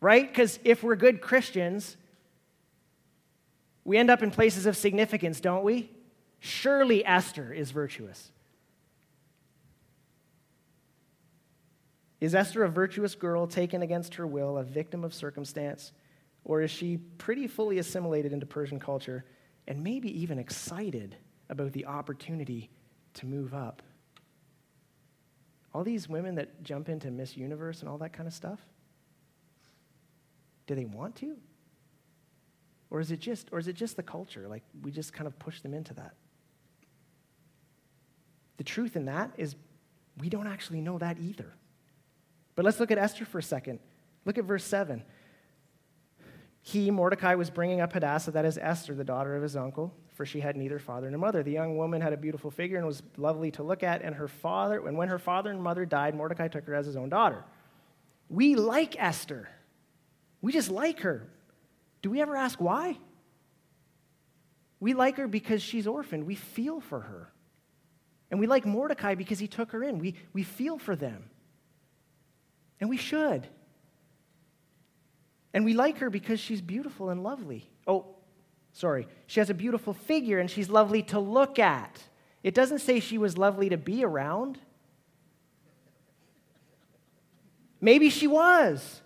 Right? 0.00 0.26
Because 0.26 0.58
if 0.64 0.82
we're 0.82 0.96
good 0.96 1.20
Christians, 1.20 1.96
we 3.84 3.96
end 3.96 4.10
up 4.10 4.24
in 4.24 4.32
places 4.32 4.66
of 4.66 4.76
significance, 4.76 5.38
don't 5.38 5.62
we? 5.62 5.88
Surely 6.40 7.06
Esther 7.06 7.52
is 7.52 7.70
virtuous. 7.70 8.32
Is 12.20 12.34
Esther 12.34 12.64
a 12.64 12.68
virtuous 12.68 13.14
girl 13.14 13.46
taken 13.46 13.82
against 13.82 14.14
her 14.16 14.26
will, 14.26 14.58
a 14.58 14.62
victim 14.62 15.04
of 15.04 15.14
circumstance? 15.14 15.92
Or 16.44 16.60
is 16.62 16.70
she 16.70 16.98
pretty 17.18 17.46
fully 17.46 17.78
assimilated 17.78 18.32
into 18.32 18.46
Persian 18.46 18.78
culture 18.78 19.24
and 19.66 19.82
maybe 19.82 20.20
even 20.20 20.38
excited 20.38 21.16
about 21.48 21.72
the 21.72 21.86
opportunity 21.86 22.70
to 23.14 23.26
move 23.26 23.54
up? 23.54 23.82
All 25.72 25.84
these 25.84 26.08
women 26.08 26.34
that 26.34 26.62
jump 26.62 26.88
into 26.88 27.10
Miss 27.10 27.36
Universe 27.36 27.80
and 27.80 27.88
all 27.88 27.98
that 27.98 28.12
kind 28.12 28.26
of 28.26 28.34
stuff, 28.34 28.60
do 30.66 30.74
they 30.74 30.84
want 30.84 31.16
to? 31.16 31.36
Or 32.90 33.00
is 33.00 33.10
it 33.12 33.20
just, 33.20 33.48
or 33.52 33.58
is 33.58 33.68
it 33.68 33.74
just 33.74 33.96
the 33.96 34.02
culture? 34.02 34.48
Like 34.48 34.62
we 34.82 34.90
just 34.90 35.12
kind 35.12 35.26
of 35.26 35.38
push 35.38 35.60
them 35.60 35.72
into 35.72 35.94
that? 35.94 36.14
The 38.56 38.64
truth 38.64 38.96
in 38.96 39.06
that 39.06 39.32
is 39.38 39.54
we 40.18 40.28
don't 40.28 40.46
actually 40.46 40.80
know 40.80 40.98
that 40.98 41.18
either. 41.18 41.54
But 42.60 42.66
let's 42.66 42.78
look 42.78 42.90
at 42.90 42.98
Esther 42.98 43.24
for 43.24 43.38
a 43.38 43.42
second. 43.42 43.78
Look 44.26 44.36
at 44.36 44.44
verse 44.44 44.64
7. 44.64 45.02
He, 46.60 46.90
Mordecai, 46.90 47.34
was 47.34 47.48
bringing 47.48 47.80
up 47.80 47.94
Hadassah, 47.94 48.32
that 48.32 48.44
is 48.44 48.58
Esther, 48.58 48.94
the 48.94 49.02
daughter 49.02 49.34
of 49.34 49.42
his 49.42 49.56
uncle, 49.56 49.94
for 50.12 50.26
she 50.26 50.40
had 50.40 50.56
neither 50.56 50.78
father 50.78 51.10
nor 51.10 51.18
mother. 51.18 51.42
The 51.42 51.52
young 51.52 51.78
woman 51.78 52.02
had 52.02 52.12
a 52.12 52.18
beautiful 52.18 52.50
figure 52.50 52.76
and 52.76 52.86
was 52.86 53.02
lovely 53.16 53.50
to 53.52 53.62
look 53.62 53.82
at, 53.82 54.02
and 54.02 54.14
her 54.14 54.28
father, 54.28 54.86
and 54.86 54.98
when 54.98 55.08
her 55.08 55.18
father 55.18 55.50
and 55.50 55.62
mother 55.62 55.86
died, 55.86 56.14
Mordecai 56.14 56.48
took 56.48 56.66
her 56.66 56.74
as 56.74 56.84
his 56.84 56.96
own 56.96 57.08
daughter. 57.08 57.46
We 58.28 58.56
like 58.56 58.94
Esther. 59.02 59.48
We 60.42 60.52
just 60.52 60.70
like 60.70 61.00
her. 61.00 61.26
Do 62.02 62.10
we 62.10 62.20
ever 62.20 62.36
ask 62.36 62.60
why? 62.60 62.98
We 64.80 64.92
like 64.92 65.16
her 65.16 65.28
because 65.28 65.62
she's 65.62 65.86
orphaned. 65.86 66.26
We 66.26 66.34
feel 66.34 66.82
for 66.82 67.00
her. 67.00 67.32
And 68.30 68.38
we 68.38 68.46
like 68.46 68.66
Mordecai 68.66 69.14
because 69.14 69.38
he 69.38 69.48
took 69.48 69.72
her 69.72 69.82
in. 69.82 69.98
We, 69.98 70.16
we 70.34 70.42
feel 70.42 70.76
for 70.76 70.94
them. 70.94 71.30
And 72.80 72.88
we 72.88 72.96
should. 72.96 73.46
And 75.52 75.64
we 75.64 75.74
like 75.74 75.98
her 75.98 76.10
because 76.10 76.40
she's 76.40 76.60
beautiful 76.60 77.10
and 77.10 77.22
lovely. 77.22 77.68
Oh, 77.86 78.06
sorry. 78.72 79.08
She 79.26 79.40
has 79.40 79.50
a 79.50 79.54
beautiful 79.54 79.92
figure 79.92 80.38
and 80.38 80.50
she's 80.50 80.70
lovely 80.70 81.02
to 81.04 81.18
look 81.18 81.58
at. 81.58 82.00
It 82.42 82.54
doesn't 82.54 82.78
say 82.78 83.00
she 83.00 83.18
was 83.18 83.36
lovely 83.36 83.68
to 83.68 83.76
be 83.76 84.04
around. 84.04 84.58
Maybe 87.80 88.10
she 88.10 88.26
was. 88.26 89.02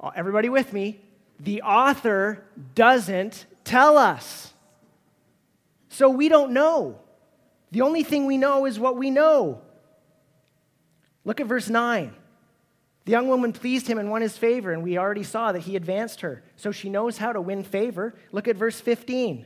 Oh, 0.00 0.12
everybody 0.14 0.48
with 0.48 0.72
me? 0.72 1.00
The 1.40 1.62
author 1.62 2.44
doesn't 2.74 3.46
tell 3.64 3.96
us. 3.96 4.52
So 5.88 6.08
we 6.08 6.28
don't 6.28 6.52
know. 6.52 7.00
The 7.70 7.82
only 7.82 8.02
thing 8.02 8.26
we 8.26 8.38
know 8.38 8.64
is 8.64 8.78
what 8.78 8.96
we 8.96 9.10
know. 9.10 9.60
Look 11.28 11.42
at 11.42 11.46
verse 11.46 11.68
9. 11.68 12.14
The 13.04 13.12
young 13.12 13.28
woman 13.28 13.52
pleased 13.52 13.86
him 13.86 13.98
and 13.98 14.10
won 14.10 14.22
his 14.22 14.38
favor, 14.38 14.72
and 14.72 14.82
we 14.82 14.96
already 14.96 15.22
saw 15.22 15.52
that 15.52 15.58
he 15.58 15.76
advanced 15.76 16.22
her. 16.22 16.42
So 16.56 16.72
she 16.72 16.88
knows 16.88 17.18
how 17.18 17.34
to 17.34 17.40
win 17.42 17.64
favor. 17.64 18.14
Look 18.32 18.48
at 18.48 18.56
verse 18.56 18.80
15. 18.80 19.44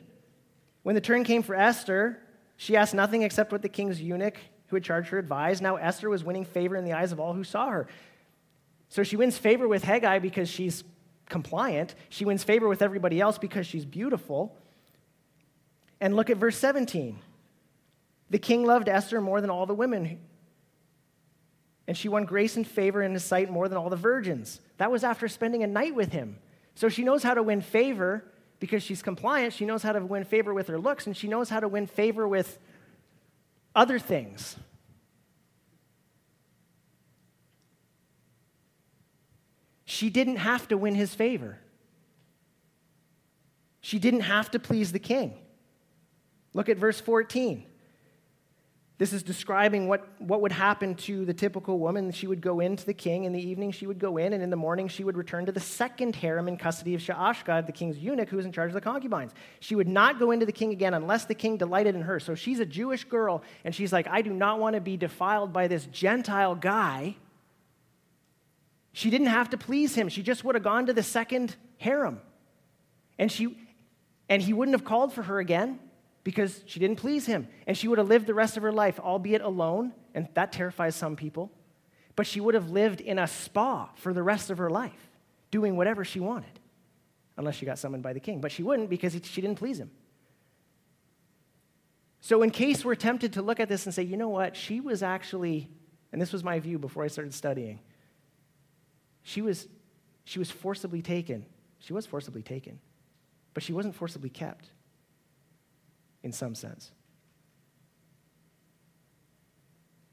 When 0.85 0.95
the 0.95 1.01
turn 1.01 1.25
came 1.25 1.43
for 1.43 1.57
Esther, 1.57 2.21
she 2.57 2.77
asked 2.77 2.95
nothing 2.95 3.23
except 3.23 3.51
what 3.51 3.63
the 3.63 3.69
king's 3.69 4.01
eunuch 4.01 4.39
who 4.69 4.77
had 4.77 4.85
charged 4.85 5.09
her 5.09 5.19
advised. 5.19 5.61
Now 5.61 5.75
Esther 5.75 6.09
was 6.09 6.23
winning 6.23 6.45
favor 6.45 6.77
in 6.77 6.85
the 6.85 6.93
eyes 6.93 7.11
of 7.11 7.19
all 7.19 7.35
who 7.35 7.43
saw 7.43 7.71
her. 7.71 7.89
So 8.89 9.03
she 9.03 9.17
wins 9.17 9.37
favor 9.37 9.67
with 9.67 9.83
Hegai 9.83 10.23
because 10.23 10.49
she's 10.49 10.85
compliant. 11.29 11.97
She 12.11 12.25
wins 12.25 12.45
favor 12.45 12.69
with 12.69 12.81
everybody 12.81 13.21
else 13.21 13.39
because 13.39 13.67
she's 13.67 13.85
beautiful. 13.85 14.57
And 16.01 16.15
look 16.15 16.31
at 16.31 16.37
verse 16.37 16.59
17. 16.59 17.19
The 18.31 18.39
king 18.39 18.65
loved 18.65 18.89
Esther 18.89 19.21
more 19.21 19.41
than 19.41 19.51
all 19.51 19.67
the 19.67 19.75
women 19.75 20.21
and 21.93 21.97
she 21.99 22.09
won 22.09 22.25
grace 22.25 22.57
and 22.57 22.67
favor 22.67 23.03
in 23.03 23.13
his 23.13 23.23
sight 23.23 23.51
more 23.51 23.69
than 23.69 23.77
all 23.77 23.91
the 23.91 23.97
virgins. 23.97 24.63
That 24.79 24.91
was 24.91 25.05
after 25.05 25.29
spending 25.29 25.63
a 25.63 25.67
night 25.67 25.95
with 25.95 26.11
him. 26.11 26.39
So 26.75 26.89
she 26.89 27.05
knows 27.05 27.23
how 27.23 27.35
to 27.35 27.43
win 27.43 27.61
favor 27.61 28.25
because 28.61 28.83
she's 28.83 29.03
compliant. 29.03 29.53
She 29.53 29.67
knows 29.67 29.83
how 29.83 29.93
to 29.93 30.01
win 30.01 30.25
favor 30.25 30.55
with 30.55 30.69
her 30.69 30.79
looks, 30.79 31.07
and 31.07 31.15
she 31.15 31.29
knows 31.29 31.51
how 31.51 31.61
to 31.61 31.69
win 31.69 31.87
favor 31.87 32.27
with 32.27 32.59
other 33.75 33.99
things. 33.99 34.57
she 39.85 40.09
didn't 40.09 40.37
have 40.37 40.67
to 40.69 40.79
win 40.79 40.95
his 40.95 41.15
favor. 41.15 41.59
She 43.83 43.99
didn't 43.99 44.21
have 44.21 44.51
to 44.53 44.59
please 44.59 44.93
the 44.93 44.99
king. 44.99 45.35
Look 46.55 46.71
at 46.71 46.79
verse 46.79 47.03
14. 47.03 47.67
This 49.03 49.13
is 49.13 49.25
describing 49.25 49.89
what, 49.89 50.07
what 50.21 50.43
would 50.43 50.53
happen 50.53 50.95
to 50.95 51.25
the 51.25 51.35
typical 51.35 51.81
woman. 51.81 52.13
She 52.13 52.29
would 52.29 52.41
go 52.41 52.61
in 52.61 52.77
to 52.77 52.87
the 52.87 52.95
king. 52.95 53.25
In 53.25 53.33
the 53.33 53.43
evening, 53.43 53.73
she 53.73 53.89
would 53.89 53.99
go 53.99 54.17
in, 54.17 54.33
and 54.33 54.41
in 54.41 54.49
the 54.49 54.55
morning, 54.55 54.87
she 54.87 55.03
would 55.03 55.17
return 55.17 55.45
to 55.47 55.51
the 55.51 55.59
second 55.59 56.15
harem 56.15 56.47
in 56.47 56.57
custody 56.57 56.95
of 56.95 57.01
Shaashgaz, 57.01 57.67
the 57.67 57.73
king's 57.73 57.99
eunuch, 57.99 58.29
who 58.29 58.37
was 58.37 58.47
in 58.47 58.53
charge 58.53 58.69
of 58.69 58.75
the 58.75 58.81
concubines. 58.81 59.33
She 59.59 59.75
would 59.75 59.89
not 59.89 60.21
go 60.21 60.31
into 60.31 60.47
the 60.47 60.53
king 60.53 60.71
again 60.71 60.95
unless 60.95 61.25
the 61.25 61.35
king 61.35 61.57
delighted 61.57 61.97
in 61.97 62.03
her. 62.03 62.21
So 62.21 62.37
she's 62.37 62.61
a 62.61 62.65
Jewish 62.65 63.03
girl, 63.03 63.43
and 63.65 63.75
she's 63.75 63.93
like, 63.93 64.07
I 64.07 64.23
do 64.23 64.33
not 64.33 64.61
want 64.61 64.77
to 64.77 64.81
be 64.81 64.97
defiled 64.97 65.53
by 65.53 65.67
this 65.67 65.87
Gentile 65.87 66.55
guy. 66.55 67.17
She 68.93 69.11
didn't 69.11 69.27
have 69.27 69.51
to 69.51 69.59
please 69.59 69.97
him. 69.97 70.11
She 70.11 70.23
just 70.23 70.45
would 70.45 70.55
have 70.55 70.63
gone 70.63 70.87
to 70.87 70.93
the 70.93 71.03
second 71.03 71.57
harem. 71.77 72.21
And, 73.19 73.33
she, 73.33 73.59
and 74.29 74.41
he 74.41 74.53
wouldn't 74.53 74.79
have 74.79 74.85
called 74.85 75.13
for 75.13 75.25
her 75.25 75.41
again 75.41 75.81
because 76.25 76.63
she 76.67 76.79
didn't 76.79 76.97
please 76.97 77.27
him. 77.27 77.49
And 77.67 77.77
she 77.77 77.89
would 77.89 77.99
have 77.99 78.09
lived 78.09 78.27
the 78.27 78.35
rest 78.35 78.57
of 78.57 78.63
her 78.63 78.73
life, 78.73 79.01
albeit 79.01 79.43
alone, 79.43 79.93
and 80.15 80.29
that 80.35 80.53
terrifies 80.53 80.95
some 80.95 81.17
people. 81.17 81.51
But 82.15 82.27
she 82.27 82.41
would 82.41 82.55
have 82.55 82.71
lived 82.71 83.01
in 83.01 83.19
a 83.19 83.27
spa 83.27 83.91
for 83.97 84.13
the 84.13 84.23
rest 84.23 84.51
of 84.51 84.59
her 84.59 84.71
life, 84.71 85.11
doing 85.51 85.77
whatever 85.77 86.05
she 86.05 86.21
wanted, 86.21 86.61
unless 87.37 87.57
she 87.57 87.67
got 87.67 87.79
summoned 87.79 88.03
by 88.03 88.13
the 88.13 88.21
king. 88.21 88.41
But 88.41 88.53
she 88.53 88.63
wouldn't 88.63 88.91
because 88.91 89.19
she 89.25 89.41
didn't 89.41 89.57
please 89.57 89.79
him. 89.79 89.91
So, 92.21 92.43
in 92.43 92.51
case 92.51 92.85
we're 92.85 92.95
tempted 92.95 93.33
to 93.33 93.43
look 93.43 93.59
at 93.59 93.69
this 93.69 93.85
and 93.87 93.95
say, 93.95 94.05
you 94.05 94.17
know 94.17 94.29
what, 94.29 94.55
she 94.55 94.81
was 94.81 95.03
actually, 95.03 95.69
and 96.13 96.23
this 96.23 96.33
was 96.33 96.45
my 96.45 96.61
view 96.61 96.79
before 96.79 97.03
I 97.03 97.09
started 97.09 97.35
studying, 97.35 97.81
she 99.23 99.43
was, 99.43 99.67
she 100.25 100.39
was 100.39 100.49
forcibly 100.49 101.03
taken. 101.03 101.47
She 101.81 101.93
was 101.93 102.07
forcibly 102.07 102.43
taken, 102.43 102.79
but 103.55 103.65
she 103.65 103.73
wasn't 103.73 103.97
forcibly 103.97 104.31
kept 104.31 104.71
in 106.23 106.33
some 106.33 106.55
sense. 106.55 106.93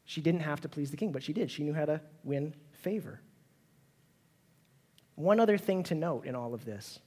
She 0.05 0.21
didn't 0.21 0.41
have 0.41 0.61
to 0.61 0.69
please 0.69 0.89
the 0.89 0.97
king, 0.97 1.11
but 1.11 1.21
she 1.21 1.33
did. 1.33 1.51
She 1.51 1.63
knew 1.63 1.73
how 1.73 1.85
to 1.85 2.01
win 2.23 2.55
favor. 2.71 3.21
One 5.13 5.39
other 5.39 5.57
thing 5.57 5.83
to 5.83 5.95
note 5.95 6.25
in 6.25 6.33
all 6.33 6.53
of 6.53 6.65
this 6.65 6.99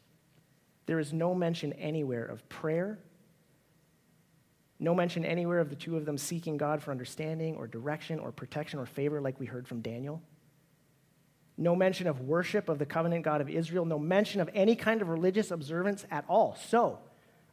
there 0.86 0.98
is 0.98 1.12
no 1.12 1.34
mention 1.34 1.72
anywhere 1.74 2.24
of 2.24 2.48
prayer, 2.48 2.98
no 4.78 4.94
mention 4.94 5.24
anywhere 5.24 5.60
of 5.60 5.70
the 5.70 5.76
two 5.76 5.96
of 5.96 6.04
them 6.04 6.18
seeking 6.18 6.56
God 6.56 6.82
for 6.82 6.90
understanding 6.90 7.56
or 7.56 7.66
direction 7.66 8.18
or 8.18 8.32
protection 8.32 8.78
or 8.78 8.86
favor, 8.86 9.20
like 9.20 9.38
we 9.40 9.46
heard 9.46 9.66
from 9.66 9.80
Daniel. 9.80 10.20
No 11.56 11.76
mention 11.76 12.06
of 12.06 12.20
worship 12.20 12.68
of 12.68 12.78
the 12.78 12.86
covenant 12.86 13.24
God 13.24 13.40
of 13.40 13.48
Israel, 13.48 13.84
no 13.84 13.98
mention 13.98 14.40
of 14.40 14.50
any 14.54 14.74
kind 14.74 15.02
of 15.02 15.08
religious 15.08 15.50
observance 15.50 16.04
at 16.10 16.24
all. 16.28 16.56
So, 16.68 16.98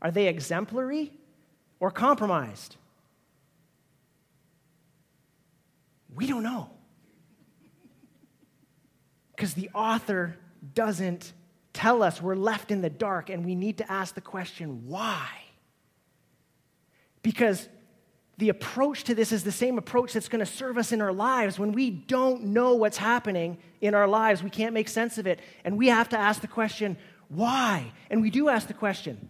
are 0.02 0.12
they 0.12 0.28
exemplary? 0.28 1.12
Or 1.80 1.92
compromised? 1.92 2.76
We 6.14 6.28
don't 6.28 6.44
know. 6.44 6.70
Because 9.36 9.54
the 9.54 9.70
author 9.74 10.36
doesn't 10.74 11.34
tell 11.74 12.04
us. 12.04 12.22
We're 12.22 12.36
left 12.36 12.72
in 12.72 12.82
the 12.82 12.90
dark, 12.90 13.30
and 13.30 13.46
we 13.46 13.56
need 13.56 13.78
to 13.78 13.92
ask 13.92 14.16
the 14.16 14.22
question 14.22 14.88
why? 14.88 15.28
Because 17.22 17.70
the 18.38 18.50
approach 18.50 19.04
to 19.06 19.16
this 19.16 19.32
is 19.32 19.44
the 19.44 19.52
same 19.52 19.78
approach 19.78 20.14
that's 20.14 20.30
going 20.30 20.40
to 20.40 20.46
serve 20.46 20.78
us 20.78 20.92
in 20.92 21.02
our 21.02 21.12
lives. 21.12 21.60
When 21.60 21.74
we 21.74 21.90
don't 21.90 22.46
know 22.46 22.76
what's 22.76 22.98
happening 22.98 23.58
in 23.82 23.94
our 23.94 24.08
lives, 24.08 24.42
we 24.42 24.50
can't 24.50 24.74
make 24.74 24.88
sense 24.88 25.18
of 25.18 25.28
it. 25.28 25.40
And 25.66 25.78
we 25.78 25.88
have 25.88 26.10
to 26.10 26.18
ask 26.18 26.42
the 26.42 26.48
question, 26.48 26.98
why? 27.28 27.92
And 28.10 28.22
we 28.22 28.30
do 28.30 28.48
ask 28.48 28.68
the 28.68 28.74
question. 28.74 29.30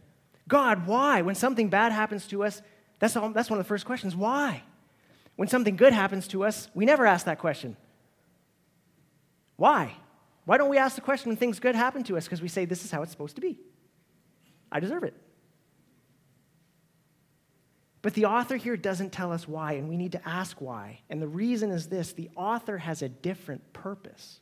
God, 0.50 0.86
why? 0.88 1.22
When 1.22 1.36
something 1.36 1.70
bad 1.70 1.94
happens 1.94 2.28
to 2.28 2.44
us, 2.44 2.62
that's, 2.98 3.16
all, 3.16 3.30
that's 3.30 3.50
one 3.50 3.60
of 3.60 3.66
the 3.66 3.70
first 3.70 3.86
questions. 3.86 4.16
Why? 4.16 4.64
When 5.38 5.48
something 5.48 5.78
good 5.78 5.94
happens 5.94 6.28
to 6.30 6.44
us, 6.44 6.70
we 6.74 6.84
never 6.84 7.06
ask 7.06 7.28
that 7.28 7.40
question. 7.40 7.78
Why? 9.56 9.96
Why 10.46 10.58
don't 10.58 10.70
we 10.70 10.78
ask 10.78 10.96
the 10.96 11.02
question 11.02 11.30
when 11.30 11.38
things 11.38 11.60
good 11.60 11.76
happen 11.76 12.04
to 12.06 12.18
us? 12.18 12.26
Because 12.26 12.42
we 12.42 12.48
say, 12.48 12.66
this 12.66 12.84
is 12.84 12.92
how 12.92 13.04
it's 13.04 13.12
supposed 13.12 13.36
to 13.36 13.42
be. 13.42 13.60
I 14.72 14.80
deserve 14.80 15.04
it. 15.04 15.14
But 18.02 18.16
the 18.16 18.26
author 18.26 18.56
here 18.56 18.76
doesn't 18.76 19.12
tell 19.12 19.32
us 19.32 19.48
why, 19.48 19.74
and 19.74 19.88
we 19.88 19.98
need 19.98 20.14
to 20.14 20.28
ask 20.28 20.60
why. 20.60 21.02
And 21.10 21.22
the 21.22 21.28
reason 21.28 21.70
is 21.70 21.88
this 21.88 22.14
the 22.14 22.30
author 22.36 22.80
has 22.80 23.02
a 23.02 23.10
different 23.10 23.72
purpose. 23.74 24.40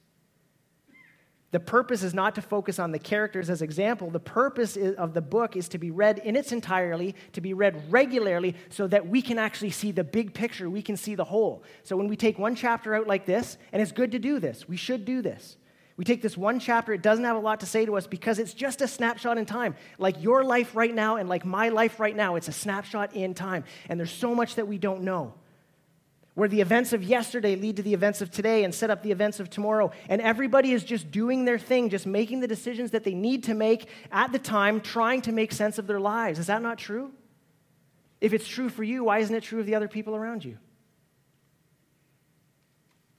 The 1.52 1.60
purpose 1.62 2.04
is 2.04 2.14
not 2.14 2.36
to 2.36 2.42
focus 2.42 2.78
on 2.78 2.92
the 2.92 3.00
characters 3.00 3.50
as 3.50 3.62
example. 3.62 4.10
The 4.10 4.20
purpose 4.20 4.76
of 4.76 5.14
the 5.14 5.22
book 5.22 5.56
is 5.56 5.70
to 5.70 5.78
be 5.78 5.92
read 5.92 6.20
in 6.20 6.36
its 6.36 6.52
entirety, 6.52 7.16
to 7.34 7.42
be 7.42 7.54
read 7.54 7.90
regularly, 7.90 8.56
so 8.70 8.86
that 8.88 9.08
we 9.08 9.22
can 9.22 9.40
actually 9.40 9.70
see 9.70 9.92
the 9.94 10.04
big 10.04 10.34
picture. 10.34 10.70
We 10.70 10.82
can 10.82 10.98
see 10.98 11.16
the 11.16 11.24
whole. 11.24 11.64
So 11.84 11.96
when 11.96 12.10
we 12.10 12.18
take 12.18 12.38
one 12.38 12.54
chapter 12.54 12.94
out 12.96 13.08
like 13.08 13.26
this, 13.26 13.58
and 13.72 13.82
it's 13.82 13.94
good 13.94 14.12
to 14.12 14.20
do 14.20 14.40
this, 14.40 14.68
we 14.68 14.76
should 14.76 15.06
do 15.06 15.22
this. 15.22 15.56
We 15.96 16.04
take 16.04 16.22
this 16.22 16.38
one 16.38 16.60
chapter, 16.60 16.94
it 16.94 17.02
doesn't 17.02 17.24
have 17.24 17.38
a 17.38 17.40
lot 17.40 17.62
to 17.62 17.66
say 17.66 17.86
to 17.86 17.96
us 17.96 18.06
because 18.06 18.40
it's 18.40 18.54
just 18.54 18.82
a 18.82 18.88
snapshot 18.88 19.38
in 19.38 19.46
time. 19.46 19.76
Like 19.98 20.22
your 20.22 20.44
life 20.44 20.76
right 20.76 20.94
now 20.94 21.16
and 21.16 21.30
like 21.30 21.46
my 21.46 21.70
life 21.70 22.00
right 22.00 22.16
now, 22.16 22.36
it's 22.36 22.50
a 22.50 22.54
snapshot 22.54 23.16
in 23.16 23.34
time. 23.34 23.64
And 23.90 24.00
there's 24.00 24.12
so 24.12 24.36
much 24.36 24.56
that 24.56 24.68
we 24.68 24.78
don't 24.78 25.02
know 25.02 25.34
where 26.38 26.48
the 26.48 26.62
events 26.62 26.94
of 26.94 27.04
yesterday 27.04 27.56
lead 27.56 27.76
to 27.78 27.82
the 27.82 27.96
events 27.96 28.22
of 28.22 28.30
today 28.30 28.64
and 28.64 28.74
set 28.74 28.92
up 28.92 29.02
the 29.02 29.10
events 29.10 29.40
of 29.40 29.50
tomorrow. 29.50 29.90
And 30.08 30.22
everybody 30.22 30.72
is 30.72 30.84
just 30.84 31.10
doing 31.10 31.46
their 31.46 31.58
thing, 31.58 31.90
just 31.90 32.06
making 32.06 32.42
the 32.42 32.48
decisions 32.48 32.92
that 32.92 33.04
they 33.04 33.16
need 33.16 33.46
to 33.46 33.56
make 33.56 33.90
at 34.12 34.32
the 34.32 34.38
time, 34.38 34.80
trying 34.80 35.24
to 35.24 35.32
make 35.32 35.52
sense 35.52 35.80
of 35.80 35.88
their 35.88 36.00
lives. 36.00 36.38
Is 36.38 36.46
that 36.46 36.62
not 36.62 36.78
true? 36.78 37.12
If 38.22 38.34
it's 38.34 38.48
true 38.48 38.70
for 38.70 38.84
you, 38.84 39.06
why 39.06 39.18
isn't 39.18 39.34
it 39.34 39.42
true 39.42 39.60
of 39.60 39.66
the 39.66 39.74
other 39.74 39.88
people 39.88 40.16
around 40.16 40.46
you? 40.46 40.60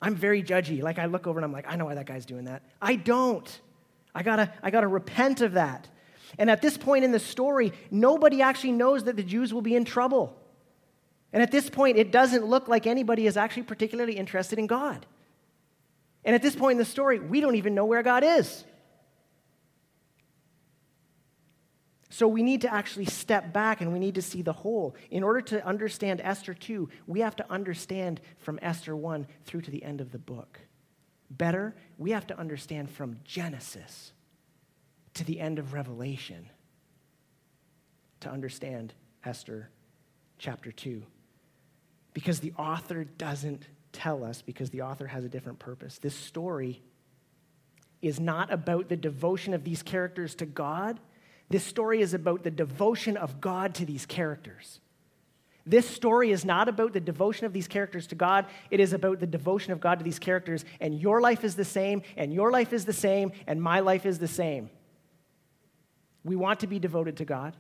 I'm 0.00 0.14
very 0.14 0.40
judgy. 0.40 0.80
Like 0.80 1.00
I 1.00 1.06
look 1.06 1.26
over 1.26 1.40
and 1.40 1.44
I'm 1.44 1.52
like, 1.52 1.66
I 1.68 1.74
know 1.74 1.86
why 1.86 1.96
that 1.96 2.06
guy's 2.06 2.24
doing 2.24 2.44
that. 2.44 2.62
I 2.80 2.94
don't. 2.94 3.60
I 4.14 4.22
gotta, 4.22 4.52
I 4.62 4.70
gotta 4.70 4.86
repent 4.86 5.40
of 5.40 5.54
that. 5.54 5.88
And 6.38 6.48
at 6.48 6.62
this 6.62 6.78
point 6.78 7.02
in 7.02 7.10
the 7.10 7.18
story, 7.18 7.72
nobody 7.90 8.42
actually 8.42 8.74
knows 8.74 9.02
that 9.04 9.16
the 9.16 9.24
Jews 9.24 9.52
will 9.52 9.60
be 9.60 9.74
in 9.74 9.84
trouble. 9.84 10.36
And 11.32 11.42
at 11.42 11.50
this 11.50 11.68
point, 11.68 11.98
it 11.98 12.10
doesn't 12.10 12.46
look 12.46 12.68
like 12.68 12.86
anybody 12.86 13.26
is 13.26 13.36
actually 13.36 13.64
particularly 13.64 14.16
interested 14.16 14.58
in 14.58 14.66
God. 14.66 15.04
And 16.24 16.34
at 16.34 16.42
this 16.42 16.56
point 16.56 16.72
in 16.72 16.78
the 16.78 16.84
story, 16.84 17.18
we 17.18 17.40
don't 17.40 17.56
even 17.56 17.74
know 17.74 17.84
where 17.84 18.02
God 18.02 18.24
is. 18.24 18.64
So 22.10 22.26
we 22.26 22.42
need 22.42 22.62
to 22.62 22.72
actually 22.72 23.04
step 23.04 23.52
back 23.52 23.80
and 23.80 23.92
we 23.92 23.98
need 23.98 24.16
to 24.16 24.22
see 24.22 24.42
the 24.42 24.52
whole. 24.52 24.96
In 25.10 25.22
order 25.22 25.40
to 25.42 25.64
understand 25.64 26.20
Esther 26.24 26.54
2, 26.54 26.88
we 27.06 27.20
have 27.20 27.36
to 27.36 27.50
understand 27.50 28.20
from 28.38 28.58
Esther 28.62 28.96
1 28.96 29.26
through 29.44 29.60
to 29.62 29.70
the 29.70 29.84
end 29.84 30.00
of 30.00 30.10
the 30.10 30.18
book. 30.18 30.58
Better, 31.30 31.76
we 31.98 32.10
have 32.10 32.26
to 32.28 32.38
understand 32.38 32.90
from 32.90 33.20
Genesis 33.24 34.12
to 35.14 35.24
the 35.24 35.38
end 35.38 35.58
of 35.58 35.74
Revelation 35.74 36.48
to 38.20 38.30
understand 38.30 38.94
Esther 39.24 39.68
chapter 40.38 40.72
2 40.72 41.02
because 42.18 42.40
the 42.40 42.52
author 42.58 43.04
doesn't 43.04 43.62
tell 43.92 44.24
us, 44.24 44.42
because 44.42 44.70
the 44.70 44.82
author 44.82 45.06
has 45.06 45.22
a 45.22 45.28
different 45.28 45.60
purpose. 45.60 45.98
This 45.98 46.16
story 46.16 46.82
is 48.02 48.18
not 48.18 48.52
about 48.52 48.88
the 48.88 48.96
devotion 48.96 49.54
of 49.54 49.62
these 49.62 49.84
characters 49.84 50.34
to 50.34 50.44
God. 50.44 50.98
This 51.48 51.62
story 51.62 52.00
is 52.00 52.14
about 52.14 52.42
the 52.42 52.50
devotion 52.50 53.16
of 53.16 53.40
God 53.40 53.72
to 53.76 53.86
these 53.86 54.04
characters. 54.04 54.80
This 55.64 55.88
story 55.88 56.32
is 56.32 56.44
not 56.44 56.68
about 56.68 56.92
the 56.92 56.98
devotion 56.98 57.46
of 57.46 57.52
these 57.52 57.68
characters 57.68 58.08
to 58.08 58.16
God. 58.16 58.46
It 58.68 58.80
is 58.80 58.92
about 58.92 59.20
the 59.20 59.26
devotion 59.28 59.72
of 59.72 59.78
God 59.78 60.00
to 60.00 60.04
these 60.04 60.18
characters. 60.18 60.64
And 60.80 61.00
your 61.00 61.20
life 61.20 61.44
is 61.44 61.54
the 61.54 61.64
same, 61.64 62.02
and 62.16 62.34
your 62.34 62.50
life 62.50 62.72
is 62.72 62.84
the 62.84 62.92
same, 62.92 63.30
and 63.46 63.62
my 63.62 63.78
life 63.78 64.04
is 64.04 64.18
the 64.18 64.26
same. 64.26 64.70
We 66.24 66.34
want 66.34 66.58
to 66.60 66.66
be 66.66 66.80
devoted 66.80 67.18
to 67.18 67.24
God. 67.24 67.56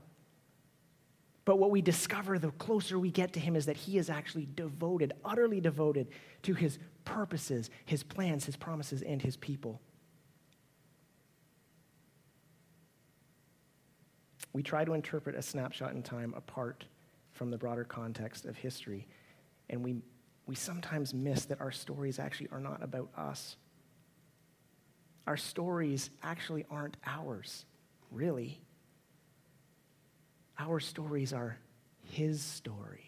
But 1.48 1.58
what 1.58 1.70
we 1.70 1.80
discover 1.80 2.38
the 2.38 2.50
closer 2.50 2.98
we 2.98 3.10
get 3.10 3.32
to 3.32 3.40
him 3.40 3.56
is 3.56 3.64
that 3.64 3.76
he 3.78 3.96
is 3.96 4.10
actually 4.10 4.46
devoted, 4.54 5.14
utterly 5.24 5.62
devoted 5.62 6.08
to 6.42 6.52
his 6.52 6.78
purposes, 7.06 7.70
his 7.86 8.02
plans, 8.02 8.44
his 8.44 8.54
promises, 8.54 9.00
and 9.00 9.22
his 9.22 9.38
people. 9.38 9.80
We 14.52 14.62
try 14.62 14.84
to 14.84 14.92
interpret 14.92 15.36
a 15.36 15.40
snapshot 15.40 15.94
in 15.94 16.02
time 16.02 16.34
apart 16.36 16.84
from 17.32 17.50
the 17.50 17.56
broader 17.56 17.84
context 17.84 18.44
of 18.44 18.54
history, 18.58 19.08
and 19.70 19.82
we, 19.82 20.02
we 20.44 20.54
sometimes 20.54 21.14
miss 21.14 21.46
that 21.46 21.62
our 21.62 21.72
stories 21.72 22.18
actually 22.18 22.50
are 22.52 22.60
not 22.60 22.82
about 22.82 23.08
us. 23.16 23.56
Our 25.26 25.38
stories 25.38 26.10
actually 26.22 26.66
aren't 26.70 26.98
ours, 27.06 27.64
really. 28.10 28.60
Our 30.58 30.80
stories 30.80 31.32
are 31.32 31.56
His 32.02 32.42
story. 32.42 33.04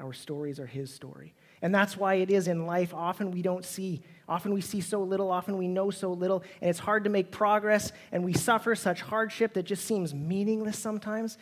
Our 0.00 0.12
stories 0.12 0.60
are 0.60 0.66
His 0.66 0.92
story. 0.92 1.34
And 1.62 1.74
that's 1.74 1.96
why 1.96 2.14
it 2.14 2.30
is 2.30 2.46
in 2.46 2.66
life. 2.66 2.92
Often 2.92 3.30
we 3.30 3.42
don't 3.42 3.64
see. 3.64 4.02
Often 4.28 4.54
we 4.54 4.60
see 4.60 4.80
so 4.80 5.02
little. 5.02 5.30
Often 5.30 5.56
we 5.56 5.66
know 5.66 5.90
so 5.90 6.12
little. 6.12 6.44
And 6.60 6.68
it's 6.68 6.78
hard 6.78 7.04
to 7.04 7.10
make 7.10 7.30
progress. 7.30 7.90
And 8.12 8.24
we 8.24 8.34
suffer 8.34 8.74
such 8.74 9.00
hardship 9.00 9.54
that 9.54 9.62
just 9.62 9.84
seems 9.84 10.14
meaningless 10.14 10.78
sometimes. 10.78 11.38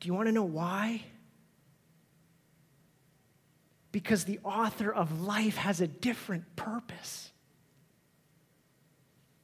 Do 0.00 0.08
you 0.08 0.14
want 0.14 0.26
to 0.26 0.32
know 0.32 0.42
why? 0.42 1.04
Because 3.92 4.24
the 4.24 4.40
author 4.42 4.92
of 4.92 5.22
life 5.22 5.56
has 5.56 5.80
a 5.80 5.86
different 5.86 6.56
purpose. 6.56 7.30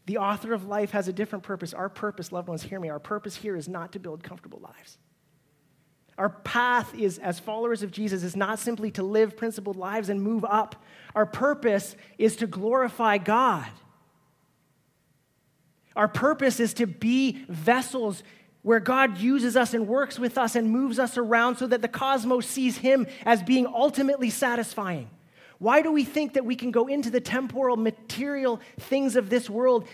The 0.06 0.18
author 0.18 0.52
of 0.52 0.66
life 0.66 0.92
has 0.92 1.08
a 1.08 1.12
different 1.12 1.44
purpose. 1.44 1.74
Our 1.74 1.88
purpose, 1.88 2.32
loved 2.32 2.48
ones, 2.48 2.62
hear 2.62 2.80
me, 2.80 2.88
our 2.88 3.00
purpose 3.00 3.36
here 3.36 3.56
is 3.56 3.68
not 3.68 3.92
to 3.92 3.98
build 3.98 4.22
comfortable 4.22 4.60
lives. 4.60 4.98
Our 6.16 6.30
path 6.30 6.94
is, 6.94 7.18
as 7.18 7.38
followers 7.38 7.82
of 7.82 7.90
Jesus, 7.90 8.22
is 8.22 8.36
not 8.36 8.58
simply 8.58 8.90
to 8.92 9.02
live 9.02 9.36
principled 9.36 9.76
lives 9.76 10.08
and 10.08 10.22
move 10.22 10.44
up. 10.44 10.82
Our 11.14 11.26
purpose 11.26 11.94
is 12.16 12.36
to 12.36 12.46
glorify 12.46 13.18
God. 13.18 13.68
Our 15.94 16.08
purpose 16.08 16.60
is 16.60 16.72
to 16.74 16.86
be 16.86 17.44
vessels 17.48 18.22
where 18.62 18.80
God 18.80 19.18
uses 19.18 19.56
us 19.56 19.74
and 19.74 19.86
works 19.86 20.18
with 20.18 20.38
us 20.38 20.56
and 20.56 20.70
moves 20.70 20.98
us 20.98 21.18
around 21.18 21.56
so 21.56 21.66
that 21.66 21.82
the 21.82 21.88
cosmos 21.88 22.46
sees 22.46 22.78
Him 22.78 23.06
as 23.24 23.42
being 23.42 23.66
ultimately 23.66 24.30
satisfying. 24.30 25.10
Why 25.58 25.82
do 25.82 25.90
we 25.90 26.04
think 26.04 26.34
that 26.34 26.44
we 26.44 26.56
can 26.56 26.70
go 26.70 26.86
into 26.86 27.10
the 27.10 27.20
temporal, 27.20 27.76
material 27.76 28.60
things 28.78 29.16
of 29.16 29.30
this 29.30 29.48
world 29.48 29.88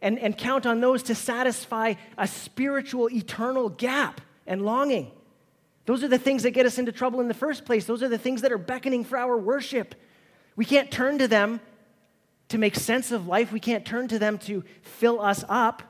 and, 0.00 0.18
and 0.18 0.36
count 0.36 0.66
on 0.66 0.80
those 0.80 1.02
to 1.04 1.14
satisfy 1.14 1.94
a 2.16 2.26
spiritual, 2.26 3.10
eternal 3.10 3.68
gap 3.68 4.20
and 4.46 4.64
longing? 4.64 5.10
Those 5.84 6.02
are 6.04 6.08
the 6.08 6.18
things 6.18 6.44
that 6.44 6.52
get 6.52 6.64
us 6.64 6.78
into 6.78 6.92
trouble 6.92 7.20
in 7.20 7.28
the 7.28 7.34
first 7.34 7.64
place. 7.64 7.84
Those 7.84 8.02
are 8.02 8.08
the 8.08 8.18
things 8.18 8.42
that 8.42 8.52
are 8.52 8.58
beckoning 8.58 9.04
for 9.04 9.18
our 9.18 9.36
worship. 9.36 9.94
We 10.56 10.64
can't 10.64 10.90
turn 10.90 11.18
to 11.18 11.28
them 11.28 11.60
to 12.48 12.58
make 12.58 12.76
sense 12.76 13.12
of 13.12 13.26
life, 13.26 13.50
we 13.50 13.60
can't 13.60 13.84
turn 13.84 14.08
to 14.08 14.18
them 14.18 14.36
to 14.36 14.62
fill 14.82 15.20
us 15.20 15.42
up. 15.48 15.82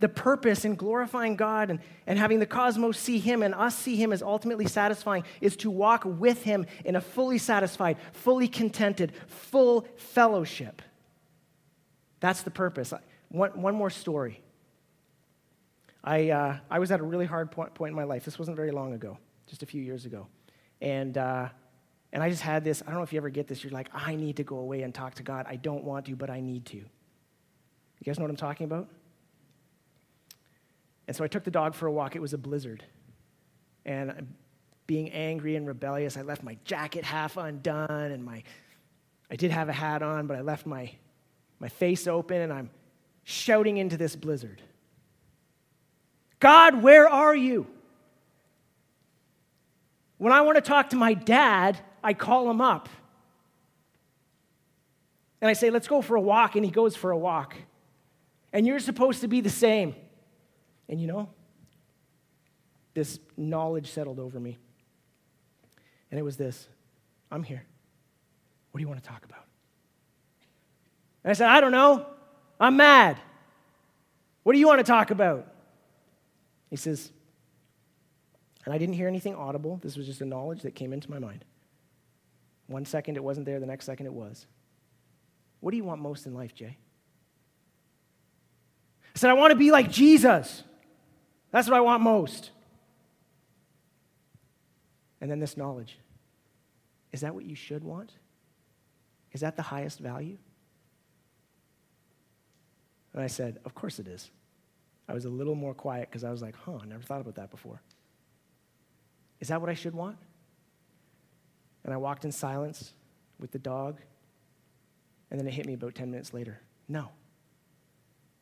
The 0.00 0.08
purpose 0.08 0.64
in 0.64 0.74
glorifying 0.74 1.36
God 1.36 1.70
and, 1.70 1.78
and 2.06 2.18
having 2.18 2.40
the 2.40 2.46
cosmos 2.46 2.98
see 2.98 3.18
Him 3.18 3.42
and 3.42 3.54
us 3.54 3.76
see 3.76 3.96
Him 3.96 4.12
as 4.12 4.22
ultimately 4.22 4.66
satisfying 4.66 5.24
is 5.40 5.56
to 5.58 5.70
walk 5.70 6.02
with 6.04 6.42
Him 6.42 6.66
in 6.84 6.96
a 6.96 7.00
fully 7.00 7.38
satisfied, 7.38 7.96
fully 8.12 8.48
contented, 8.48 9.12
full 9.26 9.86
fellowship. 9.96 10.82
That's 12.20 12.42
the 12.42 12.50
purpose. 12.50 12.92
One, 13.28 13.50
one 13.60 13.74
more 13.74 13.90
story. 13.90 14.40
I, 16.02 16.30
uh, 16.30 16.56
I 16.70 16.78
was 16.80 16.90
at 16.90 17.00
a 17.00 17.02
really 17.02 17.26
hard 17.26 17.50
point, 17.50 17.74
point 17.74 17.90
in 17.90 17.96
my 17.96 18.04
life. 18.04 18.24
This 18.24 18.38
wasn't 18.38 18.56
very 18.56 18.70
long 18.70 18.92
ago, 18.92 19.16
just 19.46 19.62
a 19.62 19.66
few 19.66 19.82
years 19.82 20.04
ago. 20.04 20.26
And, 20.80 21.16
uh, 21.16 21.48
and 22.12 22.22
I 22.22 22.30
just 22.30 22.42
had 22.42 22.62
this 22.62 22.82
I 22.82 22.86
don't 22.86 22.96
know 22.96 23.02
if 23.02 23.12
you 23.12 23.18
ever 23.18 23.30
get 23.30 23.48
this. 23.48 23.64
You're 23.64 23.72
like, 23.72 23.88
I 23.92 24.14
need 24.14 24.36
to 24.36 24.44
go 24.44 24.58
away 24.58 24.82
and 24.82 24.94
talk 24.94 25.14
to 25.16 25.22
God. 25.22 25.46
I 25.48 25.56
don't 25.56 25.84
want 25.84 26.06
to, 26.06 26.16
but 26.16 26.30
I 26.30 26.40
need 26.40 26.66
to. 26.66 26.76
You 26.76 26.86
guys 28.04 28.18
know 28.18 28.24
what 28.24 28.30
I'm 28.30 28.36
talking 28.36 28.64
about? 28.64 28.88
And 31.06 31.16
so 31.16 31.24
I 31.24 31.28
took 31.28 31.44
the 31.44 31.50
dog 31.50 31.74
for 31.74 31.86
a 31.86 31.92
walk. 31.92 32.16
It 32.16 32.22
was 32.22 32.32
a 32.32 32.38
blizzard. 32.38 32.84
And 33.84 34.34
being 34.86 35.10
angry 35.10 35.56
and 35.56 35.66
rebellious, 35.66 36.16
I 36.16 36.22
left 36.22 36.42
my 36.42 36.56
jacket 36.64 37.04
half 37.04 37.36
undone 37.36 37.90
and 37.90 38.24
my 38.24 38.42
I 39.30 39.36
did 39.36 39.50
have 39.50 39.68
a 39.68 39.72
hat 39.72 40.02
on, 40.02 40.26
but 40.26 40.36
I 40.36 40.42
left 40.42 40.66
my 40.66 40.90
my 41.58 41.68
face 41.68 42.06
open 42.06 42.40
and 42.40 42.52
I'm 42.52 42.70
shouting 43.24 43.78
into 43.78 43.96
this 43.96 44.16
blizzard. 44.16 44.60
God, 46.40 46.82
where 46.82 47.08
are 47.08 47.34
you? 47.34 47.66
When 50.18 50.32
I 50.32 50.42
want 50.42 50.56
to 50.56 50.62
talk 50.62 50.90
to 50.90 50.96
my 50.96 51.14
dad, 51.14 51.78
I 52.02 52.14
call 52.14 52.50
him 52.50 52.60
up. 52.60 52.88
And 55.40 55.48
I 55.48 55.52
say, 55.52 55.70
let's 55.70 55.88
go 55.88 56.00
for 56.00 56.16
a 56.16 56.20
walk. 56.20 56.54
And 56.56 56.64
he 56.64 56.70
goes 56.70 56.96
for 56.96 57.10
a 57.10 57.18
walk. 57.18 57.54
And 58.52 58.66
you're 58.66 58.78
supposed 58.78 59.20
to 59.22 59.28
be 59.28 59.40
the 59.40 59.50
same. 59.50 59.94
And 60.88 61.00
you 61.00 61.06
know, 61.06 61.28
this 62.94 63.18
knowledge 63.36 63.90
settled 63.90 64.18
over 64.18 64.38
me. 64.38 64.58
And 66.10 66.18
it 66.18 66.22
was 66.22 66.36
this 66.36 66.68
I'm 67.30 67.42
here. 67.42 67.64
What 68.70 68.78
do 68.78 68.82
you 68.82 68.88
want 68.88 69.02
to 69.02 69.08
talk 69.08 69.24
about? 69.24 69.44
And 71.22 71.30
I 71.30 71.34
said, 71.34 71.48
I 71.48 71.60
don't 71.60 71.72
know. 71.72 72.06
I'm 72.60 72.76
mad. 72.76 73.18
What 74.42 74.52
do 74.52 74.58
you 74.58 74.66
want 74.66 74.78
to 74.78 74.84
talk 74.84 75.10
about? 75.10 75.52
He 76.70 76.76
says, 76.76 77.10
and 78.64 78.72
I 78.74 78.78
didn't 78.78 78.94
hear 78.94 79.08
anything 79.08 79.34
audible. 79.34 79.78
This 79.82 79.96
was 79.96 80.06
just 80.06 80.20
a 80.20 80.24
knowledge 80.24 80.62
that 80.62 80.74
came 80.74 80.92
into 80.92 81.10
my 81.10 81.18
mind. 81.18 81.44
One 82.66 82.84
second 82.84 83.16
it 83.16 83.24
wasn't 83.24 83.46
there, 83.46 83.60
the 83.60 83.66
next 83.66 83.86
second 83.86 84.06
it 84.06 84.12
was. 84.12 84.46
What 85.60 85.70
do 85.70 85.76
you 85.76 85.84
want 85.84 86.00
most 86.00 86.26
in 86.26 86.34
life, 86.34 86.54
Jay? 86.54 86.76
I 89.14 89.18
said, 89.18 89.30
I 89.30 89.34
want 89.34 89.52
to 89.52 89.56
be 89.56 89.70
like 89.70 89.90
Jesus. 89.90 90.62
That's 91.54 91.68
what 91.68 91.76
I 91.76 91.82
want 91.82 92.02
most. 92.02 92.50
And 95.20 95.30
then 95.30 95.38
this 95.38 95.56
knowledge. 95.56 96.00
Is 97.12 97.20
that 97.20 97.32
what 97.32 97.44
you 97.44 97.54
should 97.54 97.84
want? 97.84 98.10
Is 99.30 99.42
that 99.42 99.54
the 99.54 99.62
highest 99.62 100.00
value? 100.00 100.36
And 103.12 103.22
I 103.22 103.28
said, 103.28 103.60
Of 103.64 103.72
course 103.72 104.00
it 104.00 104.08
is. 104.08 104.32
I 105.08 105.14
was 105.14 105.26
a 105.26 105.30
little 105.30 105.54
more 105.54 105.74
quiet 105.74 106.08
because 106.10 106.24
I 106.24 106.32
was 106.32 106.42
like, 106.42 106.56
huh, 106.56 106.78
I 106.82 106.86
never 106.86 107.04
thought 107.04 107.20
about 107.20 107.36
that 107.36 107.52
before. 107.52 107.80
Is 109.38 109.46
that 109.46 109.60
what 109.60 109.70
I 109.70 109.74
should 109.74 109.94
want? 109.94 110.16
And 111.84 111.94
I 111.94 111.98
walked 111.98 112.24
in 112.24 112.32
silence 112.32 112.94
with 113.38 113.52
the 113.52 113.60
dog, 113.60 114.00
and 115.30 115.38
then 115.38 115.46
it 115.46 115.54
hit 115.54 115.66
me 115.66 115.74
about 115.74 115.94
10 115.94 116.10
minutes 116.10 116.34
later. 116.34 116.60
No. 116.88 117.10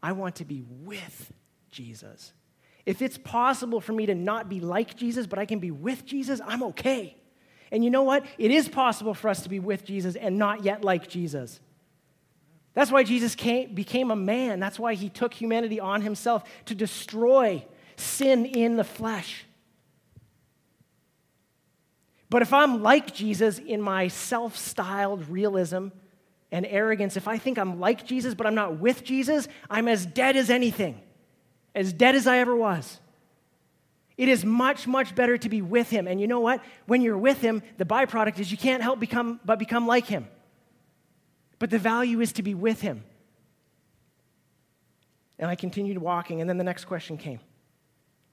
I 0.02 0.12
want 0.12 0.36
to 0.36 0.46
be 0.46 0.62
with 0.66 1.30
Jesus. 1.70 2.32
If 2.84 3.00
it's 3.02 3.18
possible 3.18 3.80
for 3.80 3.92
me 3.92 4.06
to 4.06 4.14
not 4.14 4.48
be 4.48 4.60
like 4.60 4.96
Jesus, 4.96 5.26
but 5.26 5.38
I 5.38 5.46
can 5.46 5.58
be 5.58 5.70
with 5.70 6.04
Jesus, 6.04 6.40
I'm 6.44 6.62
okay. 6.64 7.16
And 7.70 7.84
you 7.84 7.90
know 7.90 8.02
what? 8.02 8.26
It 8.38 8.50
is 8.50 8.68
possible 8.68 9.14
for 9.14 9.28
us 9.28 9.42
to 9.44 9.48
be 9.48 9.58
with 9.58 9.84
Jesus 9.84 10.14
and 10.16 10.36
not 10.36 10.64
yet 10.64 10.84
like 10.84 11.08
Jesus. 11.08 11.60
That's 12.74 12.90
why 12.90 13.02
Jesus 13.02 13.34
came, 13.34 13.74
became 13.74 14.10
a 14.10 14.16
man. 14.16 14.60
That's 14.60 14.78
why 14.78 14.94
he 14.94 15.08
took 15.08 15.34
humanity 15.34 15.78
on 15.78 16.02
himself 16.02 16.44
to 16.66 16.74
destroy 16.74 17.64
sin 17.96 18.46
in 18.46 18.76
the 18.76 18.84
flesh. 18.84 19.44
But 22.30 22.40
if 22.40 22.54
I'm 22.54 22.82
like 22.82 23.12
Jesus 23.12 23.58
in 23.58 23.82
my 23.82 24.08
self 24.08 24.56
styled 24.56 25.28
realism 25.28 25.88
and 26.50 26.64
arrogance, 26.66 27.16
if 27.16 27.28
I 27.28 27.36
think 27.36 27.58
I'm 27.58 27.78
like 27.78 28.06
Jesus 28.06 28.34
but 28.34 28.46
I'm 28.46 28.54
not 28.54 28.78
with 28.78 29.04
Jesus, 29.04 29.48
I'm 29.68 29.86
as 29.86 30.06
dead 30.06 30.36
as 30.36 30.48
anything, 30.48 31.00
as 31.74 31.92
dead 31.92 32.14
as 32.14 32.26
I 32.26 32.38
ever 32.38 32.54
was. 32.54 33.00
It 34.16 34.28
is 34.28 34.44
much, 34.44 34.86
much 34.86 35.14
better 35.14 35.38
to 35.38 35.48
be 35.48 35.62
with 35.62 35.90
him. 35.90 36.06
And 36.06 36.20
you 36.20 36.28
know 36.28 36.40
what? 36.40 36.62
When 36.86 37.00
you're 37.00 37.18
with 37.18 37.40
him, 37.40 37.62
the 37.78 37.84
byproduct 37.84 38.38
is 38.38 38.50
you 38.50 38.58
can't 38.58 38.82
help 38.82 39.00
become, 39.00 39.40
but 39.44 39.58
become 39.58 39.86
like 39.86 40.06
him. 40.06 40.28
But 41.58 41.70
the 41.70 41.78
value 41.78 42.20
is 42.20 42.32
to 42.34 42.42
be 42.42 42.54
with 42.54 42.80
him. 42.80 43.04
And 45.38 45.50
I 45.50 45.54
continued 45.54 45.98
walking, 45.98 46.40
and 46.40 46.48
then 46.48 46.58
the 46.58 46.64
next 46.64 46.84
question 46.84 47.16
came. 47.16 47.40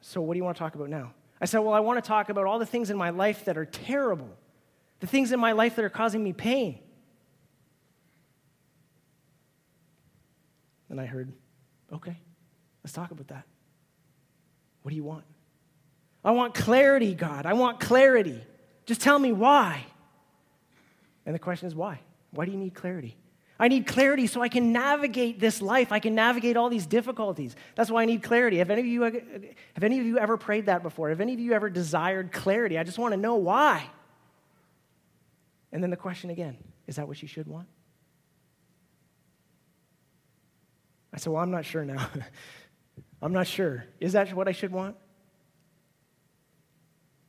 So, 0.01 0.21
what 0.21 0.33
do 0.33 0.37
you 0.37 0.43
want 0.43 0.57
to 0.57 0.59
talk 0.59 0.75
about 0.75 0.89
now? 0.89 1.13
I 1.41 1.45
said, 1.45 1.59
Well, 1.59 1.73
I 1.73 1.79
want 1.79 2.03
to 2.03 2.07
talk 2.07 2.29
about 2.29 2.45
all 2.45 2.59
the 2.59 2.65
things 2.65 2.89
in 2.89 2.97
my 2.97 3.09
life 3.09 3.45
that 3.45 3.57
are 3.57 3.65
terrible, 3.65 4.29
the 4.99 5.07
things 5.07 5.31
in 5.31 5.39
my 5.39 5.53
life 5.53 5.75
that 5.77 5.85
are 5.85 5.89
causing 5.89 6.23
me 6.23 6.33
pain. 6.33 6.79
And 10.89 10.99
I 10.99 11.05
heard, 11.05 11.33
Okay, 11.91 12.17
let's 12.83 12.93
talk 12.93 13.11
about 13.11 13.27
that. 13.27 13.45
What 14.81 14.89
do 14.89 14.95
you 14.95 15.03
want? 15.03 15.25
I 16.23 16.31
want 16.31 16.53
clarity, 16.53 17.13
God. 17.13 17.45
I 17.45 17.53
want 17.53 17.79
clarity. 17.79 18.41
Just 18.85 19.01
tell 19.01 19.19
me 19.19 19.31
why. 19.31 19.85
And 21.25 21.35
the 21.35 21.39
question 21.39 21.67
is, 21.67 21.75
why? 21.75 21.99
Why 22.31 22.45
do 22.45 22.51
you 22.51 22.57
need 22.57 22.73
clarity? 22.73 23.15
I 23.59 23.67
need 23.67 23.87
clarity 23.87 24.25
so 24.27 24.41
I 24.41 24.47
can 24.47 24.71
navigate 24.71 25.39
this 25.39 25.61
life. 25.61 25.91
I 25.91 25.99
can 25.99 26.15
navigate 26.15 26.55
all 26.55 26.69
these 26.69 26.85
difficulties. 26.85 27.55
That's 27.75 27.91
why 27.91 28.03
I 28.03 28.05
need 28.05 28.23
clarity. 28.23 28.57
Have 28.59 28.69
any 28.69 28.81
of 28.81 28.87
you, 28.87 29.01
have 29.01 29.83
any 29.83 29.99
of 29.99 30.05
you 30.05 30.17
ever 30.17 30.37
prayed 30.37 30.67
that 30.67 30.81
before? 30.81 31.09
Have 31.09 31.19
any 31.19 31.33
of 31.33 31.39
you 31.39 31.51
ever 31.53 31.69
desired 31.69 32.31
clarity? 32.31 32.77
I 32.77 32.83
just 32.83 32.97
want 32.97 33.13
to 33.13 33.17
know 33.17 33.35
why. 33.35 33.89
And 35.73 35.83
then 35.83 35.89
the 35.89 35.97
question 35.97 36.29
again 36.29 36.57
is 36.87 36.95
that 36.95 37.07
what 37.07 37.21
you 37.21 37.27
should 37.27 37.47
want? 37.47 37.67
I 41.13 41.17
said, 41.17 41.33
Well, 41.33 41.41
I'm 41.41 41.51
not 41.51 41.65
sure 41.65 41.83
now. 41.83 42.09
I'm 43.21 43.33
not 43.33 43.47
sure. 43.47 43.85
Is 43.99 44.13
that 44.13 44.33
what 44.33 44.47
I 44.47 44.51
should 44.51 44.71
want? 44.71 44.95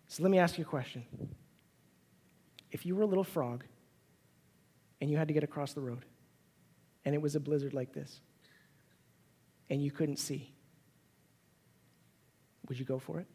So 0.08 0.22
let 0.22 0.30
me 0.30 0.38
ask 0.38 0.58
you 0.58 0.62
a 0.62 0.66
question. 0.66 1.04
If 2.70 2.86
you 2.86 2.94
were 2.94 3.02
a 3.02 3.06
little 3.06 3.24
frog 3.24 3.64
and 5.00 5.10
you 5.10 5.16
had 5.16 5.28
to 5.28 5.34
get 5.34 5.44
across 5.44 5.72
the 5.72 5.80
road, 5.80 6.04
and 7.04 7.14
it 7.14 7.22
was 7.22 7.34
a 7.34 7.40
blizzard 7.40 7.74
like 7.74 7.92
this, 7.92 8.20
and 9.68 9.82
you 9.82 9.90
couldn't 9.90 10.18
see, 10.18 10.52
would 12.68 12.78
you 12.78 12.84
go 12.84 12.98
for 12.98 13.18
it? 13.20 13.26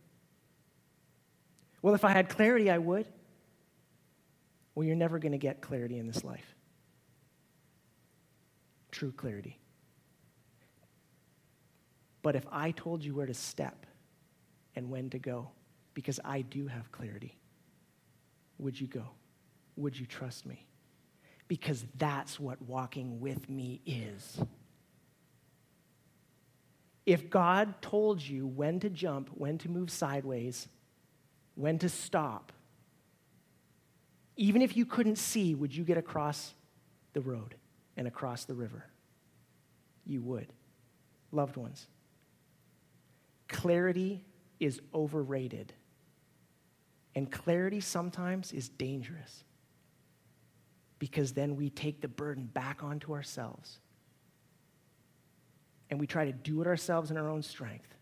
Well, 1.82 1.95
if 1.95 2.06
I 2.06 2.12
had 2.12 2.30
clarity, 2.30 2.70
I 2.70 2.78
would. 2.78 3.08
well, 4.74 4.86
you're 4.86 4.95
never 4.95 5.20
going 5.20 5.32
to 5.32 5.38
get 5.38 5.62
clarity 5.62 5.97
in 5.97 6.08
this 6.08 6.24
life. 6.24 6.56
True 8.91 9.12
clarity. 9.12 9.60
But 12.26 12.36
if 12.36 12.47
I 12.51 12.71
told 12.71 13.03
you 13.03 13.13
where 13.13 13.28
to 13.28 13.36
step 13.36 13.86
and 14.76 14.89
when 14.89 15.11
to 15.11 15.19
go, 15.19 15.51
because 15.93 16.19
I 16.26 16.41
do 16.41 16.65
have 16.65 16.91
clarity, 16.91 17.38
would 18.57 18.82
you 18.82 18.88
go? 18.88 19.03
Would 19.76 19.99
you 19.99 20.07
trust 20.07 20.43
me? 20.43 20.65
Because 21.47 21.86
that's 21.99 22.39
what 22.39 22.59
walking 22.63 23.19
with 23.19 23.47
me 23.47 23.80
is. 23.86 24.39
If 27.05 27.30
God 27.30 27.80
told 27.84 28.19
you 28.23 28.47
when 28.47 28.80
to 28.80 28.89
jump, 28.89 29.30
when 29.36 29.59
to 29.59 29.69
move 29.69 29.91
sideways, 29.91 30.67
when 31.53 31.78
to 31.78 31.89
stop, 31.89 32.51
even 34.36 34.63
if 34.63 34.76
you 34.76 34.88
couldn't 34.88 35.17
see, 35.17 35.53
would 35.53 35.76
you 35.76 35.84
get 35.84 35.99
across 35.99 36.55
the 37.13 37.21
road 37.21 37.53
and 37.95 38.07
across 38.07 38.45
the 38.45 38.55
river? 38.55 38.84
You 40.07 40.23
would. 40.23 40.47
Loved 41.32 41.55
ones, 41.55 41.86
clarity 43.48 44.26
is 44.60 44.82
overrated. 44.93 45.74
And 47.16 47.32
clarity 47.32 47.80
sometimes 47.80 48.52
is 48.52 48.68
dangerous 48.68 49.43
because 51.00 51.34
then 51.34 51.56
we 51.56 51.70
take 51.70 52.02
the 52.02 52.08
burden 52.08 52.46
back 52.46 52.84
onto 52.84 53.14
ourselves 53.14 53.80
and 55.89 56.00
we 56.00 56.08
try 56.08 56.26
to 56.26 56.32
do 56.32 56.62
it 56.62 56.68
ourselves 56.68 57.12
in 57.12 57.18
our 57.18 57.30
own 57.30 57.41
strength. 57.41 57.96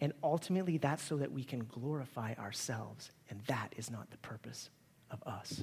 And 0.00 0.12
ultimately, 0.22 0.78
that's 0.78 1.02
so 1.02 1.16
that 1.16 1.32
we 1.32 1.42
can 1.42 1.60
glorify 1.60 2.34
ourselves, 2.34 3.10
and 3.30 3.40
that 3.46 3.72
is 3.76 3.90
not 3.90 4.10
the 4.10 4.18
purpose 4.18 4.68
of 5.10 5.22
us. 5.24 5.62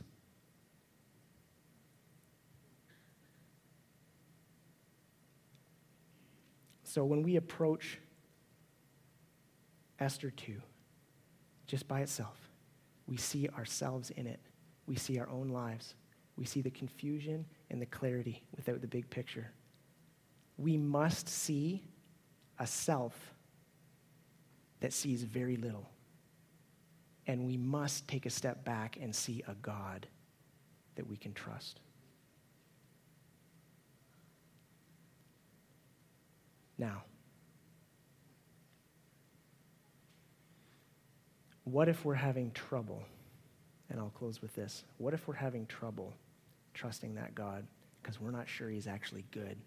So 6.94 7.04
when 7.04 7.24
we 7.24 7.38
approach 7.38 7.98
Esther 10.00 10.30
2, 10.30 10.62
just 11.66 11.88
by 11.88 12.02
itself, 12.02 12.38
we 13.08 13.18
see 13.18 13.50
ourselves 13.50 14.12
in 14.12 14.28
it. 14.28 14.40
We 14.86 14.96
see 14.96 15.18
our 15.18 15.28
own 15.28 15.48
lives. 15.48 15.96
We 16.38 16.46
see 16.46 16.62
the 16.62 16.70
confusion 16.70 17.48
and 17.72 17.82
the 17.82 17.88
clarity 17.88 18.44
without 18.56 18.82
the 18.82 18.88
big 18.88 19.10
picture. 19.10 19.50
We 20.60 20.78
must 20.78 21.28
see 21.28 21.84
a 22.60 22.68
self 22.68 23.34
that 24.80 24.94
sees 24.94 25.24
very 25.24 25.56
little. 25.56 25.90
And 27.26 27.48
we 27.48 27.58
must 27.58 28.08
take 28.08 28.28
a 28.28 28.30
step 28.30 28.64
back 28.64 29.00
and 29.02 29.16
see 29.16 29.44
a 29.48 29.56
God 29.56 30.06
that 30.94 31.08
we 31.08 31.18
can 31.18 31.34
trust. 31.34 31.80
Now, 36.78 37.04
what 41.64 41.90
if 41.90 42.04
we're 42.04 42.14
having 42.14 42.52
trouble? 42.52 43.04
And 43.90 44.00
I'll 44.00 44.10
close 44.10 44.42
with 44.42 44.56
this. 44.56 44.84
What 44.98 45.14
if 45.14 45.28
we're 45.28 45.36
having 45.36 45.66
trouble 45.68 46.14
trusting 46.74 47.16
that 47.16 47.36
God 47.36 47.66
because 48.02 48.20
we're 48.20 48.32
not 48.32 48.48
sure 48.48 48.70
He's 48.70 48.88
actually 48.88 49.26
good? 49.32 49.58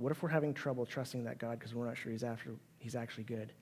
What 0.00 0.12
if 0.12 0.22
we're 0.22 0.30
having 0.30 0.54
trouble 0.54 0.86
trusting 0.86 1.24
that 1.24 1.38
God 1.38 1.58
because 1.58 1.74
we're 1.74 1.84
not 1.84 1.98
sure 1.98 2.10
he's, 2.10 2.24
after, 2.24 2.52
he's 2.78 2.94
actually 2.94 3.24
good? 3.24 3.52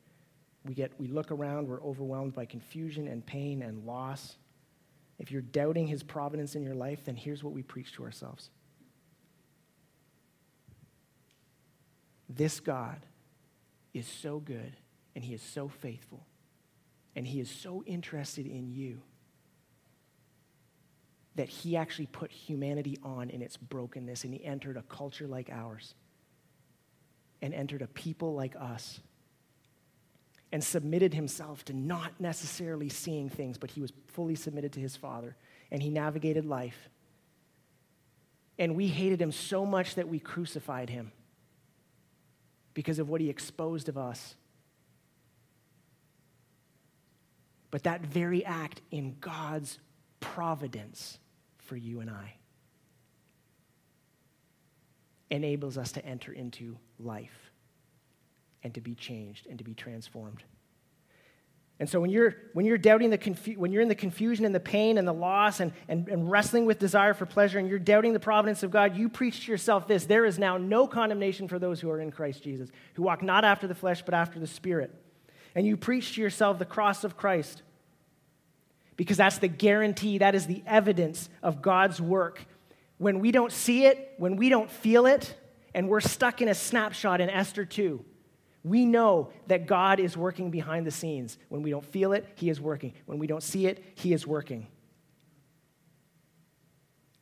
We, 0.65 0.73
get, 0.73 0.93
we 0.97 1.09
look 1.09 1.33
around, 1.33 1.67
we're 1.67 1.83
overwhelmed 1.83 2.33
by 2.33 2.45
confusion 2.45 3.09
and 3.09 3.27
pain 3.27 3.61
and 3.61 3.85
loss. 3.85 4.37
If 5.19 5.33
you're 5.33 5.43
doubting 5.43 5.89
his 5.89 6.05
providence 6.05 6.55
in 6.55 6.63
your 6.63 6.77
life, 6.77 7.05
then 7.05 7.17
here's 7.17 7.43
what 7.43 7.55
we 7.55 7.63
preach 7.63 7.93
to 7.95 8.05
ourselves 8.05 8.51
This 12.29 12.61
God 12.61 13.01
is 13.95 14.07
so 14.07 14.39
good 14.39 14.73
and 15.15 15.25
he 15.25 15.35
is 15.35 15.43
so 15.43 15.69
faithful 15.69 16.27
and 17.17 17.27
he 17.27 17.41
is 17.41 17.51
so 17.51 17.83
interested 17.87 18.47
in 18.47 18.69
you 18.69 19.01
that 21.35 21.49
he 21.49 21.77
actually 21.77 22.07
put 22.07 22.31
humanity 22.31 22.99
on 23.03 23.31
in 23.31 23.43
its 23.43 23.57
brokenness 23.57 24.25
and 24.25 24.35
he 24.35 24.45
entered 24.45 24.77
a 24.77 24.83
culture 24.83 25.27
like 25.27 25.49
ours 25.51 25.95
and 27.41 27.55
entered 27.55 27.83
a 27.83 27.87
people 27.87 28.35
like 28.35 28.57
us 28.57 29.01
and 30.51 30.63
submitted 30.63 31.15
himself 31.15 31.65
to 31.65 31.73
not 31.73 32.13
necessarily 32.19 32.89
seeing 32.89 33.29
things, 33.29 33.59
but 33.59 33.71
he 33.71 33.81
was 33.81 33.93
fully 34.09 34.35
submitted 34.35 34.73
to 34.73 34.81
his 34.81 34.97
Father 34.97 35.37
and 35.71 35.83
he 35.83 35.91
navigated 35.91 36.45
life. 36.45 36.89
And 38.59 38.75
we 38.75 38.89
hated 38.89 39.21
him 39.21 39.31
so 39.31 39.65
much 39.65 39.95
that 39.95 40.09
we 40.09 40.19
crucified 40.19 40.91
him 40.91 41.13
because 42.79 43.01
of 43.01 43.09
what 43.09 43.21
he 43.21 43.29
exposed 43.29 43.89
of 43.89 43.99
us. 43.99 44.37
But 47.73 47.83
that 47.83 48.03
very 48.03 48.45
act 48.45 48.83
in 48.93 49.17
God's 49.19 49.81
providence 50.21 51.19
for 51.59 51.77
you 51.77 51.99
and 51.99 52.09
I 52.09 52.35
enables 55.29 55.77
us 55.77 55.91
to 55.91 56.07
enter 56.07 56.31
into 56.31 56.79
life 57.01 57.51
and 58.63 58.73
to 58.75 58.81
be 58.81 58.95
changed 58.95 59.49
and 59.49 59.59
to 59.59 59.65
be 59.65 59.75
transformed. 59.75 60.45
And 61.81 61.89
so 61.89 62.01
when 62.01 62.11
you're, 62.11 62.35
when 62.55 62.67
you're 62.67 62.79
doubting 62.79 63.11
the 63.11 63.19
confu- 63.19 63.55
when 63.55 63.71
you're 63.71 63.83
in 63.83 63.89
the 63.89 63.95
confusion 63.95 64.45
and 64.45 64.55
the 64.55 64.61
pain 64.61 64.99
and 64.99 65.07
the 65.07 65.13
loss 65.13 65.61
and, 65.61 65.73
and, 65.87 66.09
and 66.09 66.29
wrestling 66.29 66.67
with 66.67 66.81
desire 66.81 67.15
for 67.15 67.25
pleasure 67.25 67.59
and 67.59 67.69
you're 67.69 67.79
doubting 67.79 68.13
the 68.13 68.21
providence 68.21 68.65
of 68.65 68.71
God, 68.73 68.97
you 68.97 69.09
preach 69.09 69.45
to 69.47 69.53
yourself 69.53 69.87
this 69.87 70.05
there 70.05 70.25
is 70.25 70.39
now 70.39 70.57
no 70.57 70.89
condemnation 70.89 71.47
for 71.47 71.59
those 71.59 71.81
who 71.81 71.89
are 71.91 72.01
in 72.01 72.11
Christ 72.11 72.43
Jesus, 72.43 72.69
who 72.95 73.05
walk 73.05 73.23
not 73.23 73.45
after 73.45 73.69
the 73.69 73.77
flesh 73.77 74.03
but 74.03 74.15
after 74.15 74.41
the 74.41 74.47
Spirit. 74.47 74.93
And 75.55 75.67
you 75.67 75.77
preach 75.77 76.15
to 76.17 76.21
yourself 76.21 76.59
the 76.59 76.65
cross 76.65 77.05
of 77.05 77.17
Christ 77.17 77.63
because 78.97 79.17
that's 79.17 79.39
the 79.39 79.49
guarantee, 79.49 80.19
that 80.19 80.35
is 80.35 80.47
the 80.47 80.63
evidence 80.67 81.29
of 81.43 81.63
God's 81.63 82.01
work 82.01 82.45
when 82.99 83.21
we 83.21 83.31
don't 83.31 83.53
see 83.53 83.87
it, 83.87 84.15
when 84.19 84.37
we 84.37 84.49
don't 84.49 84.71
feel 84.71 85.07
it, 85.07 85.35
and 85.73 85.89
we're 85.89 86.01
stuck 86.01 86.43
in 86.43 86.49
a 86.49 86.55
snapshot 86.55 87.21
in 87.21 87.31
Esther 87.31 87.65
2, 87.65 88.05
we 88.69 88.85
know 88.85 89.31
that 89.47 89.67
God 89.67 90.01
is 90.01 90.17
working 90.17 90.51
behind 90.51 90.87
the 90.87 90.91
scenes. 90.91 91.39
When 91.49 91.63
we 91.63 91.71
don't 91.71 91.85
feel 91.85 92.13
it, 92.13 92.27
He 92.35 92.51
is 92.51 92.61
working. 92.61 92.93
When 93.07 93.19
we 93.19 93.27
don't 93.27 93.43
see 93.43 93.67
it, 93.67 93.83
He 93.95 94.13
is 94.13 94.27
working. 94.27 94.67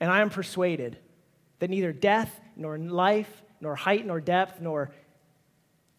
And 0.01 0.11
I 0.11 0.21
am 0.21 0.31
persuaded 0.31 0.99
that 1.59 1.71
neither 1.71 1.93
death, 1.93 2.41
nor 2.57 2.79
life, 2.79 3.43
nor 3.61 3.75
height, 3.75 4.05
nor 4.07 4.21
depth, 4.21 4.61
nor 4.61 4.91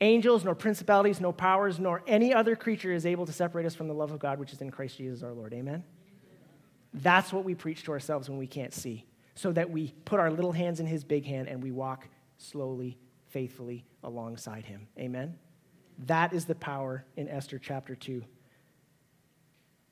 angels, 0.02 0.44
nor 0.44 0.54
principalities, 0.54 1.20
nor 1.20 1.34
powers, 1.34 1.80
nor 1.80 2.04
any 2.08 2.34
other 2.34 2.56
creature 2.56 2.92
is 2.92 3.06
able 3.06 3.26
to 3.26 3.34
separate 3.34 3.66
us 3.66 3.74
from 3.74 3.88
the 3.88 3.94
love 3.94 4.12
of 4.12 4.20
God 4.20 4.40
which 4.40 4.54
is 4.54 4.62
in 4.62 4.70
Christ 4.70 4.98
Jesus 4.98 5.24
our 5.24 5.34
Lord. 5.34 5.54
Amen? 5.54 5.84
That's 6.94 7.34
what 7.34 7.44
we 7.44 7.56
preach 7.56 7.84
to 7.84 7.92
ourselves 7.92 8.30
when 8.30 8.38
we 8.38 8.48
can't 8.48 8.74
see 8.74 9.06
so 9.38 9.52
that 9.52 9.70
we 9.70 9.94
put 10.06 10.20
our 10.20 10.32
little 10.32 10.52
hands 10.52 10.80
in 10.80 10.88
his 10.88 11.04
big 11.04 11.26
hand 11.26 11.48
and 11.48 11.62
we 11.62 11.72
walk 11.72 12.08
slowly, 12.38 12.98
faithfully 13.30 13.86
alongside 14.04 14.66
him. 14.66 14.88
Amen? 14.98 15.36
That 16.06 16.34
is 16.34 16.46
the 16.46 16.56
power 16.56 17.06
in 17.16 17.28
Esther 17.28 17.60
chapter 17.60 17.96
2. 17.96 18.24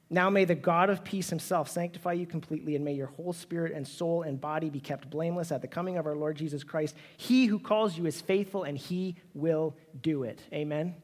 Now 0.10 0.30
may 0.30 0.46
the 0.46 0.56
God 0.56 0.92
of 0.92 1.04
peace 1.04 1.30
himself 1.30 1.68
sanctify 1.68 2.14
you 2.14 2.28
completely, 2.28 2.76
and 2.76 2.86
may 2.86 2.94
your 2.94 3.08
whole 3.08 3.34
spirit 3.34 3.74
and 3.74 3.88
soul 3.88 4.22
and 4.22 4.40
body 4.40 4.70
be 4.70 4.80
kept 4.80 5.10
blameless 5.10 5.52
at 5.52 5.62
the 5.62 5.68
coming 5.68 5.98
of 5.98 6.06
our 6.06 6.16
Lord 6.16 6.38
Jesus 6.38 6.64
Christ. 6.64 6.96
He 7.18 7.48
who 7.48 7.58
calls 7.58 7.98
you 7.98 8.06
is 8.06 8.22
faithful, 8.22 8.64
and 8.64 8.78
he 8.78 9.16
will 9.34 9.76
do 10.02 10.24
it. 10.24 10.42
Amen? 10.54 10.80
Amen. 10.80 10.96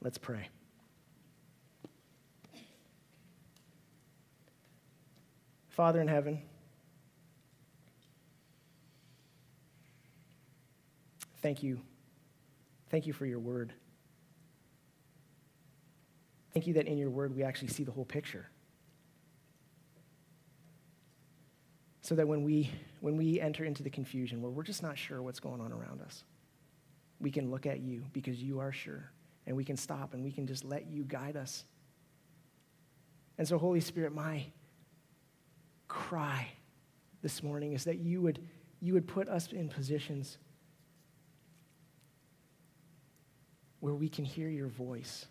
Let's 0.00 0.18
pray. 0.18 0.48
Father 5.68 6.00
in 6.00 6.08
heaven, 6.08 6.42
Thank 11.42 11.62
you. 11.62 11.80
Thank 12.90 13.06
you 13.06 13.12
for 13.12 13.26
your 13.26 13.38
word. 13.38 13.72
Thank 16.52 16.66
you 16.66 16.74
that 16.74 16.86
in 16.86 16.98
your 16.98 17.10
word 17.10 17.34
we 17.34 17.42
actually 17.42 17.68
see 17.68 17.84
the 17.84 17.92
whole 17.92 18.04
picture. 18.04 18.48
So 22.02 22.14
that 22.16 22.26
when 22.26 22.42
we, 22.42 22.70
when 23.00 23.16
we 23.16 23.40
enter 23.40 23.64
into 23.64 23.82
the 23.82 23.90
confusion 23.90 24.42
where 24.42 24.50
we're 24.50 24.64
just 24.64 24.82
not 24.82 24.98
sure 24.98 25.22
what's 25.22 25.38
going 25.38 25.60
on 25.60 25.72
around 25.72 26.00
us, 26.02 26.24
we 27.20 27.30
can 27.30 27.50
look 27.50 27.66
at 27.66 27.80
you 27.80 28.04
because 28.12 28.42
you 28.42 28.58
are 28.58 28.72
sure. 28.72 29.12
And 29.46 29.56
we 29.56 29.64
can 29.64 29.76
stop 29.76 30.12
and 30.12 30.24
we 30.24 30.32
can 30.32 30.46
just 30.46 30.64
let 30.64 30.86
you 30.86 31.04
guide 31.04 31.36
us. 31.36 31.64
And 33.38 33.46
so, 33.46 33.58
Holy 33.58 33.80
Spirit, 33.80 34.12
my 34.12 34.44
cry 35.86 36.48
this 37.22 37.42
morning 37.42 37.72
is 37.72 37.84
that 37.84 37.98
you 37.98 38.20
would, 38.22 38.40
you 38.80 38.92
would 38.94 39.06
put 39.06 39.28
us 39.28 39.52
in 39.52 39.68
positions 39.68 40.38
where 43.80 43.94
we 43.94 44.08
can 44.08 44.24
hear 44.24 44.48
your 44.48 44.68
voice. 44.68 45.26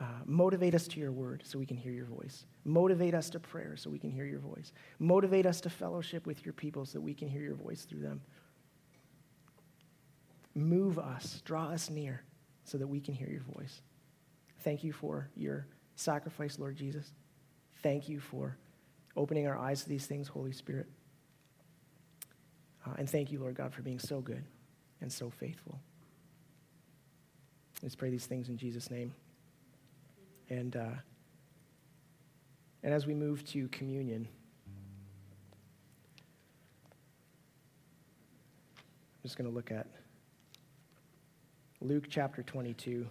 Uh, 0.00 0.04
motivate 0.26 0.74
us 0.74 0.86
to 0.86 1.00
your 1.00 1.10
word 1.10 1.42
so 1.44 1.58
we 1.58 1.66
can 1.66 1.76
hear 1.76 1.92
your 1.92 2.04
voice. 2.04 2.44
Motivate 2.64 3.14
us 3.14 3.30
to 3.30 3.40
prayer 3.40 3.76
so 3.76 3.90
we 3.90 3.98
can 3.98 4.10
hear 4.10 4.26
your 4.26 4.38
voice. 4.38 4.72
Motivate 5.00 5.46
us 5.46 5.60
to 5.60 5.70
fellowship 5.70 6.26
with 6.26 6.44
your 6.44 6.52
people 6.52 6.84
so 6.84 7.00
we 7.00 7.14
can 7.14 7.28
hear 7.28 7.42
your 7.42 7.56
voice 7.56 7.82
through 7.82 8.00
them. 8.00 8.20
Move 10.54 10.98
us, 10.98 11.42
draw 11.44 11.68
us 11.68 11.90
near 11.90 12.22
so 12.64 12.78
that 12.78 12.86
we 12.86 13.00
can 13.00 13.14
hear 13.14 13.28
your 13.28 13.42
voice. 13.54 13.80
Thank 14.60 14.84
you 14.84 14.92
for 14.92 15.30
your 15.36 15.66
sacrifice, 15.96 16.58
Lord 16.58 16.76
Jesus. 16.76 17.12
Thank 17.82 18.08
you 18.08 18.20
for 18.20 18.56
opening 19.16 19.46
our 19.48 19.56
eyes 19.56 19.82
to 19.82 19.88
these 19.88 20.06
things, 20.06 20.28
Holy 20.28 20.52
Spirit. 20.52 20.86
Uh, 22.86 22.94
and 22.98 23.10
thank 23.10 23.32
you, 23.32 23.40
Lord 23.40 23.56
God, 23.56 23.72
for 23.72 23.82
being 23.82 23.98
so 23.98 24.20
good 24.20 24.44
and 25.00 25.12
so 25.12 25.30
faithful. 25.30 25.78
Let's 27.82 27.94
pray 27.94 28.10
these 28.10 28.26
things 28.26 28.48
in 28.48 28.56
Jesus' 28.56 28.90
name. 28.90 29.14
And, 30.50 30.76
uh, 30.76 30.96
and 32.82 32.92
as 32.92 33.06
we 33.06 33.14
move 33.14 33.44
to 33.46 33.68
communion, 33.68 34.26
I'm 39.16 39.22
just 39.22 39.36
going 39.36 39.48
to 39.48 39.54
look 39.54 39.70
at 39.70 39.86
Luke 41.80 42.06
chapter 42.10 42.42
22. 42.42 43.06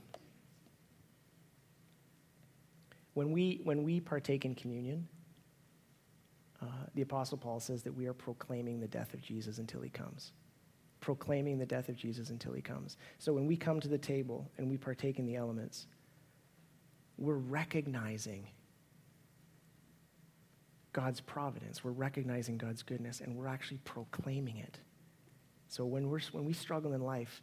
When 3.14 3.32
we, 3.32 3.62
when 3.64 3.84
we 3.84 4.00
partake 4.02 4.44
in 4.44 4.54
communion, 4.54 5.08
uh, 6.62 6.66
the 6.96 7.02
Apostle 7.02 7.38
Paul 7.38 7.60
says 7.60 7.84
that 7.84 7.96
we 7.96 8.08
are 8.08 8.14
proclaiming 8.14 8.80
the 8.80 8.88
death 8.88 9.14
of 9.14 9.22
Jesus 9.22 9.60
until 9.60 9.82
he 9.82 9.90
comes. 9.90 10.34
Proclaiming 11.08 11.58
the 11.58 11.66
death 11.66 11.88
of 11.88 11.96
Jesus 11.96 12.32
until 12.32 12.52
he 12.52 12.62
comes. 12.62 12.98
So 13.18 13.32
when 13.32 13.48
we 13.48 13.56
come 13.56 13.80
to 13.80 13.88
the 13.88 13.98
table 13.98 14.52
and 14.58 14.70
we 14.70 14.76
partake 14.76 15.20
in 15.20 15.26
the 15.26 15.38
elements, 15.38 15.88
we're 17.18 17.36
recognizing 17.36 18.46
God's 20.92 21.22
providence. 21.22 21.82
We're 21.82 21.92
recognizing 21.92 22.58
God's 22.58 22.84
goodness, 22.84 23.22
and 23.22 23.38
we're 23.38 23.48
actually 23.48 23.78
proclaiming 23.86 24.58
it. 24.58 24.80
So 25.70 25.86
when, 25.86 26.10
we're, 26.10 26.20
when 26.34 26.44
we 26.44 26.52
struggle 26.52 26.92
in 26.92 27.00
life, 27.00 27.42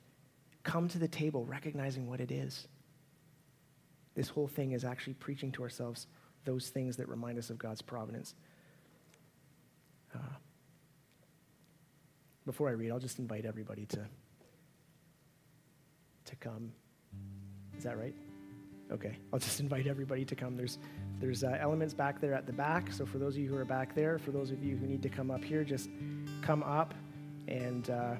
come 0.62 0.86
to 0.88 0.98
the 0.98 1.08
table 1.08 1.46
recognizing 1.46 2.06
what 2.06 2.20
it 2.20 2.30
is. 2.30 2.68
This 4.14 4.28
whole 4.28 4.46
thing 4.46 4.72
is 4.72 4.84
actually 4.84 5.14
preaching 5.14 5.50
to 5.52 5.62
ourselves 5.62 6.06
those 6.44 6.68
things 6.68 6.98
that 6.98 7.08
remind 7.08 7.38
us 7.38 7.48
of 7.48 7.56
God's 7.56 7.80
providence. 7.80 8.34
Before 12.46 12.68
I 12.68 12.72
read, 12.72 12.90
I'll 12.90 12.98
just 12.98 13.18
invite 13.18 13.44
everybody 13.44 13.86
to, 13.86 14.06
to 16.26 16.36
come. 16.36 16.72
Is 17.76 17.84
that 17.84 17.98
right? 17.98 18.14
Okay, 18.92 19.16
I'll 19.32 19.38
just 19.38 19.60
invite 19.66 19.86
everybody 19.86 20.24
to 20.24 20.34
come. 20.34 20.56
There's, 20.56 20.78
there's 21.20 21.44
uh, 21.44 21.56
elements 21.60 21.94
back 21.94 22.20
there 22.20 22.34
at 22.34 22.46
the 22.46 22.52
back. 22.52 22.92
So 22.92 23.06
for 23.06 23.18
those 23.18 23.36
of 23.36 23.42
you 23.42 23.48
who 23.48 23.56
are 23.56 23.64
back 23.64 23.94
there, 23.94 24.18
for 24.18 24.30
those 24.30 24.50
of 24.50 24.62
you 24.62 24.76
who 24.76 24.86
need 24.86 25.02
to 25.02 25.08
come 25.08 25.30
up 25.30 25.42
here, 25.42 25.64
just 25.64 25.88
come 26.42 26.62
up 26.62 26.94
and, 27.48 27.90
uh, 27.90 28.14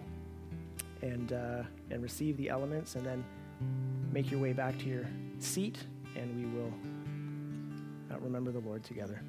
and, 1.03 1.33
uh, 1.33 1.63
and 1.91 2.03
receive 2.03 2.37
the 2.37 2.49
elements 2.49 2.95
and 2.95 3.05
then 3.05 3.25
make 4.13 4.31
your 4.31 4.41
way 4.41 4.53
back 4.53 4.79
to 4.79 4.87
your 4.87 5.07
seat 5.39 5.79
and 6.17 6.37
we 6.37 6.59
will 6.59 6.73
uh, 8.11 8.19
remember 8.21 8.53
the 8.53 8.61
Lord 8.61 8.85
together. 8.85 9.21